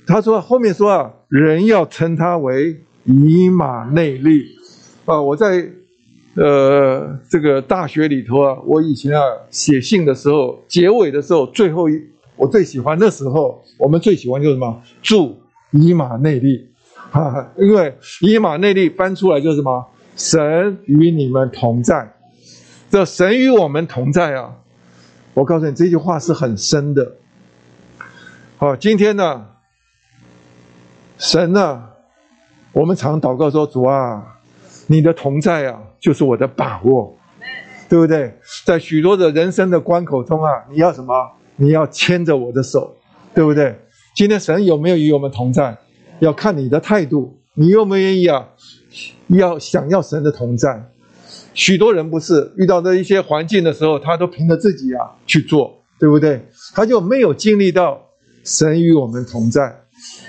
[0.05, 2.81] 他说后面说啊，人要称他为。
[3.05, 4.45] 以马内利，
[5.03, 5.69] 啊，我在
[6.35, 12.01] 呃这个大学里头啊，我以前啊写信的时候，结尾的时候，最后一
[12.35, 14.81] 我最喜欢那时候，我们最喜欢就是什么？
[15.01, 15.39] 祝
[15.71, 16.69] 以马内利，
[17.11, 19.85] 哈，因为以马内利翻出来就是什么？
[20.15, 22.13] 神与你们同在，
[22.89, 24.55] 这神与我们同在啊！
[25.33, 27.13] 我告诉你这句话是很深的。
[28.57, 29.47] 好，今天呢，
[31.17, 31.83] 神呢？
[32.73, 34.32] 我们常祷告说：“主啊，
[34.93, 37.17] 你的同在啊，就是我的把握，
[37.89, 38.31] 对不对？
[38.63, 41.15] 在许多的人生的关口中啊，你要什么？
[41.55, 42.95] 你要牵着我的手，
[43.33, 43.75] 对不对？
[44.15, 45.75] 今天神有没有与我们同在？
[46.19, 48.47] 要看你的态度，你愿不愿意啊？
[49.29, 50.79] 要想要神的同在。
[51.55, 56.39] 许多人不是遇到的一些环境的时候，他都凭着自己啊去做，对不对？
[56.75, 57.99] 他就没有经历到
[58.43, 59.75] 神与我们同在。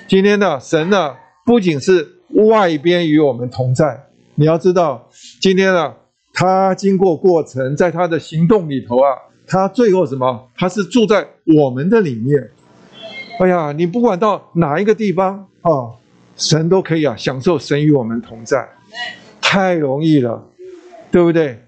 [0.08, 2.12] 今天呢，神呢，不仅是。
[2.48, 4.06] 外边与我们同在，
[4.36, 5.08] 你要知道，
[5.40, 5.94] 今天啊，
[6.32, 9.10] 他经过过程，在他的行动里头啊，
[9.46, 10.48] 他最后什么？
[10.56, 11.26] 他是住在
[11.56, 12.50] 我们的里面。
[13.38, 15.90] 哎呀，你不管到哪一个地方啊，
[16.36, 18.68] 神都可以啊，享受神与我们同在，
[19.40, 20.42] 太容易了，
[21.10, 21.60] 对不对？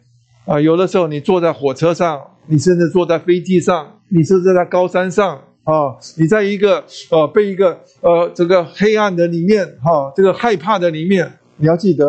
[0.44, 5.40] 啊，有的时候你坐在火车上，你甚至坐在飞机上，你甚至在高山上。
[5.64, 12.04] 啊，你在一个呃被一个呃这个黑暗的里面哈，这个害怕的里面，你要记得，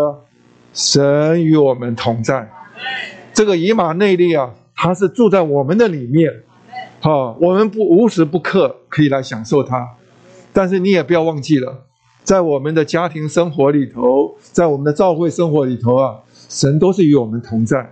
[0.77, 2.47] 神与我们同在。
[3.33, 6.31] 这个以马内利啊，他是住在我们的里面，
[7.01, 9.95] 哈，我们不无时不刻可以来享受它。
[10.53, 11.85] 但是你也不要忘记了，
[12.23, 17.89] 在我们的家庭生活里头，在我们的教会生活里头啊，神都是与我们同在。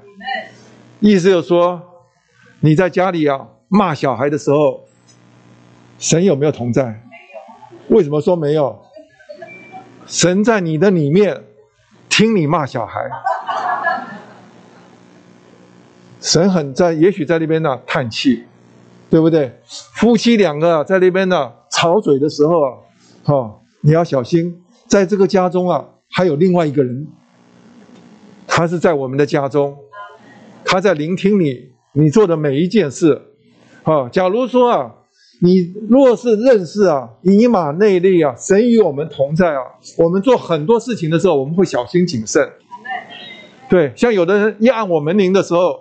[0.99, 1.81] 意思就是说，
[2.59, 4.85] 你在家里啊骂小孩的时候。
[5.97, 7.01] 神有没有同在？
[7.87, 8.77] 为什么说没有？
[10.05, 11.41] 神在你的里面，
[12.15, 13.01] 听你骂小孩。
[16.21, 18.45] 神很在，也许在那边呢叹气，
[19.09, 19.53] 对不对？
[19.95, 22.71] 夫妻两个在那边呢吵嘴的时候啊，
[23.25, 27.05] 哈，你要小心，在这个家中啊，还有另外一个人，
[28.47, 29.75] 他是在我们的家中，
[30.63, 33.21] 他在聆听你你做的每一件事，
[33.83, 34.89] 啊，假如说啊，
[35.39, 39.61] 你若是认识啊，以马内利啊，神与我们同在啊，
[39.97, 42.47] 我们做很多事情的时候，我们会小心谨慎。
[43.69, 45.79] 对，像有的人一按我门铃的时候，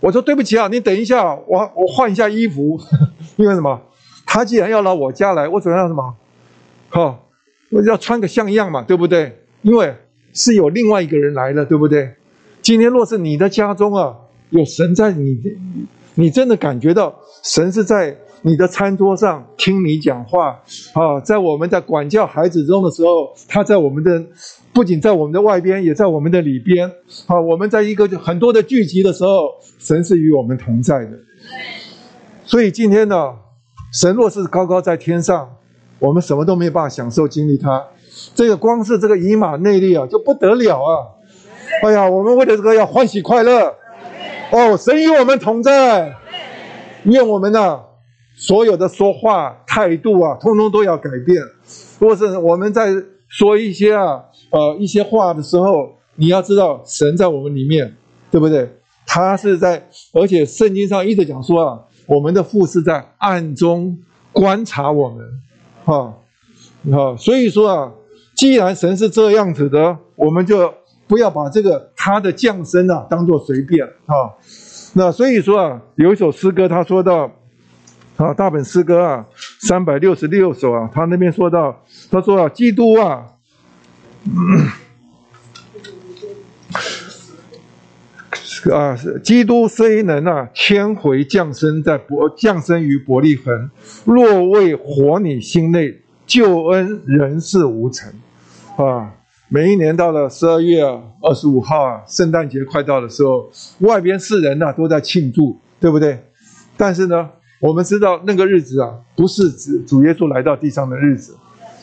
[0.00, 2.78] 我说对不起啊，你等一下，我我换一下衣服，
[3.36, 3.80] 因为什么？
[4.26, 6.14] 他既然要到我家来，我总要什么？
[6.88, 7.28] 好，
[7.70, 9.38] 我要穿个像样嘛，对不对？
[9.62, 9.94] 因为
[10.32, 12.12] 是有另外一个人来了，对不对？
[12.60, 14.14] 今天若是你的家中啊，
[14.50, 15.38] 有神在你，
[16.14, 20.60] 你真的感觉到神是在你的餐桌上听你讲话
[20.94, 24.22] 啊，在我们在管教孩子中的时候，他在我们的。
[24.74, 26.90] 不仅在我们的外边，也在我们的里边。
[27.26, 31.10] 啊，我们在一个很多的聚集的时候，神是与我们同在的。
[32.46, 33.34] 所以今天呢，
[33.92, 35.46] 神若是高高在天上，
[35.98, 37.84] 我们什么都没有办法享受经历他。
[38.34, 41.04] 这个光是这个以马内利啊，就不得了啊！
[41.84, 43.74] 哎呀，我们为了这个要欢喜快乐。
[44.52, 46.14] 哦，神与我们同在，
[47.02, 47.78] 愿我们呢
[48.46, 51.40] 所有的说话态度啊，通通都要改变。
[52.00, 52.92] 或是我们在
[53.28, 54.24] 说一些啊。
[54.50, 57.96] 呃，一些话的时候，你要知道神在我们里面，
[58.30, 58.68] 对不对？
[59.06, 63.96] 他是在，而且圣经上一直讲说啊，我们的父是在暗中
[64.30, 65.24] 观察我们，
[65.86, 66.14] 哈，
[66.90, 67.92] 啊，所以说啊，
[68.36, 70.74] 既然神是这样子的，我们就
[71.08, 74.36] 不要把这个他的降生啊当做随便啊。
[74.92, 77.30] 那所以说啊，有一首诗歌，他说到
[78.16, 79.26] 啊，大本诗歌啊，
[79.60, 83.26] 三百六十六首啊，他那边说到，他说啊，基督啊。
[88.70, 93.70] 啊，基督虽能啊千回降生在伯降生于伯利恒，
[94.04, 98.12] 若为活你心内，救恩仍是无成。
[98.76, 99.12] 啊，
[99.48, 103.50] 每一年到了十二月二十五号啊，圣诞节快到的时候，
[103.80, 106.22] 外边世人呐都在庆祝，对不对？
[106.76, 107.28] 但是呢，
[107.62, 111.36] 我们知道那个日子啊，不是指主耶稣来到地上的日子。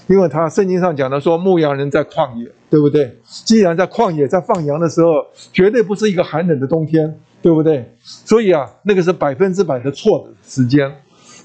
[0.08, 3.18] 因为他圣经上讲的说，牧羊人在旷野，对不对？
[3.46, 5.12] 既然在旷野在放羊的时候，
[5.54, 7.96] 绝对不是一个寒冷的冬天，对不对？
[8.04, 10.94] 所以啊，那个是百分之百的错的时间。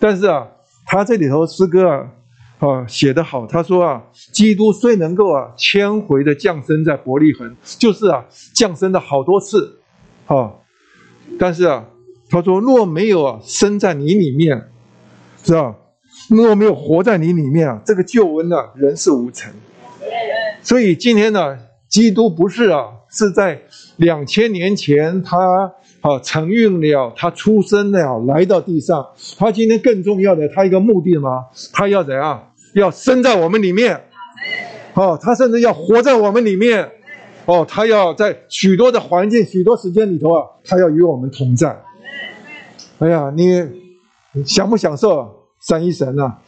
[0.00, 0.48] 但是啊，
[0.84, 2.08] 他这里头诗歌啊，
[2.58, 9.78] 啊写得好，他说啊，基督虽能够啊千回的降生在伯利恒，就是啊降生了好多次，
[10.26, 10.50] 啊，
[11.38, 11.84] 但是啊，
[12.34, 14.60] 他说若没有啊生在你里面，
[15.44, 15.72] 是吧？
[16.28, 19.52] 若没有活在你里面啊，这个救恩呢，人是无成。
[20.60, 21.56] 所以今天呢，
[21.88, 23.62] 基督不是啊，是在
[23.98, 25.38] 两千年前他
[26.00, 29.06] 啊承运了，他出生了，来到地上。
[29.38, 31.44] 他今天更重要的，他一个目的吗？
[31.72, 32.50] 他要怎样？
[32.74, 34.00] 要生在我们里面。
[34.94, 36.90] 哦，他甚至要活在我们里面。
[37.44, 41.80] 哦，他要在许多的环境、许多时间里头啊，他要与我们同在。
[42.98, 45.40] 哎呀，你享不享受？
[45.60, 46.38] 三一神啊，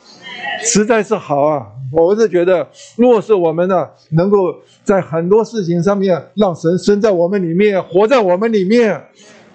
[0.60, 1.66] 实在是好啊！
[1.90, 4.36] 我是觉得，若是我们呢，能够
[4.84, 9.02] 在很多事情上面让神生在我们里面，活在我们里面，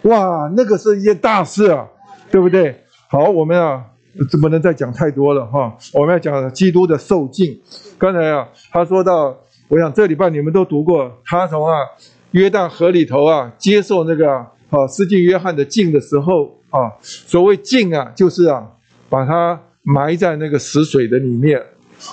[0.04, 1.88] 哇，那个是一件大事啊，
[2.32, 2.76] 对不对？
[3.08, 3.86] 好，我们啊，
[4.42, 5.78] 不能再讲太多了哈。
[5.94, 7.62] 我们要讲基督的受尽。
[8.00, 9.38] 刚才啊，他说到，
[9.68, 11.76] 我想这礼拜你们都读过，他从啊
[12.32, 14.34] 约旦河里头啊接受那个
[14.72, 18.68] 啊施浸约翰的敬的时候啊，所谓静啊，就是啊。
[19.10, 21.62] 把他埋在那个死水的里面，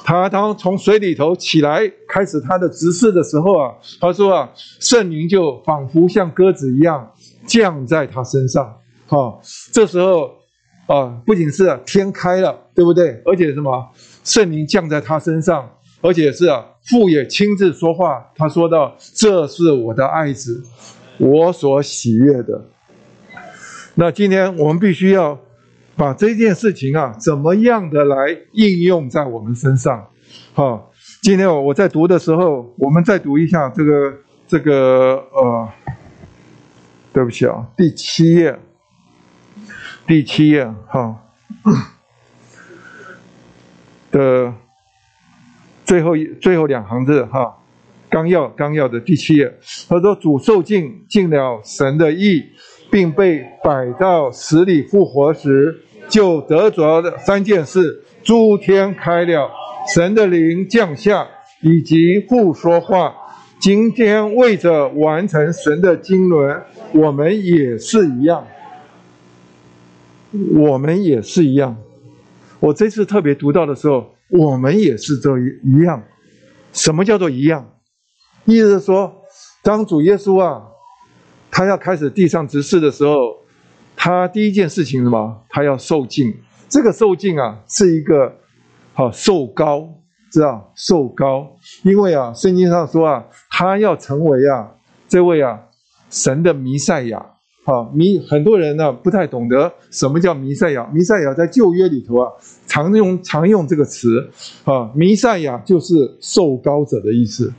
[0.03, 4.51] 他当从水里头起来，开始他的执事的时候啊，他说啊，
[4.81, 7.09] 圣灵就仿佛像鸽子一样
[7.47, 8.77] 降在他身上。
[9.07, 9.39] 哈，
[9.73, 10.29] 这时候
[10.89, 13.23] 啊，不仅是天开了，对不对？
[13.25, 13.89] 而且什么，
[14.25, 15.71] 圣灵降在他身上，
[16.01, 18.27] 而且是啊，父也亲自说话。
[18.35, 20.61] 他说到：“这是我的爱子，
[21.19, 22.61] 我所喜悦的。”
[24.01, 25.37] 那今天我们必须要。
[25.97, 30.09] 把这件事情啊，怎么样的来应用在我们身上？
[30.55, 30.93] 好，
[31.23, 34.15] 今天我我在读的时候，我们再读一下这个
[34.47, 35.69] 这个呃，
[37.13, 38.57] 对不起啊，第七页，
[40.07, 41.19] 第七页哈
[44.13, 44.55] 的
[45.85, 47.57] 最后一最后两行字哈，
[48.09, 49.53] 纲要纲要的第七页，
[49.89, 52.45] 他说主受尽尽了神的意，
[52.91, 55.83] 并被摆到死里复活时。
[56.09, 59.51] 就得着的三件事：诸天开了，
[59.95, 61.29] 神的灵降下，
[61.63, 63.15] 以及不说话。
[63.61, 66.63] 今天为着完成神的经纶，
[66.95, 68.47] 我们也是一样。
[70.55, 71.77] 我们也是一样。
[72.59, 76.03] 我这次特别读到的时候，我们也是这一样。
[76.73, 77.69] 什么叫做一样？
[78.47, 79.13] 意思是说，
[79.63, 80.63] 当主耶稣啊，
[81.51, 83.15] 他要开始地上执事的时候，
[83.97, 85.43] 他第一件事情什么？
[85.49, 86.35] 他要受尽。
[86.69, 88.33] 这个受尽啊，是一个
[88.93, 89.89] 好受高，
[90.31, 91.47] 知道受高，
[91.83, 94.69] 因为啊，圣经上说啊，他要成为啊
[95.09, 95.59] 这位啊
[96.11, 97.25] 神的弥赛亚。
[97.65, 100.87] 好弥，很多人呢不太懂得什么叫弥赛亚。
[100.91, 102.31] 弥赛亚在旧约里头啊，
[102.67, 104.27] 常用常用这个词
[104.65, 107.53] 啊，弥赛亚就是受高者的意思。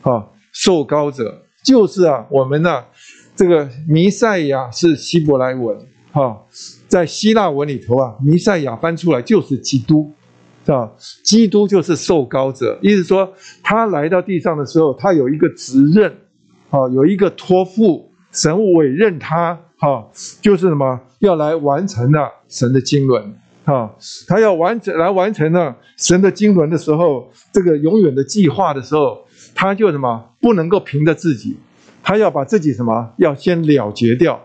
[0.00, 1.32] 啊，受高者
[1.64, 2.82] 就是啊，我们呢
[3.34, 5.76] 这个弥赛亚是希伯来文。
[6.12, 6.38] 哈，
[6.88, 10.12] 在希腊文里头啊，弥赛亚翻出来就是基督，
[10.66, 10.92] 是吧？
[11.24, 13.32] 基督就是受高者，意思说
[13.62, 16.12] 他来到地上的时候，他有一个职任，
[16.70, 18.10] 啊，有一个托付。
[18.34, 20.08] 神委任他，哈，
[20.40, 23.22] 就是什么，要来完成了神的经纶，
[23.66, 23.94] 哈，
[24.26, 29.18] 他要完成来完成了神的经纶的时候，这个永远的计划的时候，
[29.54, 31.58] 他就什么不能够凭着自己，
[32.02, 34.40] 他要把自己什么要先了结掉，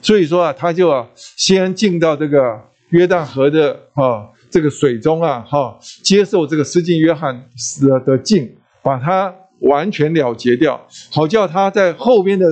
[0.00, 2.60] 所以说啊，他就先进到这个
[2.90, 7.44] 约旦河的啊这个水中啊，哈，接受这个施浸约翰
[7.82, 12.46] 的的敬，把他完全了结掉，好叫他在后边的。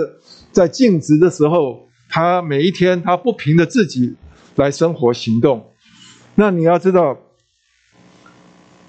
[0.51, 4.17] 在尽职的时候，他每一天他不凭着自己
[4.57, 5.73] 来生活行动，
[6.35, 7.17] 那你要知道，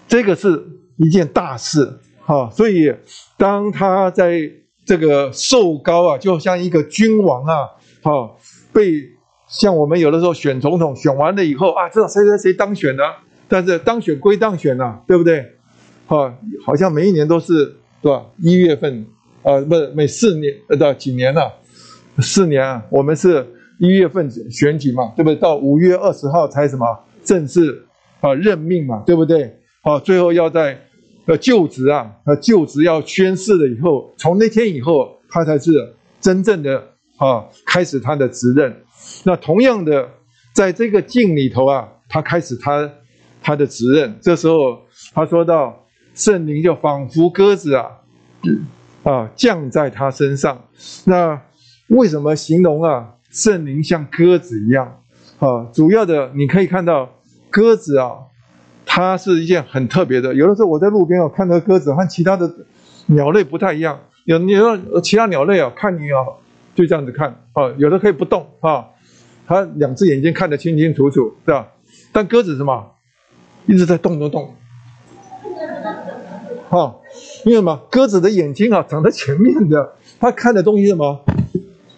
[0.08, 0.66] 这个是
[0.98, 2.50] 一件大事哈。
[2.50, 2.92] 所以
[3.38, 4.50] 当他在
[4.90, 7.70] 这个瘦高啊，就像一个君王啊，
[8.02, 8.32] 哈，
[8.74, 8.92] 被
[9.48, 13.18] 像我们有的时候选总统选完了以后啊，知道谁谁谁当选了，
[13.48, 15.46] 但是当选归当选了，对不对？
[16.08, 16.34] 哈，
[16.66, 17.72] 好像每一年都是
[18.02, 18.26] 对吧？
[18.40, 19.06] 一月份
[19.44, 21.54] 啊，不是每四年呃，几年了？
[22.18, 23.46] 四年啊，我们是
[23.78, 25.36] 一月份选举嘛，对不对？
[25.36, 26.88] 到五月二十号才什么
[27.24, 27.86] 正式
[28.22, 29.56] 啊任命嘛，对不对？
[29.84, 30.82] 好，最后要在
[31.30, 35.72] 呃就职啊，呃就职要宣誓了以后，从那天以后，他才是
[36.20, 36.84] 真正的
[37.18, 38.76] 啊开始他的职任。
[39.24, 40.10] 那同样的，
[40.54, 42.92] 在这个境里头啊，他开始他
[43.42, 44.18] 他的职任。
[44.20, 44.80] 这时候
[45.14, 45.86] 他说到
[46.16, 47.86] 圣灵就仿佛鸽子啊
[49.04, 50.66] 啊降在他身上，
[51.06, 51.40] 那。
[51.90, 55.02] 为什么形容啊圣灵像鸽子一样？
[55.40, 57.10] 啊，主要的你可以看到
[57.50, 58.12] 鸽子啊，
[58.92, 60.34] 它是一件很特别的。
[60.34, 62.52] 有的时候我在路边啊看到鸽子和其他的
[63.06, 64.00] 鸟类不太一样。
[64.26, 66.26] 有你说其他鸟类啊，看你啊
[66.74, 68.88] 就这样子看啊，有的可以不动啊，
[69.46, 71.68] 它两只眼睛看得清清楚楚，是吧？
[72.12, 72.96] 但鸽子什么
[73.68, 74.56] 一直在动动动，
[76.70, 76.96] 啊，
[77.46, 77.80] 因为什么？
[77.92, 81.24] 鸽子的眼睛啊长在前面的，它看的东西什么？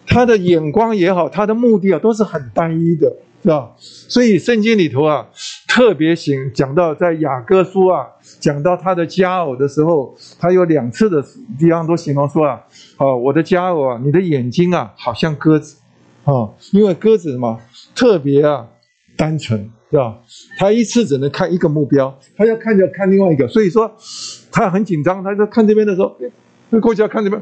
[0.06, 3.72] 他的眼光也好，他的目的啊，都是很单一的，是吧？
[3.80, 5.30] 所以圣经里头啊，
[5.74, 8.06] 特别形讲到在雅各书啊，
[8.42, 11.24] 讲到他的佳偶的时候，他有两次的
[11.58, 12.62] 地方都形容说啊，
[12.98, 15.78] 哦，我的佳偶啊，你的眼睛啊，好像鸽子，
[16.26, 17.58] 啊，因为鸽子嘛，
[17.96, 18.68] 特别啊，
[19.16, 20.18] 单纯，是吧？
[20.58, 23.90] 他一次只能看一个目标，他要看就看另外一个，所以说
[24.52, 26.18] 他很紧张，他在看这边的时候，
[26.70, 27.42] 哎，过去要看这边。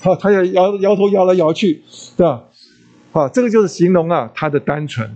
[0.00, 1.82] 好，他要摇摇头摇来摇去，
[2.16, 2.44] 对吧？
[3.12, 5.10] 好，这个就是形容啊，他的单纯。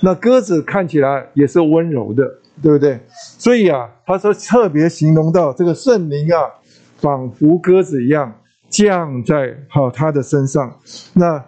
[0.00, 2.24] 那鸽子看起来也是温柔的，
[2.62, 3.00] 对不对？
[3.38, 6.40] 所以啊，他说特别形容到这个圣灵啊，
[6.96, 8.32] 仿佛鸽子一样
[8.68, 10.74] 降在好他的身上。
[11.14, 11.44] 那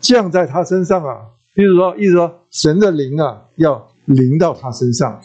[0.00, 1.16] 降在他身上啊，
[1.54, 5.20] 比如说，意思说神的灵啊，要临到他身上。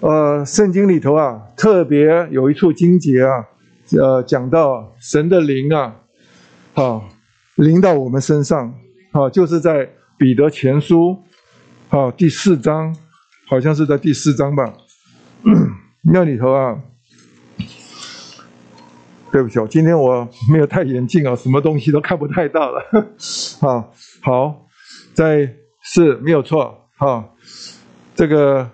[0.00, 3.48] 呃，圣经里头啊，特别有一处经节啊。
[4.00, 5.94] 呃，讲到神的灵啊，
[6.72, 7.04] 好，
[7.56, 8.72] 临到我们身上，
[9.12, 9.90] 好，就是在
[10.22, 11.20] 彼得前书，
[11.88, 12.94] 好，第四章，
[13.48, 14.72] 好像是在第四章吧，
[16.14, 16.78] 那里头啊，
[19.32, 22.80] 对不起，今天我没有戴眼镜啊，什么东西都看不太到了，
[23.68, 23.88] 啊，
[24.22, 24.64] 好，
[25.12, 27.28] 在是没有错，哈，
[28.14, 28.70] 这个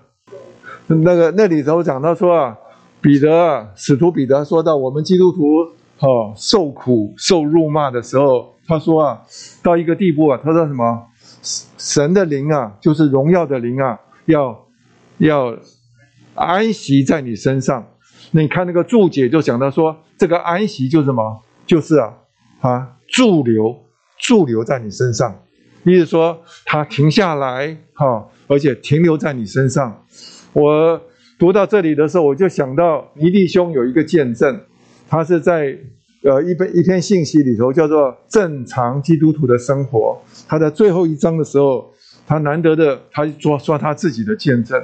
[0.86, 2.54] 那个那里头讲到说啊。
[3.00, 5.60] 彼得啊，使徒彼得说到，我们基督徒
[6.00, 9.22] 哦，受苦受辱骂的时候，他说啊，
[9.62, 11.06] 到一个地步啊，他说什么？
[11.43, 14.66] 神的灵啊，就是荣耀的灵啊，要
[15.19, 15.56] 要
[16.35, 17.86] 安息在你身上。
[18.32, 21.43] 那你看那个注解就讲到说，这个安息就是什么？
[21.66, 22.15] 就是啊
[22.60, 23.74] 啊驻留
[24.19, 25.43] 驻留在你身上，
[25.85, 30.05] 意思说他停下来哈，而且停留在你身上。
[30.52, 31.01] 我。
[31.40, 34.60] 读到这里的时候，我就想到尼弟兄有一个见证，
[35.09, 35.78] 他是在
[36.22, 40.20] 呃一篇一篇信息里头叫做“正常基督徒的生活”。
[40.48, 41.92] 他在最后一章的时候，
[42.26, 44.82] 他难得的，他说说他自己的见证。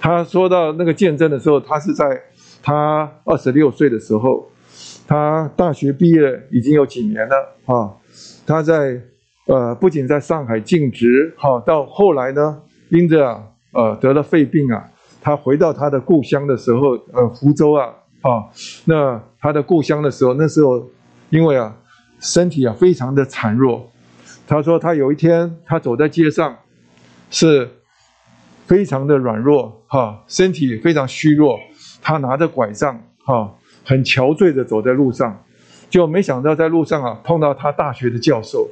[0.00, 2.20] 他说到那个见证的时候，他是在
[2.62, 4.50] 他二十六岁的时候，
[5.06, 6.20] 他大学毕业
[6.50, 7.92] 已经有几年了啊。
[8.46, 9.00] 他在
[9.46, 13.40] 呃，不仅在上海尽职，好，到后来呢，因着
[13.72, 14.84] 呃得了肺病啊，
[15.20, 17.92] 他回到他的故乡的时候，呃，福州啊，
[18.22, 18.48] 啊，
[18.86, 20.88] 那他的故乡的时候，那时候
[21.30, 21.76] 因为啊
[22.18, 23.90] 身体啊非常的孱弱，
[24.46, 26.56] 他说他有一天他走在街上，
[27.30, 27.68] 是。
[28.64, 31.58] 非常的软弱哈，身体非常虚弱，
[32.00, 33.52] 他拿着拐杖哈，
[33.84, 35.44] 很憔悴的走在路上，
[35.90, 38.66] 就没想到在路上啊碰到他大学的教授，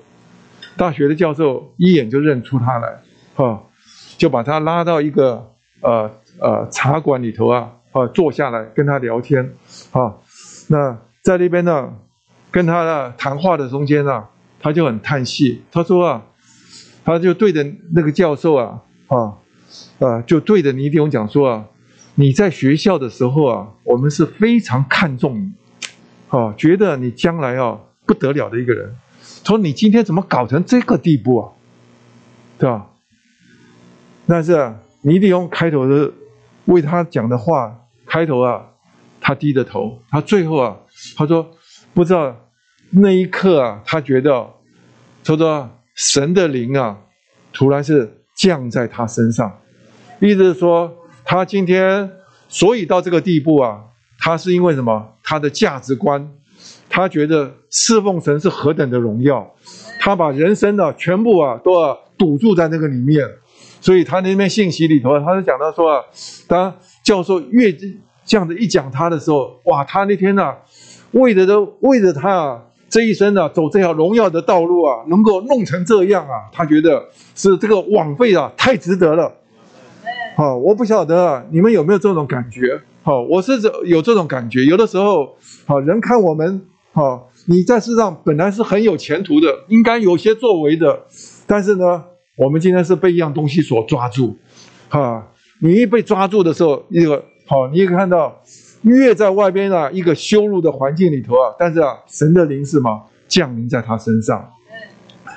[0.74, 3.02] 大学的教授一眼就认出他来
[3.34, 3.62] 哈，
[4.16, 5.50] 就把他拉到一个
[5.82, 9.54] 呃呃茶馆里头啊啊坐下来跟他聊天
[9.92, 10.14] 啊，
[10.68, 11.92] 那在那边呢
[12.50, 14.24] 跟他的谈话的中间呢，
[14.60, 16.22] 他就很叹息，他说啊，
[17.04, 17.64] 他就对着
[17.94, 19.36] 那个教授啊啊。
[20.00, 21.64] 啊，就对着倪弟兄讲说啊，
[22.16, 25.52] 你在学校的时候啊，我们是非常看重你，
[26.28, 28.96] 啊，觉得你将来啊不得了的一个人。
[29.44, 31.52] 说你今天怎么搞成这个地步啊？
[32.58, 32.86] 对吧？
[34.26, 36.10] 但是啊，倪弟兄开头的
[36.70, 38.64] 为他讲的话，开头啊，
[39.20, 40.76] 他低着头，他最后啊，
[41.16, 41.50] 他说
[41.92, 42.34] 不知道
[42.90, 44.48] 那一刻啊，他觉得，
[45.24, 46.98] 他说神的灵啊，
[47.52, 49.58] 突然是降在他身上。
[50.20, 50.92] 意思是说，
[51.24, 52.10] 他今天
[52.48, 53.80] 所以到这个地步啊，
[54.18, 55.14] 他是因为什么？
[55.22, 56.30] 他的价值观，
[56.88, 59.48] 他觉得侍奉神是何等的荣耀，
[60.00, 63.26] 他把人生的全部啊都要堵住在那个里面。
[63.80, 66.04] 所以他那边信息里头，他就讲到说啊，
[66.46, 66.72] 当
[67.04, 70.54] 教授越这样子一讲他的时候，哇，他那天呢，
[71.12, 79.32] 为的都为着他啊这一生啊走这条荣耀的道路啊，能够弄成这样啊，他觉得是这个枉费啊，太值得了。
[80.36, 82.80] 好，我不晓得啊你们有没有这种感觉。
[83.02, 83.52] 好，我是
[83.86, 84.62] 有这种感觉。
[84.64, 85.36] 有的时候，
[85.66, 86.62] 好人看我们，
[86.92, 91.00] 好你在世上本来是很有前途的，应该有些作为的，
[91.46, 92.04] 但是呢，
[92.40, 94.34] 我们今天是被一样东西所抓住。
[94.88, 95.30] 哈，
[95.60, 98.40] 你一被抓住的时候，一个好，你也看到
[98.80, 103.02] 越在外边啊一个羞辱的环境里头啊，但是啊，神的灵是吗？
[103.28, 104.42] 降临在他身上。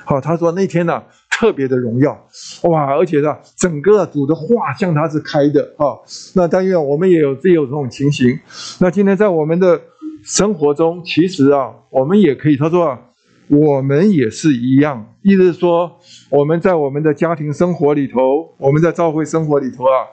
[0.06, 1.02] 好，他说那天呢。
[1.36, 2.16] 特别的荣耀，
[2.62, 2.94] 哇！
[2.94, 5.98] 而且呢，整个主的画像他是开的啊。
[6.36, 8.38] 那但愿我们也有也有这种情形。
[8.78, 9.80] 那今天在我们的
[10.22, 13.00] 生活中，其实啊，我们也可以他说啊，
[13.48, 15.14] 我们也是一样。
[15.22, 15.98] 意思是说，
[16.30, 20.06] 我们在我们的家庭生活里头，我们在教会生活里头啊，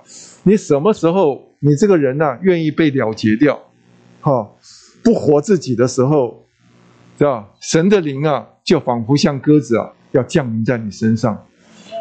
[0.43, 3.59] 你什么时候你这个人呢，愿意被了结掉？
[4.21, 4.51] 哈，
[5.03, 6.45] 不活自己的时候，
[7.17, 7.49] 是吧？
[7.59, 9.91] 神的灵啊，就仿佛像鸽子啊。
[10.11, 11.41] 要降临在你身上，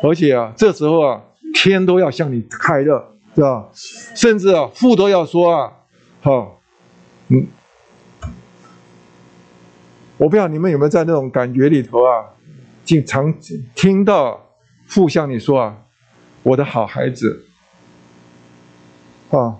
[0.03, 1.23] 而且啊，这时候啊，
[1.55, 3.69] 天都要向你开了，是吧？
[4.17, 5.73] 甚至啊，父都要说啊，
[6.21, 6.61] 好，
[7.29, 7.47] 嗯，
[10.21, 12.29] 我不知道你们有没有在那种感觉里头啊，
[12.85, 13.33] 经常
[13.75, 14.39] 听到
[14.87, 15.75] 父向你说啊，
[16.43, 17.43] 我的好孩子，
[19.31, 19.57] 啊，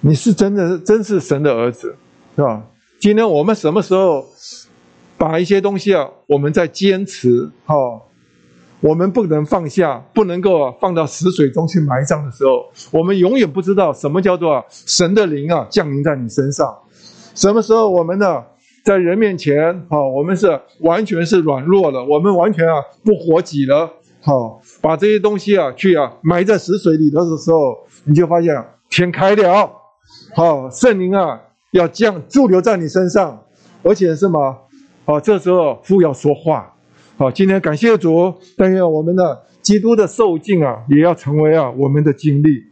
[0.00, 1.96] 你是真的，真是神的儿子，
[2.36, 2.62] 是吧？
[3.00, 4.26] 今天我们什么时候？
[5.18, 7.74] 把一些东西啊，我们在坚持，哈，
[8.80, 16.70] 我们不能放下，不能够放到死水中去埋葬的时候，我们永远不知道什么叫做神的灵啊降临在你身上。
[17.34, 18.46] 什么时候我们的，
[18.86, 23.90] 在人面前，哈，我们是完全是软弱了，我们完全啊不活己了，
[24.20, 28.54] 好，把这些东西啊去啊埋在死水里头的时候，你就发现
[28.88, 29.68] 天开了，
[30.36, 31.40] 好，圣灵啊
[31.72, 33.42] 要降驻留在你身上，
[33.82, 34.56] 而且什么？
[35.04, 36.72] 好，这时候父要说话。
[37.16, 42.62] 好，今天感谢主，但愿我们的基督的受尽啊，也要成为啊我们的经历。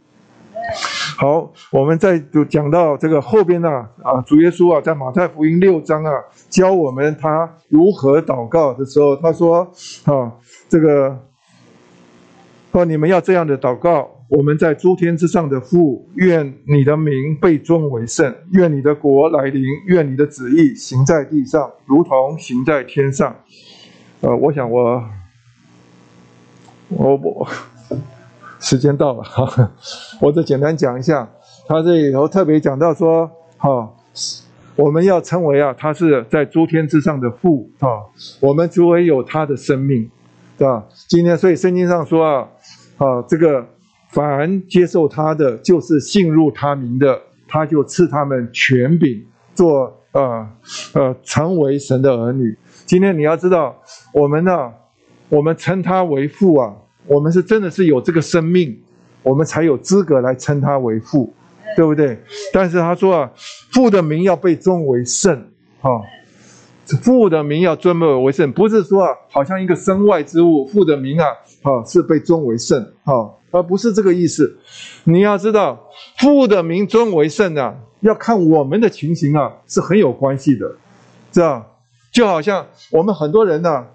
[1.17, 3.69] 好，我们再就讲到这个后边呢
[4.03, 6.11] 啊，主耶稣啊，在马太福音六章啊，
[6.49, 9.59] 教我们他如何祷告的时候，他说
[10.05, 10.31] 啊，
[10.67, 11.17] 这个
[12.71, 14.11] 说你们要这样的祷告。
[14.27, 23.35] 我们在诸天之上的父，愿你的名被尊为圣，愿你的国来临，愿你的旨意行在地上，如同行在天上。
[24.21, 25.03] 呃，我想我，
[26.89, 27.47] 我我，
[28.65, 29.71] 时间到了 哈，
[30.19, 31.29] 我就简单讲一下。
[31.67, 33.89] 他这里头特别讲到说，哈，
[34.75, 38.03] 我们要称为啊，他是在诸天之上的父啊，
[38.39, 40.09] 我们作为有他的生命，
[40.57, 40.83] 对吧？
[41.07, 42.49] 今天所以圣经上说啊，
[42.97, 43.65] 啊这个。
[44.11, 47.19] 凡接受他的，就是信入他名的，
[47.49, 49.21] 他就赐他们权柄，
[49.53, 50.47] 做呃
[50.93, 52.57] 呃成为神的儿女。
[52.85, 53.75] 今天你要知道，
[54.13, 54.71] 我们呢
[55.27, 56.73] 我们称他为父啊，
[57.07, 58.75] 我们是真的是有这个生命，
[59.21, 61.33] 我们才有资格来称他为父，
[61.75, 62.19] 对不对？
[62.51, 63.31] 但是他说啊，
[63.71, 65.49] 父的名要被尊为圣，
[65.81, 66.01] 哈，
[67.01, 71.27] 父的名要尊为圣，不是说啊，好像一个身外之物，父的名啊，
[71.61, 74.57] 哈，是被尊为圣，哈，而不是这个意思。
[75.03, 75.87] 你要知道，
[76.17, 80.75] 父的名尊为圣啊，要看我们的情形啊，是很有关系的，
[81.31, 81.65] 这样
[82.11, 83.85] 就好像我们很多人呢。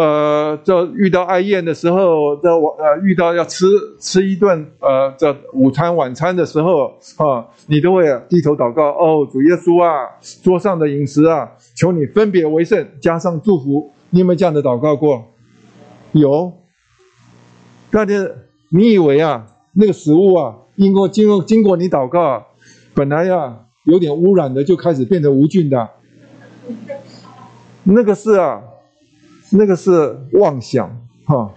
[0.00, 3.66] 呃，这遇到爱宴的时候，这我呃遇到要吃
[4.00, 6.86] 吃一顿呃这午餐晚餐的时候
[7.18, 10.08] 啊，你都会低头祷告哦，主耶稣啊，
[10.42, 13.92] 桌上的饮食啊，求你分别为圣，加上祝福。
[14.08, 15.22] 你有没有这样的祷告过？
[16.12, 16.50] 有。
[17.90, 18.34] 但是
[18.70, 22.46] 你以为啊，那个食物啊，经过经过经过你祷告，
[22.94, 23.54] 本来呀
[23.84, 25.90] 有点污染的，就开始变成无菌的，
[27.84, 28.62] 那个是啊。
[29.52, 30.88] 那个是妄想，
[31.24, 31.52] 哈，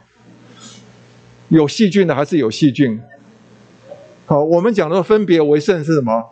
[1.50, 3.00] 有细菌的还是有细菌。
[4.26, 6.32] 好，我们讲的分别为圣是什么？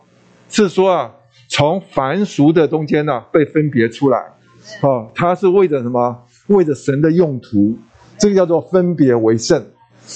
[0.49, 1.11] 是说啊，
[1.49, 4.17] 从凡俗的中间呢被分别出来，
[4.81, 6.23] 啊，它是为着什么？
[6.47, 7.77] 为着神的用途，
[8.17, 9.63] 这个叫做分别为圣。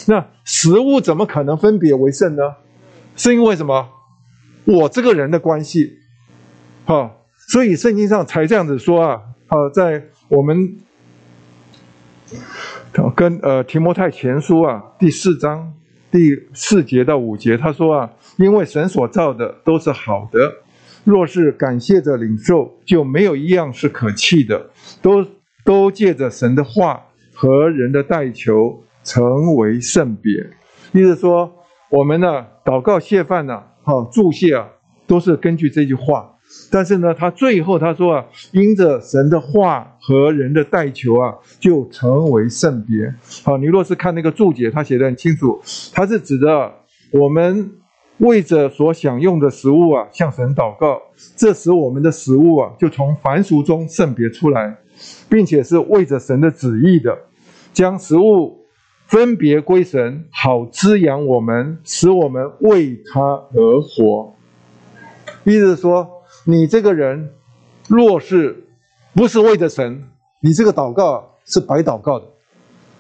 [0.08, 2.42] 那食物怎么可能分别为圣呢？
[3.16, 3.88] 是因为什么？
[4.66, 6.00] 我这个人的关系，
[6.86, 7.12] 哈，
[7.50, 10.80] 所以圣经上才这样子说啊，啊，在我们。
[13.16, 15.74] 跟呃提摩太前书啊第四章
[16.12, 20.54] 第四节到五节，他说啊，因为神所造的都是好的，
[21.04, 24.70] 若是感谢着领受，就没有一样是可弃的，
[25.02, 25.26] 都
[25.66, 27.02] 都借着神的话
[27.34, 30.32] 和人的代求成为圣别。
[30.94, 31.52] 意思说，
[31.90, 34.70] 我们呢祷告谢饭呢，哈祝谢啊，
[35.06, 36.32] 都是根据这句话。
[36.72, 43.14] 但是呢，他最后他说啊，因着神的话和人的代求啊，就成为圣别。
[43.44, 45.60] 好，你若是看那个注解，他写的很清楚，
[45.94, 46.72] 他是指的
[47.12, 47.72] 我们
[48.20, 51.02] 为着所享用的食物啊，向神祷告，
[51.36, 54.78] 这时我们的食物啊，就从凡俗中圣别出来，
[55.30, 57.18] 并且是为着神的旨意的，
[57.74, 58.66] 将食物
[59.08, 64.36] 分别归神，好滋养我们，使我们为他而活。
[65.44, 66.12] 意思说。
[66.48, 67.32] 你这个人，
[67.88, 68.65] 若是
[69.16, 70.04] 不是为着神，
[70.42, 72.26] 你这个祷告是白祷告的，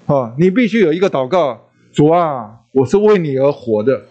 [0.05, 0.33] 啊！
[0.39, 1.59] 你必须有一个祷告，
[1.93, 4.01] 主啊，我是为你而活的，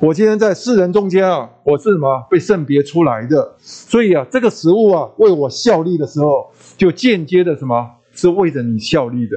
[0.00, 2.26] 我今天在世人中间啊，我是什么？
[2.28, 7.88] 被圣别出来的，所以啊，这个食物啊为我效力的时候，就间接的什么？
[8.10, 9.36] 是为着你效力的，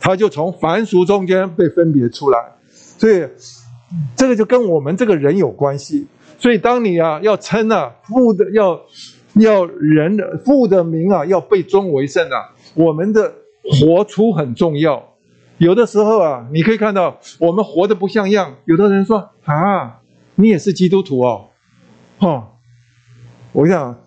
[0.00, 2.40] 他就从凡俗中间被分别出来，
[2.98, 3.24] 所以
[4.16, 6.08] 这个就跟我们这个人有关系。
[6.40, 8.78] 所以，当你啊要称啊父的要
[9.40, 13.32] 要人的父的名啊要被尊为圣啊，我们的
[13.62, 15.12] 活出很重要。
[15.58, 18.54] 有的时候啊，你可以看到我们活的不像样。
[18.64, 20.00] 有的人说啊，
[20.34, 21.46] 你也是基督徒哦，
[22.18, 22.48] 哈。
[23.52, 23.98] 我想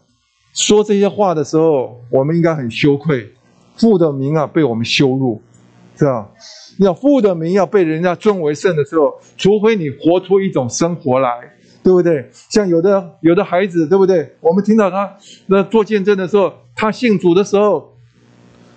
[0.54, 3.34] 说这些话的时候，我们应该很羞愧。
[3.78, 5.42] 父的名啊被我们羞辱，
[5.96, 6.30] 是吧？
[6.80, 11.30] 要父的名要被人家尊为圣的时候，除非你活出一种生活来。
[11.90, 12.30] 对不对？
[12.52, 14.36] 像有的有的孩子，对不对？
[14.42, 15.12] 我们听到他
[15.48, 17.96] 那做见证的时候，他信主的时候，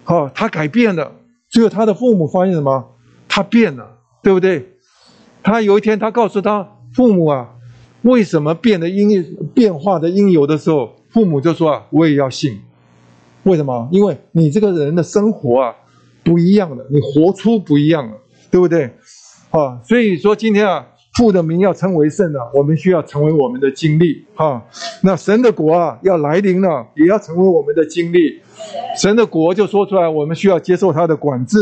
[0.02, 1.12] 好，他改变了。
[1.50, 2.96] 最后他的父母发现什么？
[3.28, 4.66] 他变了，对不对？
[5.42, 7.50] 他有一天，他告诉他父母啊，
[8.00, 9.22] 为什么变得因
[9.52, 12.62] 变化的因由的时候，父母就说啊，我也要信。
[13.42, 13.90] 为什么？
[13.92, 15.74] 因为你这个人的生活啊，
[16.24, 18.16] 不一样的，你活出不一样了，
[18.50, 18.84] 对不对？
[19.50, 20.86] 啊，所以说今天啊。
[21.14, 24.62] 父的名要称为圣了，我们需要成为我们的经历哈。
[25.02, 28.40] 那神的国啊要来临了，也要成为我们的经历。
[28.96, 31.58] 神的国就说出来，我们需要接受他的管制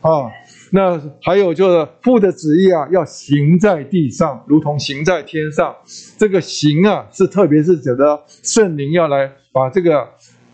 [0.00, 0.30] 啊。
[0.70, 5.74] 那还有就是父的旨意啊，要行在地上，如同行在天上。
[6.18, 10.08] 这个行啊，是特别是指的圣灵要来把这个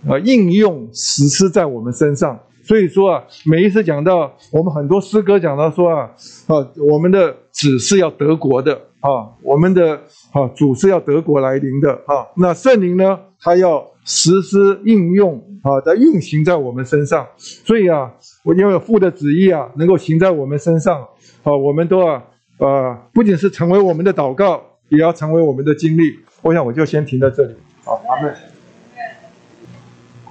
[0.08, 2.38] 呃应用实施在我们身上。
[2.70, 6.08] 所以说啊，每一次讲到我们很多诗歌讲到说啊，
[6.46, 6.54] 啊，
[6.88, 12.24] 我们的子是要得国的啊，我们的啊主是要得国来临的啊。
[12.36, 17.26] 那圣灵呢，他要实施应用啊，在运行在我们身上。
[17.40, 18.08] 所以啊，
[18.44, 21.00] 我因为父的旨意啊，能够行在我们身上
[21.42, 22.22] 啊，我们都啊
[22.58, 26.20] 啊，不仅是成为我们的祷告，也要成为我们的经历。
[26.40, 27.54] 我想我就先停在这里。
[27.84, 28.32] 好，阿门。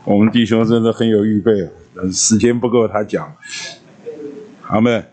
[0.05, 1.69] 我们弟兄真的很有预备啊。
[2.11, 3.35] 时间不够，他讲。
[4.67, 5.03] 阿妹，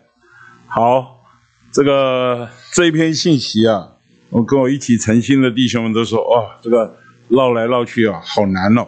[0.67, 1.25] 好，
[1.73, 3.93] 这个这一篇信息啊，
[4.29, 6.95] 我跟我一起诚心的弟兄们都说，哇，这个
[7.29, 8.87] 绕来绕去啊，好难哦，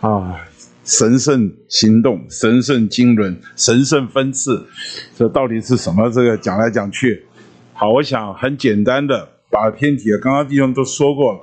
[0.00, 0.40] 啊，
[0.84, 4.66] 神圣行动、神圣经纶、神圣分次，
[5.14, 6.08] 这到底是什么？
[6.08, 7.26] 这个讲来讲去，
[7.74, 11.40] 好，我想很简单的把偏题，刚刚弟兄都说过了。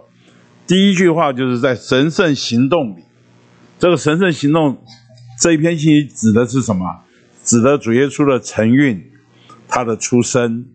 [0.65, 3.03] 第一句话就是在神圣行动里，
[3.77, 4.83] 这个神圣行动
[5.39, 6.85] 这一篇信息指的是什么？
[7.43, 9.11] 指的主耶稣的承运，
[9.67, 10.65] 他的出生，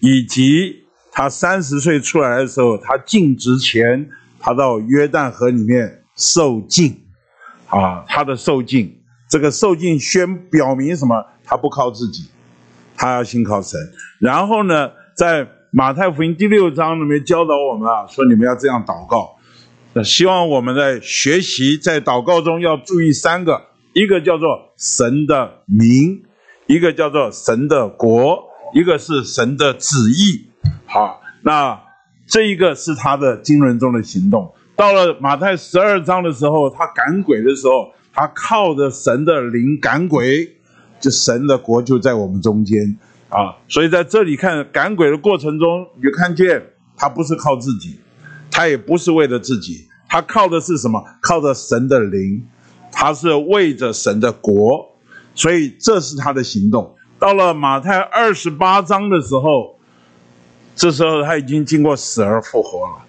[0.00, 4.08] 以及他三十岁出来的时候，他进职前，
[4.38, 7.04] 他到约旦河里面受浸。
[7.68, 11.22] 啊，他的受尽，这个受尽宣表明什么？
[11.44, 12.24] 他不靠自己，
[12.96, 13.78] 他要信靠神。
[14.18, 19.36] 然后呢，在马太福音第六章里面教导我们啊，说你们要这样祷告。
[19.92, 23.60] 那希望我们在学习，在祷告中要注意三个：
[23.98, 26.22] 一个叫做神的名，
[26.68, 30.46] 一个叫做神的国，一个是神的旨意。
[30.86, 31.76] 好，那
[32.24, 34.54] 这一个是他的经纶中的行动。
[34.76, 40.48] 到了马太十二章的时候，他赶鬼的时候，他靠着神的灵赶鬼，
[41.00, 42.96] 就神的国就在我们中间
[43.28, 43.56] 啊。
[43.66, 46.62] 所以在这里看赶鬼的过程中，你就看见
[46.96, 47.98] 他不是靠自己，
[48.48, 51.02] 他也不是为了自己，他靠的是什么？
[51.20, 52.46] 靠着神的灵，
[52.90, 54.86] 他是为着神的国，
[55.34, 56.94] 所以这是他的行动。
[57.18, 59.76] 到了马太二十八章的时候，
[60.76, 63.04] 这时候他已经经过死而复活了。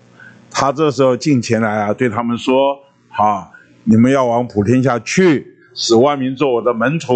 [0.52, 2.80] 他这时候进前来啊，对他们说
[3.10, 3.52] ：“好，
[3.84, 7.16] 你们要往普天下去，使万民做我的门徒。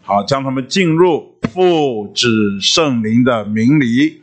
[0.00, 2.26] 好，将他们进入父、子、
[2.60, 4.22] 圣灵的名里。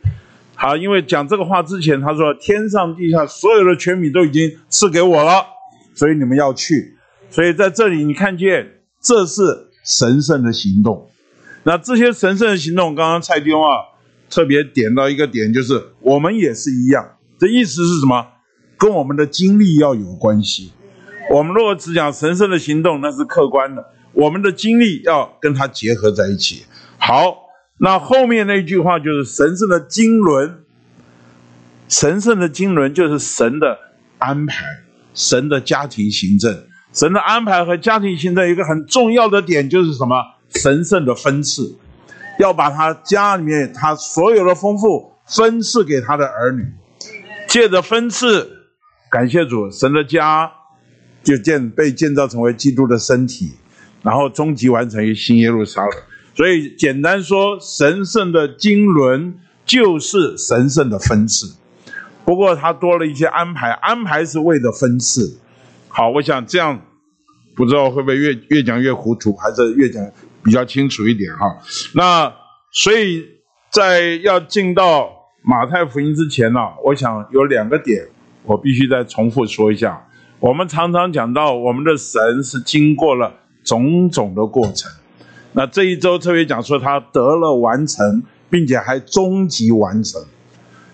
[0.54, 5.46] 好，因为讲这个话之前，他说天上地下所有的权柄都已经赐给我了，
[5.94, 6.96] 所以你们要去。
[7.30, 11.08] 所以在这里你看见，这是神圣的行动。
[11.62, 13.68] 那这些神圣的行动，刚刚蔡丁啊
[14.28, 17.16] 特别点到一个点，就是我们也是一样。
[17.38, 18.26] 这意思是什么？”
[18.80, 20.72] 跟我们的经历要有关系。
[21.30, 23.84] 我们如果只讲神圣的行动，那是客观的。
[24.14, 26.64] 我们的经历要跟它结合在一起。
[26.96, 27.36] 好，
[27.76, 30.60] 那后面那句话就是神圣的经纶。
[31.90, 33.78] 神圣的经纶就是神的
[34.16, 34.64] 安排，
[35.12, 36.64] 神的家庭行政。
[36.92, 40.16] 神的安排和家庭行政一个很重要的点就是什么？
[40.56, 41.76] 神圣的分赐，
[42.40, 46.66] 要把他家里面他所有的丰富分赐给他的儿女，
[47.46, 48.66] 借着分赐。
[49.08, 50.50] 感谢主，神的家
[51.22, 53.52] 就建被建造成为基督的身体，
[54.02, 55.92] 然后终极完成于新耶路撒冷。
[56.34, 59.34] 所以简单说，神圣的经纶
[59.64, 61.54] 就是神圣的分次。
[62.24, 65.38] 不过他多了一些安排，安排是为了分次。
[65.90, 66.80] 好，我想这样，
[67.54, 70.02] 不知道会不会越越讲越糊涂，还是越讲
[70.42, 71.58] 比较清楚一点哈？
[71.94, 72.32] 那
[72.72, 73.26] 所以
[73.70, 75.10] 在要进到
[75.42, 78.08] 马太福音之前呢，我想有两个点。
[78.42, 80.08] 我必须再重复说一下，
[80.40, 83.30] 我们常常讲到我们的神是经过了
[83.62, 84.90] 种种的过程。
[85.52, 90.24] 那这一周特别讲说他得了完成，并且还终极完成。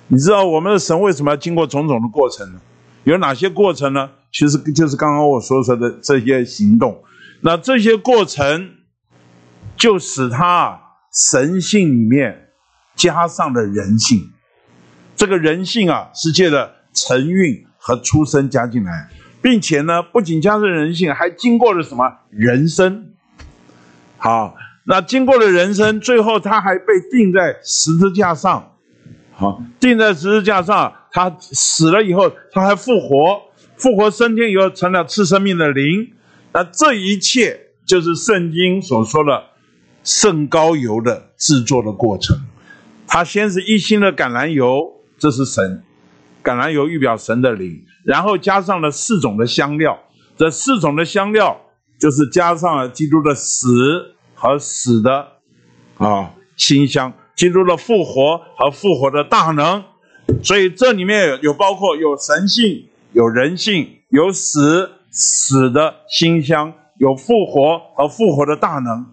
[0.09, 2.61] 你知道我们的神为什么要经过种种的过程呢？
[3.05, 4.11] 有哪些过程呢？
[4.37, 7.03] 其实就是刚刚我所说的这些行动。
[7.41, 8.75] 那这些过程
[9.77, 10.79] 就使他
[11.31, 12.49] 神性里面
[12.95, 14.31] 加上了人性。
[15.15, 16.77] 这个人性啊，是借着。
[16.99, 19.11] 承运和出生加进来，
[19.43, 23.09] 并且呢，不仅加上人性，还经过了什么人生？
[24.17, 24.55] 好，
[24.87, 28.73] 那经过了人生，最后他还被钉在十字架上。
[29.35, 33.43] 好，钉在十字架上，他死了以后，他还复活，
[33.77, 36.13] 复活升天以后，成了赐生命的灵。
[36.53, 39.45] 那这一切就是圣经所说的
[40.03, 42.37] 圣膏油的制作的过程。
[43.07, 45.83] 他先是一心的橄榄油，这是神。
[46.43, 49.99] 橄榄油预表神的灵，然后加上了四种的香料，
[50.37, 51.61] 这四种的香料
[51.99, 55.27] 就是加上了基督的死和死的
[55.99, 59.83] 啊馨香，基督的复活和复活的大能，
[60.41, 62.87] 所以这里面有包括有神性、
[63.17, 69.07] 有人性、有死死的馨香，有复活和复活的大能，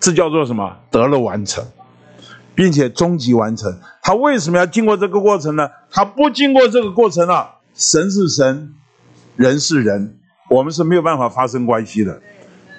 [0.00, 0.78] 这叫做什么？
[0.90, 1.64] 得了完成。
[2.56, 5.68] 并且终极完成，他为什么要经过这个过程呢？
[5.90, 8.72] 他不经过这个过程了，神是神，
[9.36, 10.18] 人是人，
[10.50, 12.20] 我们是没有办法发生关系的。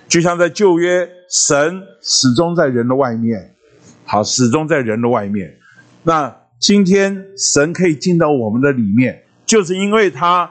[0.07, 3.53] 就像在旧约，神始终在人的外面，
[4.05, 5.57] 好，始终在人的外面。
[6.03, 10.49] 那今天神可以进到我们的里面，就是因为他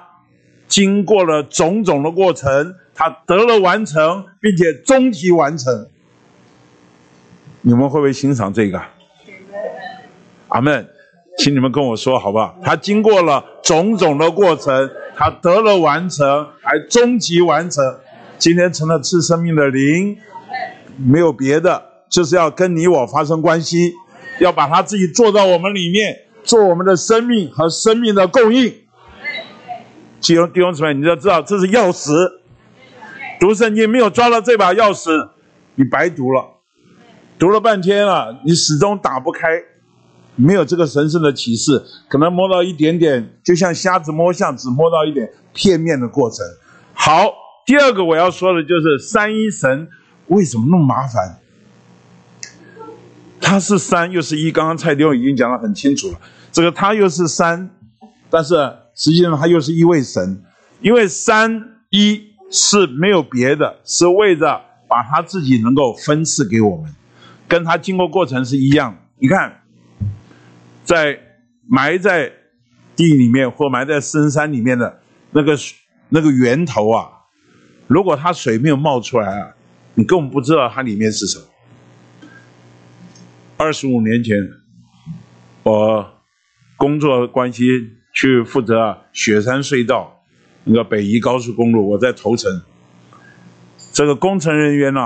[0.69, 5.89] 经过了种种的过程，他得了完成，并且终极完成。
[7.63, 8.81] 你们会不会欣赏这个？
[10.49, 10.87] 阿门，
[11.39, 12.57] 请你们跟我说好不好？
[12.63, 17.83] 他经过了种种的过程，他得了完成，还终极完成，
[18.39, 20.17] 今天成了赐生命的灵，
[20.97, 23.95] 没有别的，就是要跟你我发生关系，
[24.39, 28.73] 要把他自己做到我们里面，做我们的生命和生命的供应。
[30.25, 32.11] 弟兄弟兄姊妹，你要知道这是钥匙。
[33.39, 35.29] 读圣经没有抓到这把钥匙，
[35.75, 36.43] 你白读了，
[37.39, 39.63] 读了半天了，你始终打不开，
[40.35, 46.39] 没有这个神圣的启示，可能摸到一点点，就像瞎子摸象，只摸到一点片面的过程。
[46.95, 47.31] 好，
[47.67, 49.87] 第二个我要说的就是三一神
[50.29, 51.39] 为什么那么麻烦？
[53.43, 56.19] 他是三又是一，刚刚蔡丁已经讲得很清楚了。
[56.51, 57.69] 这个他又是三，
[58.31, 58.55] 但是
[58.95, 60.43] 实际上他又是一位神，
[60.81, 62.33] 因为三一。
[62.51, 66.95] 是没有别的，是为着把他自己能够分赐给我们，
[67.49, 68.97] 跟他经过过程是一样。
[69.19, 69.63] 你看，
[70.85, 71.19] 在
[71.67, 72.31] 埋在
[72.95, 75.01] 地里面或埋在深山里面的
[75.33, 75.59] 那个
[76.11, 77.09] 那个源头啊，
[77.89, 79.55] 如果它水没有冒出来啊，
[79.95, 81.47] 你根本不知道它里面是什么。
[83.57, 84.37] 二十五年前，
[85.65, 86.09] 我
[86.77, 87.65] 工作关系
[88.15, 90.23] 去负责雪山隧道。
[90.67, 92.63] 那个北宜高速公路，我在头城。
[93.93, 95.01] 这个工程人员呢，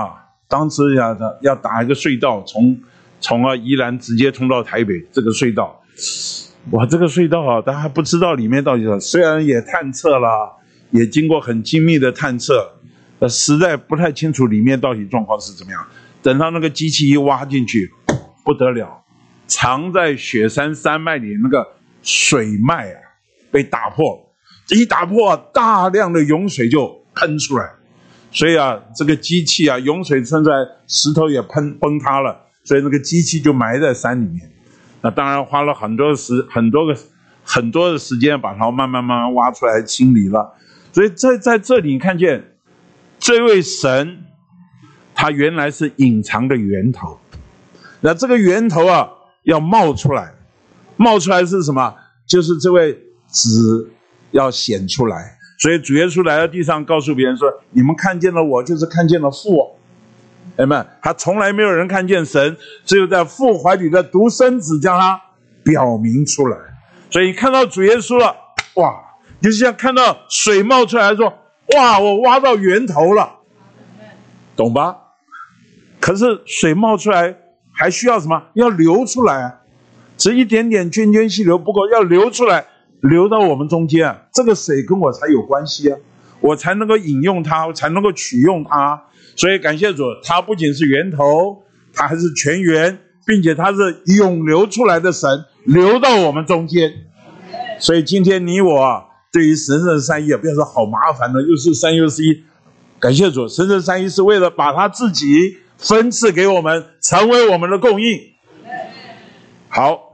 [0.47, 2.79] 当时要要打一个隧道，从
[3.19, 5.05] 从啊宜兰直接通到台北。
[5.11, 5.83] 这个隧道，
[6.71, 8.97] 哇，这个隧道啊，大家不知道里面到底什么。
[9.01, 10.57] 虽然也探测了，
[10.91, 12.79] 也经过很精密的探测，
[13.19, 15.85] 呃，实在不太清楚里面到底状况是怎么样。
[16.21, 17.91] 等到那个机器一挖进去，
[18.45, 19.03] 不得了，
[19.45, 21.67] 藏在雪山山脉里那个
[22.01, 22.99] 水脉啊，
[23.51, 24.25] 被打破了。
[24.77, 27.67] 一打破，大量的涌水就喷出来，
[28.31, 34.51] 所以啊，这个机器啊，涌水喷出来，石头也喷崩塌了，所以那个机器就埋在山里面。
[35.01, 36.95] 那当然花了很多时很多个
[37.43, 40.53] 很多的时间，把它慢慢慢慢挖出来清理了。
[40.93, 42.55] 所以在在这里看见
[43.17, 44.25] 这位神，
[45.15, 47.19] 他原来是隐藏的源头。
[48.01, 49.09] 那这个源头啊，
[49.43, 50.31] 要冒出来，
[50.99, 51.95] 冒出来是什么？
[52.27, 52.95] 就是这位
[53.25, 53.89] 子。
[54.31, 59.75] 要显出来，所以主耶稣来到地上，告诉别人说：“你们看见了我，就是看见了父。”
[60.55, 62.55] 哎们，他从来没有人看见神，
[62.85, 65.19] 只有在父怀里的独生子将他
[65.63, 66.55] 表明出来。
[67.09, 68.35] 所以看到主耶稣了，
[68.75, 68.93] 哇，
[69.41, 71.33] 就像看到水冒出来，说
[71.75, 73.37] ：“哇，我挖到源头了。”
[74.55, 74.95] 懂吧？
[75.99, 77.35] 可是水冒出来
[77.73, 78.39] 还需要什么？
[78.53, 79.58] 要流出来，
[80.19, 82.67] 只一点点涓涓细流不够，要流出来。
[83.01, 85.97] 流到我们中间，这个水跟我才有关系啊，
[86.41, 89.01] 我才能够饮用它，才能够取用它。
[89.37, 91.63] 所以感谢主，它不仅是源头，
[91.93, 96.91] 它还是泉源，并且它是涌流出来的神，流到我们中间。
[97.79, 102.43] 所以今天你我啊，对于神圣三一啊，不要说好麻烦的，又是三又是一。
[102.99, 108.19] 感谢主，神圣三一是为了把他自己分赐给我们，成为我们的供应。
[109.69, 110.08] 好，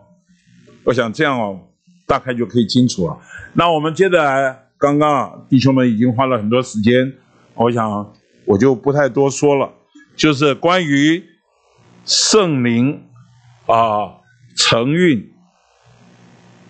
[0.86, 1.60] 我想这样哦。
[2.08, 3.18] 大概就可以清楚了。
[3.54, 7.12] 那我们接着来，刚刚啊弟兄们已经花了很多时间，
[7.56, 8.14] 我想
[8.46, 9.74] 我就不太多说了。
[10.16, 11.24] 就是关于
[12.06, 13.02] 圣灵
[13.66, 14.22] 啊
[14.56, 15.32] 承运，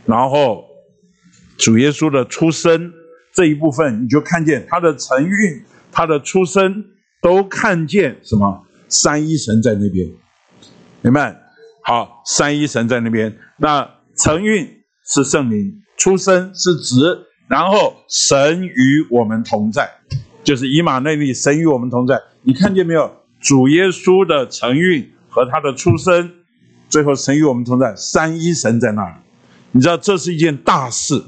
[0.05, 0.63] 然后
[1.57, 2.93] 主耶稣的出生
[3.33, 5.61] 这一部分，你就看见他的承运、
[5.91, 6.85] 他的出生，
[7.21, 8.65] 都看见什么？
[8.87, 10.09] 三一神在那边，
[11.01, 11.37] 明白？
[11.83, 13.37] 好，三一神在那边。
[13.57, 14.81] 那承运。
[15.07, 19.87] 是圣灵出生是子，然后神与我们同在，
[20.43, 22.19] 就是以马内利，神与我们同在。
[22.41, 23.17] 你看见没有？
[23.39, 26.31] 主耶稣的承运和他的出生，
[26.89, 29.21] 最后神与我们同在，三一神在那儿。
[29.73, 31.23] 你知道这是一件大事。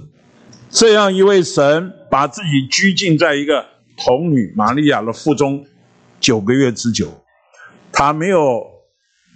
[0.71, 3.63] 这样一位神把自己拘禁在一个
[3.95, 5.63] 童女玛利亚的腹中
[6.19, 7.23] 九个月之久，
[7.91, 8.65] 他没有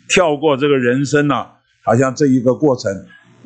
[0.09, 1.45] 跳过这个人生呢，
[1.85, 2.91] 好像这一个过程。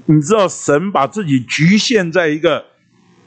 [0.06, 2.64] 你知道神把自己局限在一个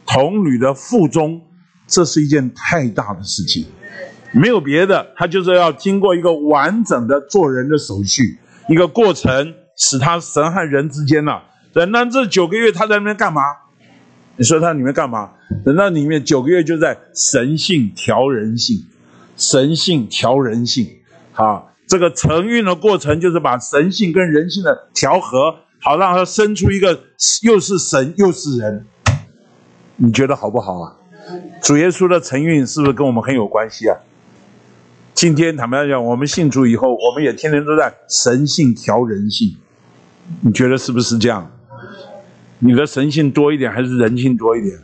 [0.06, 1.42] 童女的腹中，
[1.86, 3.66] 这是一件太大的事情，
[4.32, 8.38] 没有别的，他就是要经过一个完整的做人的手续，
[8.68, 11.32] 一个过程，使他神和人之间呢，
[11.72, 13.42] 等到这九个月他在那边干嘛？
[14.36, 15.32] 你说他里面干嘛？
[15.64, 18.76] 等到里面九个月就在神性调人性，
[19.36, 20.86] 神性调人性，
[21.32, 25.56] 好，这个承运的过程就是把神性跟人性的调和。
[25.88, 27.00] 好，让他生出一个
[27.40, 28.84] 又是神又是人，
[29.96, 30.94] 你觉得好不好啊？
[31.62, 33.96] 主耶稣的成运是不是跟我们很有关系啊？
[35.14, 39.56] 今天坦白讲，我们信主以后，我们也天天都在神性调人性，
[40.42, 41.50] 你觉得是不是这样？
[42.58, 44.78] 你的神性多一点还是人性多一点？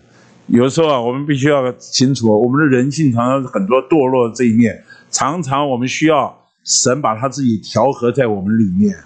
[0.46, 8.96] 有时候啊，我们必须要清楚，我们的人性常常很多堕落的这一面，常常我们需要神把他自己调和在我们里面，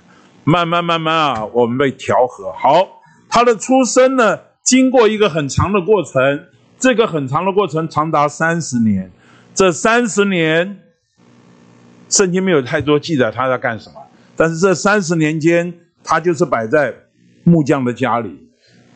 [0.51, 3.03] 慢慢慢慢啊，我们被调和好。
[3.29, 6.47] 他的出生呢，经过一个很长的过程，
[6.79, 9.11] 这个很长的过程长达三十年，
[9.55, 10.79] 这三十年，
[12.09, 14.01] 圣经没有太多记载他在干什么，
[14.37, 16.95] 但是这三十年间，他就是摆在
[17.45, 18.49] 木匠的家里，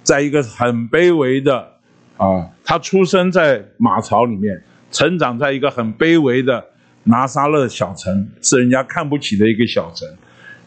[0.02, 1.68] 在一个很卑微的。
[2.16, 6.64] 啊，他出生在马槽里面，成长在一个很卑微的
[7.04, 10.08] 拿撒勒小城，是人家看不起的一个小城。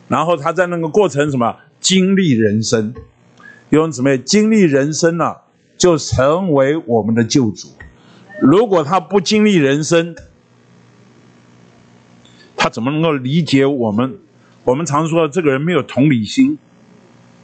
[0.08, 2.94] 然后他在那个过程什么经历人生，
[3.70, 5.36] 用姊妹经历人生呢，
[5.78, 7.70] 就成为我们的救主。
[8.42, 10.16] 如果他不经历人生，
[12.56, 14.18] 他怎么能够理解我们？
[14.64, 16.58] 我们常说这个人没有同理心，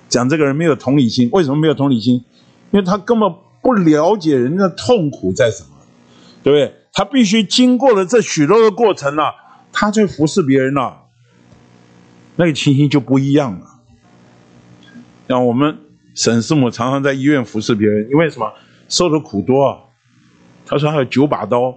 [0.10, 2.24] 讲这个人没有同理心，为什么没有同理心？
[2.72, 3.34] 因为他根本。
[3.64, 5.70] 不了解人的痛苦在什么，
[6.42, 6.74] 对不对？
[6.92, 9.22] 他必须经过了这许多的过程呢，
[9.72, 10.94] 他去服侍别人呢，
[12.36, 13.66] 那个情形就不一样了。
[15.28, 15.78] 像我们
[16.16, 18.52] 沈师母常常在医院服侍别人，因为什么？
[18.90, 19.78] 受的苦多啊。
[20.66, 21.76] 他说他有九把刀，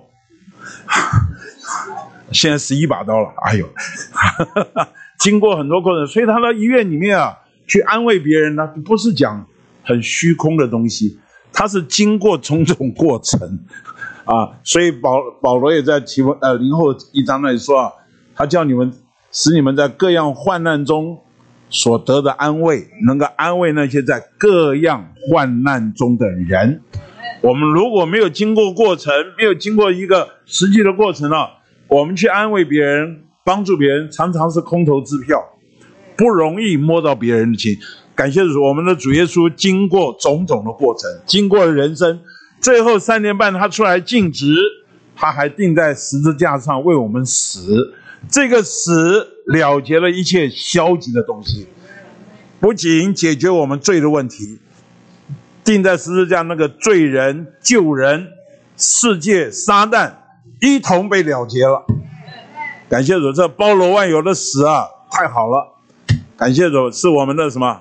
[2.32, 3.32] 现在十一把刀了。
[3.44, 3.68] 哎呦，
[5.18, 9.46] 经过很多过程，所以他到医院里面啊，去安慰别人呢，不是讲
[9.82, 11.18] 很虚空的东西。
[11.52, 13.60] 他是经过种种过程，
[14.24, 17.92] 啊，所以保保罗也在提呃林后一章那里说啊，
[18.34, 18.92] 他叫你们
[19.36, 21.18] 使你们在各样患难中
[21.68, 26.80] 所得的安慰，能够安慰那些在各样患难中的人。
[27.40, 31.34] 我们如果没有经过过程，没有经过一个实际的过程呢，
[31.88, 35.44] 我们去安慰别人、帮助别人，常常是空头支票，
[36.16, 37.76] 不容易摸到别人的心。
[38.14, 42.20] 感谢主，我们的主耶稣经过种种的过程，经过了人生，
[42.60, 44.54] 最后三年半他出来尽职，
[45.16, 47.94] 他还钉在十字架上为我们死。
[48.30, 51.66] 这个死了结了一切消极的东西，
[52.60, 54.58] 不仅解决我们罪的问题，
[55.64, 58.28] 定在十字架那个罪人救人，
[58.76, 60.14] 世界撒旦
[60.60, 61.84] 一同被了结了。
[62.88, 65.74] 感谢主，这包罗万有的死啊，太好了！
[66.36, 67.80] 感谢主，是我们的什么？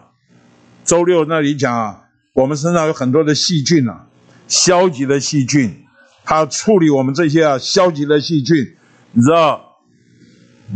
[0.86, 2.04] 周六那里讲啊，
[2.34, 4.08] 我们身上有很多的细菌啊，
[4.48, 5.86] 消极的细菌，
[6.24, 8.76] 他处理我们这些啊消极的细菌，
[9.12, 9.73] 你知道，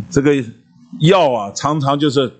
[0.09, 0.33] 这个
[1.01, 2.31] 药啊常常就是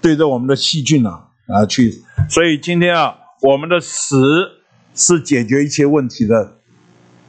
[0.00, 4.48] 对着我们的细菌啊啊去，所以今天啊，我们的死
[4.94, 6.58] 是解决一切问题的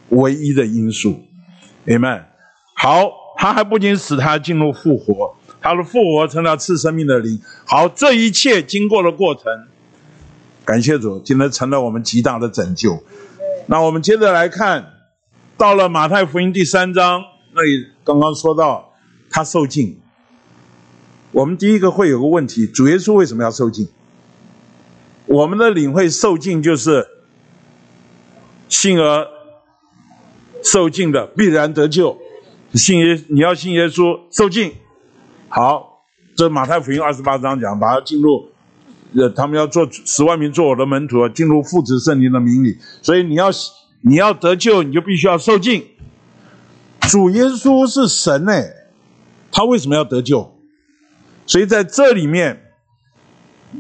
[0.10, 1.24] 唯一的因素，
[1.84, 2.32] 明白？
[2.76, 5.36] 好，他还不仅使他进入复活。
[5.60, 7.42] 他的复活成了次生命的灵。
[7.66, 9.44] 好，这一切经过了过程，
[10.64, 13.04] 感谢主，今天成了我们极大的拯救。
[13.66, 14.94] 那我们接着来看，
[15.58, 17.22] 到了马太福音第三章
[17.54, 18.94] 那里，刚刚说到
[19.30, 20.00] 他受尽。
[21.32, 23.88] 我们第一个会有个问题：主耶稣为什么要受尽？
[25.26, 27.06] 我们的领会受尽就是
[28.70, 29.28] 信而
[30.64, 32.18] 受尽的必然得救。
[32.74, 34.74] 信耶，你要信耶稣受尽。
[35.50, 36.04] 好，
[36.36, 38.50] 这马太福音二十八章讲，把他进入，
[39.16, 42.78] 呃，他们要做十万名做我的门徒，进入父子圣灵的名里。
[43.02, 43.50] 所以你要
[44.02, 45.86] 你要得救，你就必须要受尽。
[47.10, 48.52] 主耶稣是神呢，
[49.52, 50.56] 他为什么要得救？
[51.46, 52.74] 所以在这里面，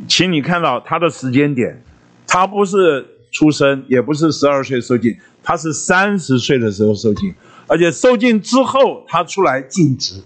[0.08, 1.84] 请你看到他的时间点，
[2.26, 7.34] 他不是出生，也不是十二岁受尽，他是三十岁的时候受尽，
[7.68, 10.24] 而且受尽之后，他出来尽职。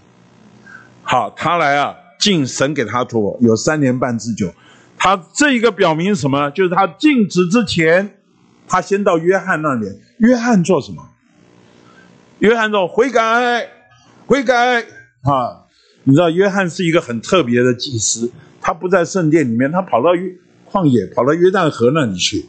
[1.02, 4.52] 好，他来啊，进神给他托有三年半之久。
[4.96, 6.48] 他这一个表明什么？
[6.50, 8.18] 就是他尽职之前，
[8.68, 9.86] 他先到约翰那里。
[10.18, 11.08] 约翰做什么？
[12.38, 13.68] 约翰说悔改，
[14.26, 14.84] 悔改
[15.22, 15.66] 啊！
[16.04, 20.34] 你知道约翰是一个很特别的祭司，他不在圣殿里面，他跑到约
[20.68, 22.46] 旷野，跑到约旦河那里去。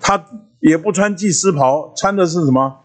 [0.00, 0.22] 他
[0.60, 2.80] 也不穿祭司袍，穿的是什么？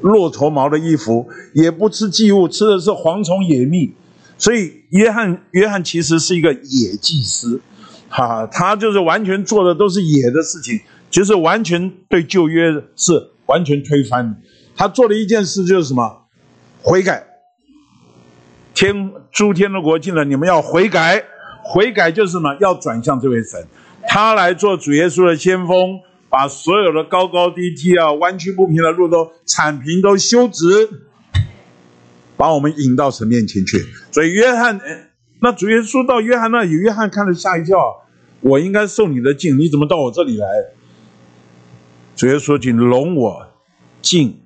[0.00, 3.94] 骆驼毛的衣服，也不吃祭物，吃的是蝗虫野蜜。
[4.38, 7.60] 所以，约翰，约翰其实是一个野祭司，
[8.08, 10.80] 哈，他就是完全做的都是野的事情，
[11.10, 14.36] 就是完全对旧约是完全推翻的。
[14.74, 16.22] 他做了一件事，就是什么？
[16.80, 17.31] 悔改。
[18.74, 21.22] 天诸天的国进了，你们要悔改，
[21.62, 22.56] 悔改就是什么？
[22.60, 23.66] 要转向这位神，
[24.08, 30.88] 他来做主耶稣的先锋，把所有的高高低低啊、弯曲不平的路都铲平，都修直。
[32.34, 33.78] 把我们引到神面前去，
[34.10, 34.80] 所以约翰，
[35.40, 37.78] 那主耶稣到约翰那里，约翰看了吓一跳，
[38.40, 40.46] 我应该受你的敬，你怎么到我这里来？
[42.16, 43.46] 主耶稣：“请容我
[44.00, 44.42] 尽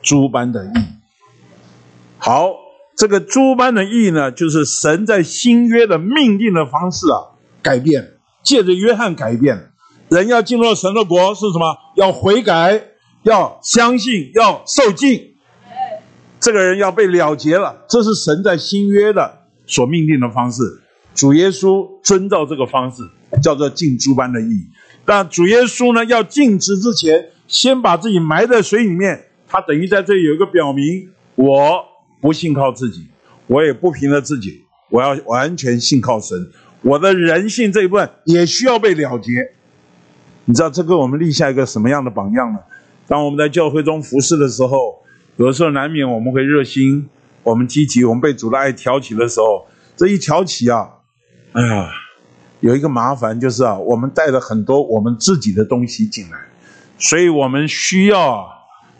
[0.00, 0.70] 诸般的义。”
[2.18, 2.52] 好，
[2.96, 8.12] 这个诸般的意义呢，就是神在新约的命令的方式啊，改变，
[8.42, 9.70] 借着约翰改变。
[10.08, 11.76] 人要进入神的国是什么？
[11.96, 12.82] 要悔改，
[13.22, 15.34] 要相信，要受尽。
[16.38, 20.62] 这个人要被了结了，这是神在新约的所命令的方式。
[21.14, 23.02] 主耶稣遵照这个方式，
[23.42, 24.66] 叫做进诸般的意义。
[25.04, 29.24] 但主耶稣呢，要尽职之前，先把自己埋在水里面。
[29.48, 31.84] 他等于在这里有一个表明：我
[32.24, 33.06] 不信靠自己，
[33.48, 36.50] 我也不凭着自己，我要完全信靠神。
[36.80, 39.52] 我的人性这一部分也需要被了结。
[40.46, 42.58] 你知道这给我们立下一个什么样的榜样呢？
[43.06, 45.02] 当我们在教会中服侍的时候，
[45.36, 47.06] 有的时候难免我们会热心，
[47.42, 50.88] 我们积极，我们被主的爱挑起的时候，这一挑起啊，
[51.52, 51.90] 哎呀，
[52.60, 56.38] 有一个麻烦就是啊，我们带了很多我们自己的东西进来，
[56.96, 58.46] 所以我们需要啊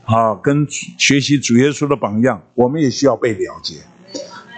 [0.04, 3.76] 啊，跟学习主耶稣的榜样，我们也需要被了解，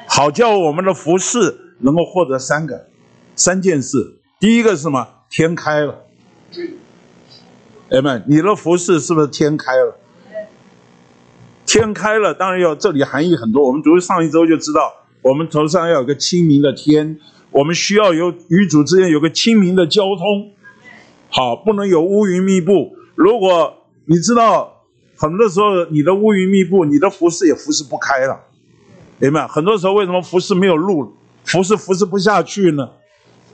[0.08, 2.88] 好叫我们的服侍能够获得三个
[3.34, 4.18] 三件事。
[4.40, 5.06] 第一个是什么？
[5.30, 6.04] 天开了。
[7.90, 9.96] 哎们，你的服饰是不是天开了？
[11.64, 13.66] 天开了，当然要这里含义很多。
[13.66, 14.92] 我们读上一周就知道，
[15.22, 17.18] 我们头上要有个清明的天，
[17.50, 20.50] 我们需要有与主之间有个清明的交通。
[21.28, 22.96] 好，不能有乌云密布。
[23.14, 24.75] 如果你知道，
[25.16, 28.38] 很多时候你的乌云密布，你的服饰也服饰不开了。
[29.18, 29.46] 明白？
[29.46, 32.90] 很多时候为什么服饰没有路，服饰服饰不下去呢？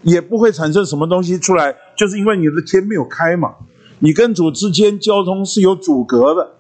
[0.02, 3.54] 也不会产生什么东西出来，就是因为你的天没有开嘛。
[4.00, 6.54] 你跟主之间交通是有阻隔的。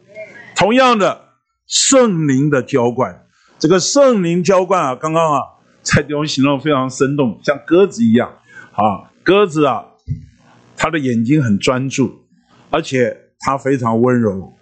[0.54, 1.22] 同样的，
[1.66, 3.26] 圣灵的浇灌，
[3.58, 5.40] 这个圣灵浇灌啊，刚刚啊，
[5.82, 8.30] 蔡弟兄形容非常生动，像鸽子一样
[8.70, 9.10] 啊。
[9.24, 9.86] 鸽子啊，
[10.76, 12.20] 它的眼睛很专注，
[12.70, 14.52] 而且它非常温柔，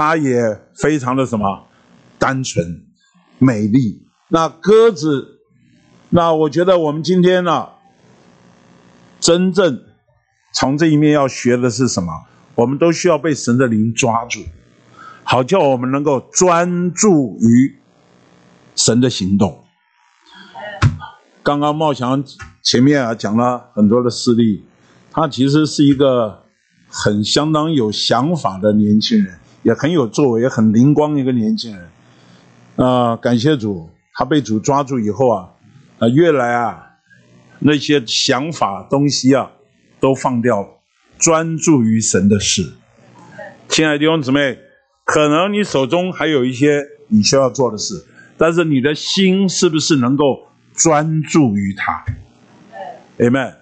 [0.00, 1.66] 它也非常的什么，
[2.18, 2.86] 单纯、
[3.38, 4.08] 美丽。
[4.28, 5.40] 那鸽子，
[6.08, 7.68] 那我觉得我们今天呢。
[9.20, 9.82] 真正
[10.54, 12.10] 从这一面要学的是什么？
[12.54, 14.40] 我们都需要被神的灵抓住，
[15.22, 17.78] 好叫我们能够专注于
[18.74, 19.62] 神的行动。
[21.42, 22.24] 刚刚茂强
[22.62, 24.64] 前面啊讲了很多的事例，
[25.10, 26.44] 他其实是一个
[26.88, 31.88] 很相当有想法的年轻人，也很有作为、很灵光一个年轻人。
[32.76, 35.50] 啊，感谢主，他被主抓住以后啊，
[35.98, 36.86] 啊，越来啊。
[37.58, 39.50] 那些想法东西啊，
[40.00, 40.68] 都放掉了，
[41.18, 42.72] 专注于神的事。
[43.68, 44.58] 亲爱的弟兄姊妹，
[45.04, 48.06] 可能你手中还有一些你需要做的事，
[48.38, 52.02] 但是你的心是不是能够专注于他
[53.18, 53.54] ？Amen。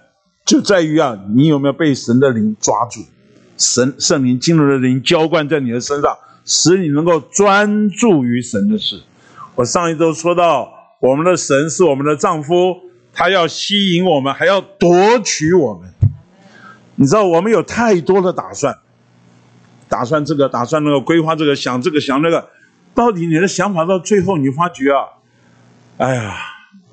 [0.45, 3.01] 就在于啊，你有没有被神的灵抓住？
[3.59, 9.03] 神圣灵进入的灵浇灌在你的身上，使你能够专注于神的事。
[9.53, 10.71] 我上一周说到，
[11.01, 12.77] 我们的神是我们的丈夫。
[13.11, 15.89] 他要吸引我们，还要夺取我们。
[16.95, 18.77] 你知道，我们有太多的打算，
[19.89, 22.47] 打算这个，打算那个，规划这个，想这个，想那个。
[22.93, 25.03] 到底你的想法到最后，你发觉啊，
[25.97, 26.37] 哎呀，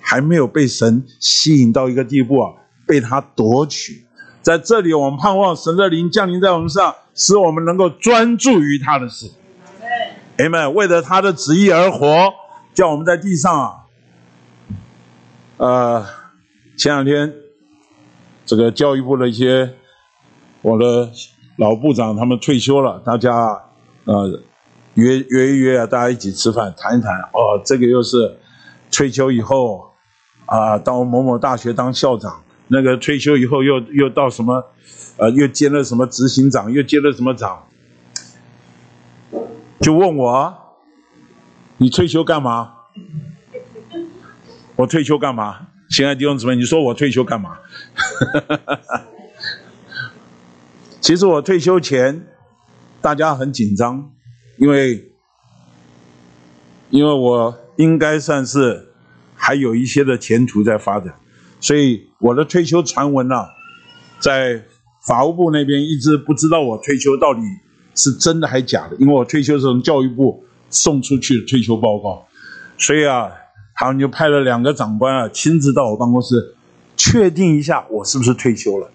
[0.01, 2.55] 还没有被神吸引到一个地步啊，
[2.86, 4.05] 被他夺取。
[4.47, 9.28] 在这里，我们盼望神的灵降临在我们上，使我们能够专注于他的事。
[10.39, 10.73] 阿门。
[10.73, 12.32] 为了他的旨意而活，
[12.73, 13.74] 叫我们在地上啊。
[15.56, 16.06] 呃，
[16.78, 17.35] 前两天，
[18.44, 19.74] 这个教育部的一些
[20.62, 21.10] 我的
[21.59, 23.35] 老部长他们退休了，大家
[24.05, 24.40] 呃
[24.94, 27.12] 约约一约啊，大家一起吃饭谈一谈。
[27.32, 28.39] 哦，这个又是
[28.93, 29.90] 退休以后
[30.44, 34.64] 啊，到某某大学当校长，那个退休以后又又到什么，
[35.16, 37.66] 呃，又兼了什么执行长，又接了什么长，
[39.80, 40.56] 就问我，
[41.78, 42.72] 你退休干嘛？
[44.76, 45.68] 我退休干嘛？
[45.90, 47.59] 亲爱的弟兄姊妹，你说我退休干嘛？
[51.01, 52.26] 其实我退休前，
[53.01, 54.10] 大家很紧张，
[54.59, 55.12] 因为
[56.90, 58.88] 因为我应该算是
[59.36, 61.14] 还有一些的前途在发展，
[61.66, 63.34] 所以我的退休传闻呢，
[64.20, 64.62] 在
[65.05, 67.40] 法务部那边一直不知道我退休到底
[67.97, 72.24] 是真的还假的，因为我退休是从教育部送出去的退休报告，
[72.78, 73.28] 所以啊。
[73.78, 76.55] 他们就派了两个长官啊，亲自到我办公室，
[76.97, 78.88] 确定一下我是不是退休了。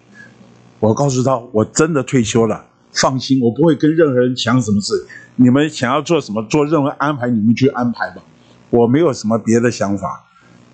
[0.80, 5.06] 我告诉他，我真的退休了，放心，我不会跟任何人抢什么事。
[5.36, 8.20] 你们想要做什么，做任何安排，你们去安排吧，
[8.70, 10.24] 我没有什么别的想法。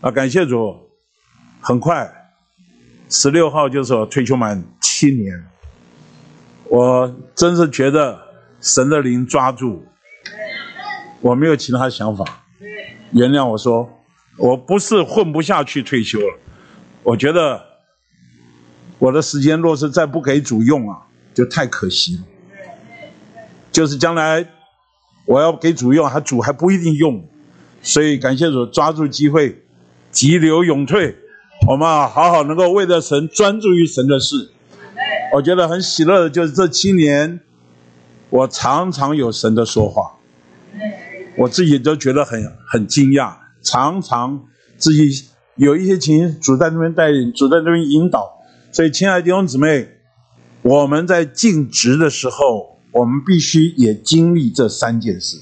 [0.00, 0.74] 啊，感谢主，
[1.68, 2.10] 很快，
[3.10, 5.44] 十六号就是我退休满七年。
[6.64, 8.18] 我真是觉得
[8.58, 9.84] 神的灵抓住，
[11.20, 12.24] 我没有其他想法。
[13.12, 13.86] 原谅我说，
[14.38, 16.38] 我不是混不下去退休了，
[17.02, 17.62] 我觉得
[18.98, 21.02] 我的时间若是再不给主用啊，
[21.34, 22.22] 就太可惜了。
[23.70, 24.42] 就是将来
[25.26, 27.28] 我要给主用，还主还不一定用，
[27.82, 29.62] 所以感谢主抓住机会，
[30.10, 31.14] 急流勇退，
[31.68, 34.48] 我们啊好好能够为着神专注于神的事。
[35.34, 37.40] 我觉得很喜乐的就是这七年，
[38.30, 40.16] 我常常有神的说话，
[41.36, 44.46] 我自己都觉得很很惊讶，常常
[44.78, 48.40] 自己有一些情形，主在那边带领，主在那边引导。
[48.72, 49.88] 所以，亲爱的弟兄姊妹，
[50.62, 55.36] 我们在尽职的时候，我们必须也经历这三件事：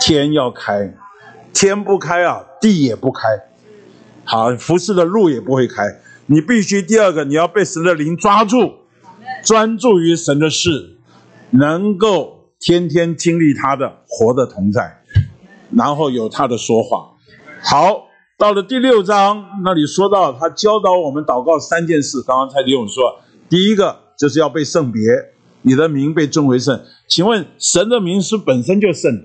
[0.00, 0.94] 天要开，
[1.52, 3.28] 天不开啊，地也不开，
[4.30, 5.82] 好，服侍的路也不会开。
[6.26, 8.74] 你必须第二个，你要被神的灵抓住，
[9.42, 10.98] 专注于神的事，
[11.52, 14.98] 能够天天经历他的活的同在，
[15.74, 17.12] 然后有他的说话。
[17.62, 18.02] 好，
[18.36, 22.20] 到了第六章那里说到，他教导我们祷告三件事。
[22.20, 25.00] 刚刚蔡弟兄说，第一个就是要被圣别，
[25.62, 26.78] 你的名被尊为圣。
[27.08, 29.24] 请问神的名是本身就圣，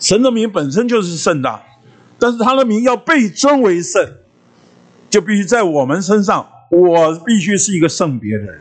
[0.00, 1.60] 神的名本身就是圣的，
[2.20, 4.16] 但是他的名要被尊为圣。
[5.08, 8.60] 就必须在我们身上，我必须是一个圣别的人。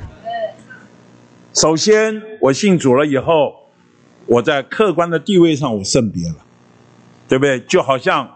[1.53, 3.53] 首先，我信主了以后，
[4.25, 6.37] 我在客观的地位上我圣别了，
[7.27, 7.59] 对不对？
[7.59, 8.27] 就好像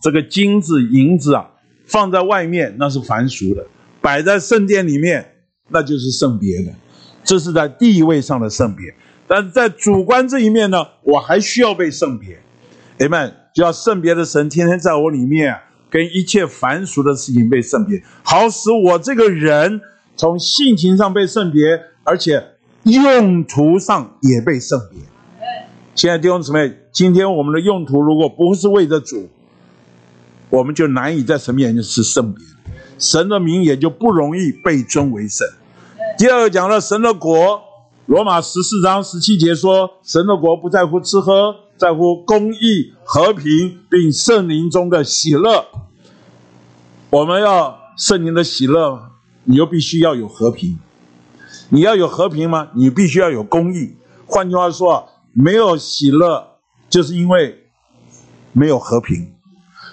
[0.00, 1.46] 这个金子、银子啊，
[1.86, 3.66] 放在外面那是凡俗的，
[4.00, 5.34] 摆在圣殿里面
[5.68, 6.72] 那就是圣别的，
[7.22, 8.94] 这是在地位上的圣别。
[9.26, 12.38] 但是在主观这一面呢，我还需要被圣别。
[13.00, 13.34] 阿门！
[13.60, 15.58] 要圣别的神天天在我里面。
[15.90, 19.80] 跟一切凡俗的事情被圣别，好使我这个人
[20.16, 22.46] 从性情上被圣别，而且
[22.82, 25.00] 用途上也被圣别。
[25.94, 29.30] 现在弟兄姊妹，今天我们的用途如果不是为着主，
[30.50, 32.44] 我们就难以在神面前是圣别，
[32.98, 35.48] 神的名也就不容易被尊为圣。
[36.18, 37.62] 第二个讲了神的国，
[38.04, 41.54] 罗马十四章十七节说，神的国不在乎吃喝。
[41.78, 45.66] 在乎公义、和平，并圣灵中的喜乐。
[47.10, 49.12] 我们要圣灵的喜乐，
[49.44, 50.78] 你又必须要有和平。
[51.70, 52.68] 你要有和平吗？
[52.74, 53.96] 你必须要有公义。
[54.26, 56.58] 换句话说，没有喜乐，
[56.90, 57.68] 就是因为
[58.52, 59.34] 没有和平。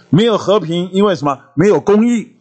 [0.10, 1.40] 没有和平，因为什么？
[1.54, 2.38] 没有公义。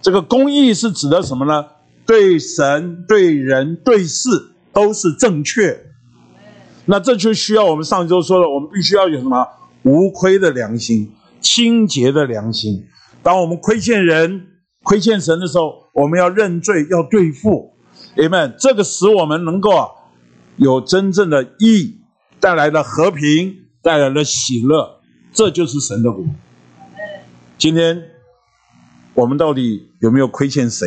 [0.00, 1.66] 这个公义是指的什么呢？
[2.06, 5.93] 对神、对人、对事都是正确。
[6.86, 9.46] 那这就需要我们上周说的，我们必须要有什么
[9.84, 12.84] 无亏的良心、清洁的良心。
[13.22, 14.48] 当我们亏欠人、
[14.82, 17.74] 亏欠神的时候，我们要认罪，要对付。
[18.16, 18.54] Amen。
[18.58, 19.88] 这个使我们能够啊，
[20.56, 22.00] 有真正的义，
[22.38, 25.00] 带来了和平，带来了喜乐。
[25.32, 26.22] 这就是神的国。
[27.56, 28.02] 今天
[29.14, 30.86] 我们到底有没有亏欠谁？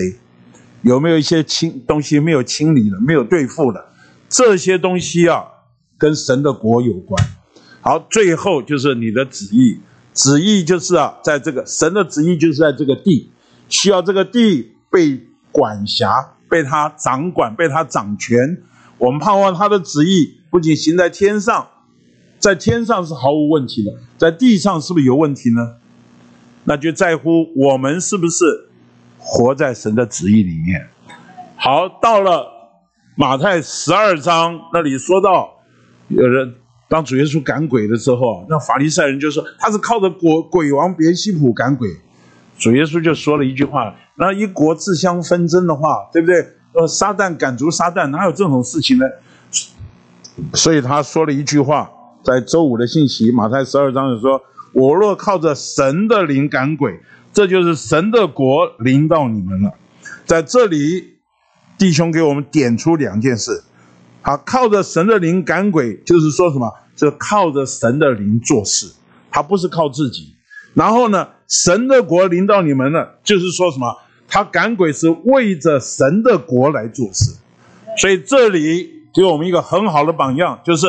[0.84, 3.84] 有没有一些清东西没有清理的、没有对付的？
[4.30, 5.44] 这些东西啊。
[5.98, 7.26] 跟神的国有关，
[7.82, 9.80] 好，最后就是你的旨意，
[10.14, 13.32] 旨意就是啊，在这个神的旨意就是在这个地，
[13.68, 15.20] 需要这个地被
[15.52, 18.62] 管辖，被他掌管，被他掌权。
[19.00, 21.68] 我们盼望他的旨意不仅行在天上，
[22.38, 25.78] 在天上是毫无问题的，在地上是不是有问题呢？
[26.66, 28.70] 那就在乎我们是不是
[29.18, 30.90] 活在神的旨意里面。
[31.56, 32.46] 好，到了
[33.16, 35.57] 马太十二章那里说到。
[36.08, 36.56] 有人
[36.90, 41.90] 当主耶稣赶鬼的时候，那法利赛人就说他是靠着鬼鬼王别西卜赶鬼。
[42.58, 46.48] 主耶稣就说了一句话：那一国自相纷争的话，对不对？
[46.74, 49.06] 呃，撒旦赶逐撒旦，哪有这种事情呢？
[50.54, 51.90] 所以他说了一句话，
[52.24, 54.42] 在周五的信息，马太十二章就说：
[54.74, 57.00] 我若靠着神的灵赶鬼，
[57.34, 59.74] 这就是神的国临到你们了。
[60.26, 61.18] 在这里，
[61.78, 63.64] 弟兄给我们点出两件事。
[64.22, 66.70] 好靠着神的灵赶鬼，就是说什么？
[66.96, 68.92] 就靠着神的灵做事，
[69.32, 70.36] 他不是靠自己。
[70.74, 73.96] 然后呢，神的国临到你们了，就是说什么？
[74.28, 77.38] 他赶鬼是为着神的国来做事。
[77.98, 80.88] 所以这里给我们一个很好的榜样，就是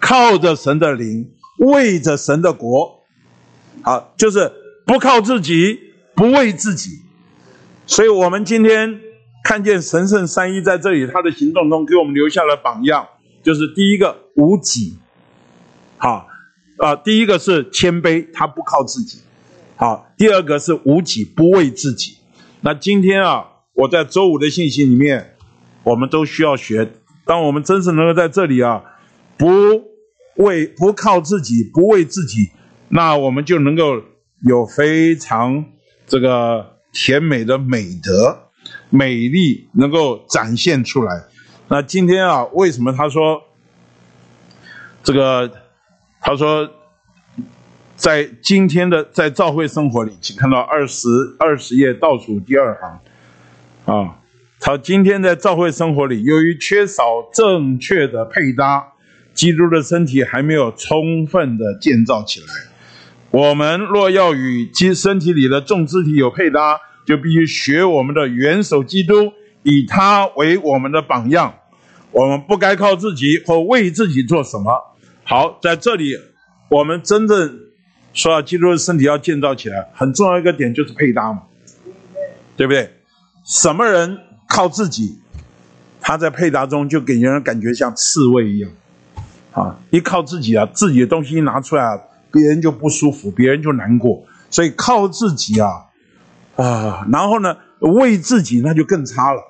[0.00, 3.02] 靠着神的灵，为着神的国。
[3.82, 4.50] 好，就是
[4.84, 5.78] 不靠自己，
[6.14, 7.02] 不为自己。
[7.86, 9.07] 所以我们今天。
[9.48, 13.08] 看见神圣三一在这里，他的行动中给我们留下了榜样，
[13.42, 14.98] 就是第一个无己，
[15.96, 16.28] 好
[16.76, 19.20] 啊，第一个是谦卑，他不靠自己，
[19.76, 22.18] 好，第二个是无己，不为自己。
[22.60, 25.34] 那今天啊，我在周五的信息里面，
[25.82, 26.92] 我们都需要学。
[27.24, 28.84] 当我们真是能够在这里啊，
[29.38, 29.48] 不
[30.36, 32.50] 为不靠自己，不为自己，
[32.90, 34.02] 那我们就能够
[34.42, 35.64] 有非常
[36.06, 38.47] 这个甜美的美德、
[38.90, 41.24] 美丽能够展现出来。
[41.68, 43.42] 那今天啊，为什么他说
[45.02, 45.50] 这个？
[46.20, 46.70] 他说。
[47.98, 53.00] 在今天的在教会生活里，请看到二十二十页倒数第二行，
[53.86, 54.18] 啊，
[54.60, 57.02] 他今天在教会生活里，由于缺少
[57.34, 58.92] 正确的配搭，
[59.34, 62.46] 基督的身体还没有充分的建造起来。
[63.32, 66.78] 我们若要与基身体里的众肢体有配搭，
[67.08, 69.32] 就必须学我们的元首基督，
[69.62, 71.54] 以他为我们的榜样。
[72.10, 74.94] 我们不该靠自己或为自己做什么。
[75.24, 76.12] 好，在这里
[76.68, 77.60] 我们真正。
[78.14, 81.42] 说，基督的身体要建造起来，很重要一个点就是配搭嘛，
[82.56, 82.90] 对不对？
[83.44, 84.18] 什么人
[84.48, 85.20] 靠自己，
[86.00, 88.70] 他在配搭中就给人感觉像刺猬一样，
[89.52, 92.00] 啊，一靠自己啊，自己的东西一拿出来啊，
[92.32, 94.24] 别人就不舒服，别人就难过。
[94.50, 95.84] 所以靠自己啊，
[96.58, 99.40] 啊，然后呢，为自己那就更差了。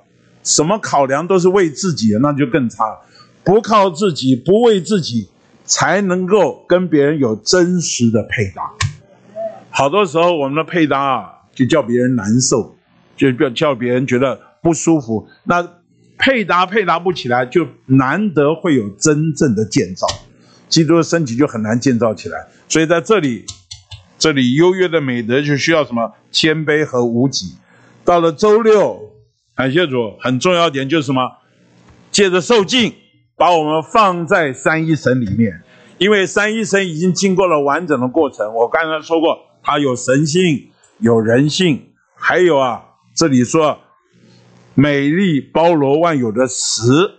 [0.43, 3.01] 什么考量都是为自己，那就更差了。
[3.43, 5.29] 不靠自己，不为自己。
[5.71, 8.63] 才能够跟别人有真实的配搭。
[9.69, 12.75] 好多时候，我们的配搭啊，就叫别人难受，
[13.15, 15.29] 就叫叫别人觉得不舒服。
[15.45, 15.63] 那
[16.17, 20.07] 配搭配搭不起来，就难得会有真正的建造。
[20.71, 22.47] 基督的身体就很难建造起来。
[22.67, 23.45] 所以在这里，
[24.19, 27.57] 这里优越的美德就需要什么谦卑和无己。
[28.05, 29.13] 到了周六，
[29.55, 31.21] 感谢主，很重要点就是什么？
[32.11, 32.93] 借着受敬。
[33.37, 35.63] 把我们放在三一神里面，
[35.99, 38.53] 因为三一神已经经过了完整的过程。
[38.53, 42.83] 我刚才说过，它有神性，有人性，还有啊，
[43.15, 43.79] 这里说
[44.75, 47.13] 美丽包罗万有的死，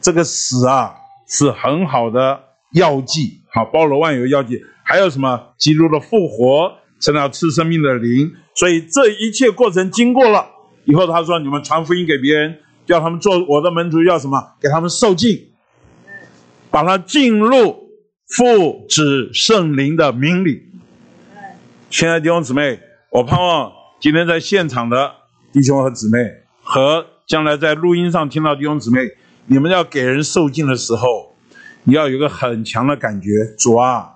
[0.00, 0.96] 这个死啊
[1.28, 2.42] 是很好的
[2.72, 4.60] 药剂，好包罗万有药剂。
[4.82, 5.54] 还有什么？
[5.58, 8.32] 基督的复活成了赐生命的灵。
[8.54, 10.46] 所以这一切过程经过了
[10.84, 14.54] 以后，他说：“你们传福音给别人，叫他们做我的门徒，要什么？
[14.60, 15.48] 给他们受尽。”
[16.70, 17.90] 把它进入
[18.26, 20.70] 父子圣灵的名里。
[21.90, 22.80] 亲爱的弟兄姊妹，
[23.10, 25.12] 我盼望今天在现场的
[25.52, 26.18] 弟兄和姊妹，
[26.62, 29.00] 和将来在录音上听到弟兄姊妹，
[29.48, 31.34] 你们要给人受敬的时候，
[31.84, 33.28] 你要有个很强的感觉。
[33.58, 34.08] 主啊，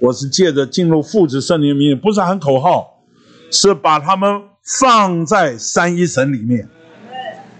[0.00, 3.02] 我是借着进入父子圣灵的名，不是喊口号，
[3.50, 4.42] 是把他们
[4.80, 6.68] 放在三一神里面。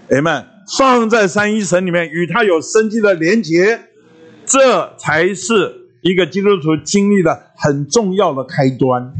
[0.09, 0.45] 哎们，
[0.77, 3.81] 放在三一神里面，与他有生机的连结。
[4.45, 9.13] 这才是一个基督徒经历的很重要的开端、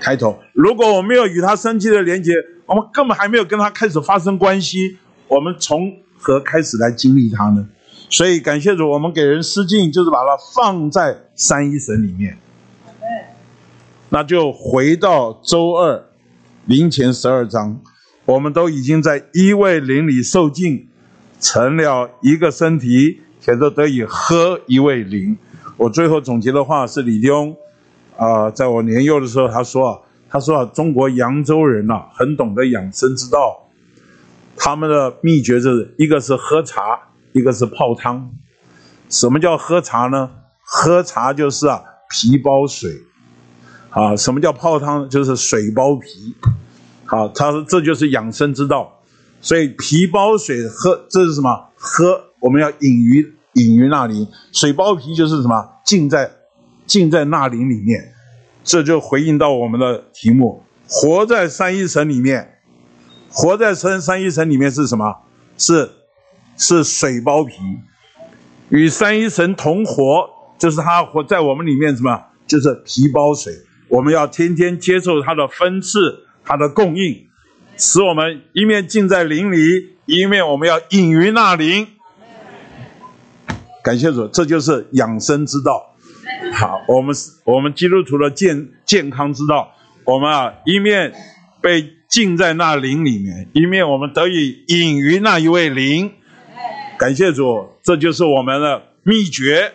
[0.00, 0.38] 开头。
[0.52, 2.32] 如果我没有与他生气的连接，
[2.66, 4.98] 我们根本还没有跟他开始发生关系，
[5.28, 7.66] 我们从何开始来经历他呢？
[8.10, 12.36] 所以感谢主，我们给人施敬，就是把它放在三一神里面。
[14.08, 16.04] 那就回到周二
[16.64, 17.80] 灵前十二章，
[18.24, 20.88] 我们都已经在一位灵里受尽，
[21.40, 23.20] 成了一个身体。
[23.38, 25.38] 且都得以喝一味灵。
[25.76, 27.56] 我最后总结的话是李兄，
[28.16, 33.68] 啊，在我年幼的时候，他说啊，他说啊，中国扬州人呐，很懂得养生之道。
[34.56, 36.98] 他们的秘诀就是一个是喝茶，
[37.30, 38.28] 一个是泡汤。
[39.08, 40.28] 什么叫喝茶呢？
[40.64, 41.80] 喝茶就是啊，
[42.10, 42.90] 皮包水。
[43.96, 45.08] 啊，什么叫泡汤？
[45.08, 46.34] 就是水包皮。
[47.06, 49.00] 好，他说这就是养生之道。
[49.40, 51.68] 所以皮包水喝，这是什么？
[51.76, 53.32] 喝我们要隐于。
[53.54, 55.66] 隐于那林，水包皮就是什么？
[55.82, 56.30] 浸在
[56.86, 58.12] 浸在那林里面，
[58.62, 62.58] 这就回应到我们的题目：活在三一神里面。
[63.30, 65.22] 活在三三一神里面是什么？
[65.56, 65.90] 是
[66.58, 67.54] 是水包皮，
[68.68, 70.28] 与三一神同活，
[70.58, 72.24] 就是他活在我们里面什么？
[72.46, 73.54] 就是皮包水。
[73.88, 77.26] 我们要天天接受他的分赐，他的供应，
[77.76, 81.86] 使我们一面浸在灵里，一面我们要隐于那林。
[83.82, 85.94] 感谢主，这就是养生之道。
[86.52, 89.72] 好，我们是我们基督徒的健健康之道。
[90.04, 91.12] 我们啊，一面
[91.60, 96.12] 被浸在那灵里面，一面我们得以隐于那一位灵。
[96.98, 99.72] 感谢主，这就是我们的秘诀。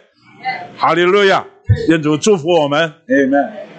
[0.76, 1.46] 哈利路亚，
[1.88, 2.94] 愿主祝福我们。
[3.08, 3.70] Amen。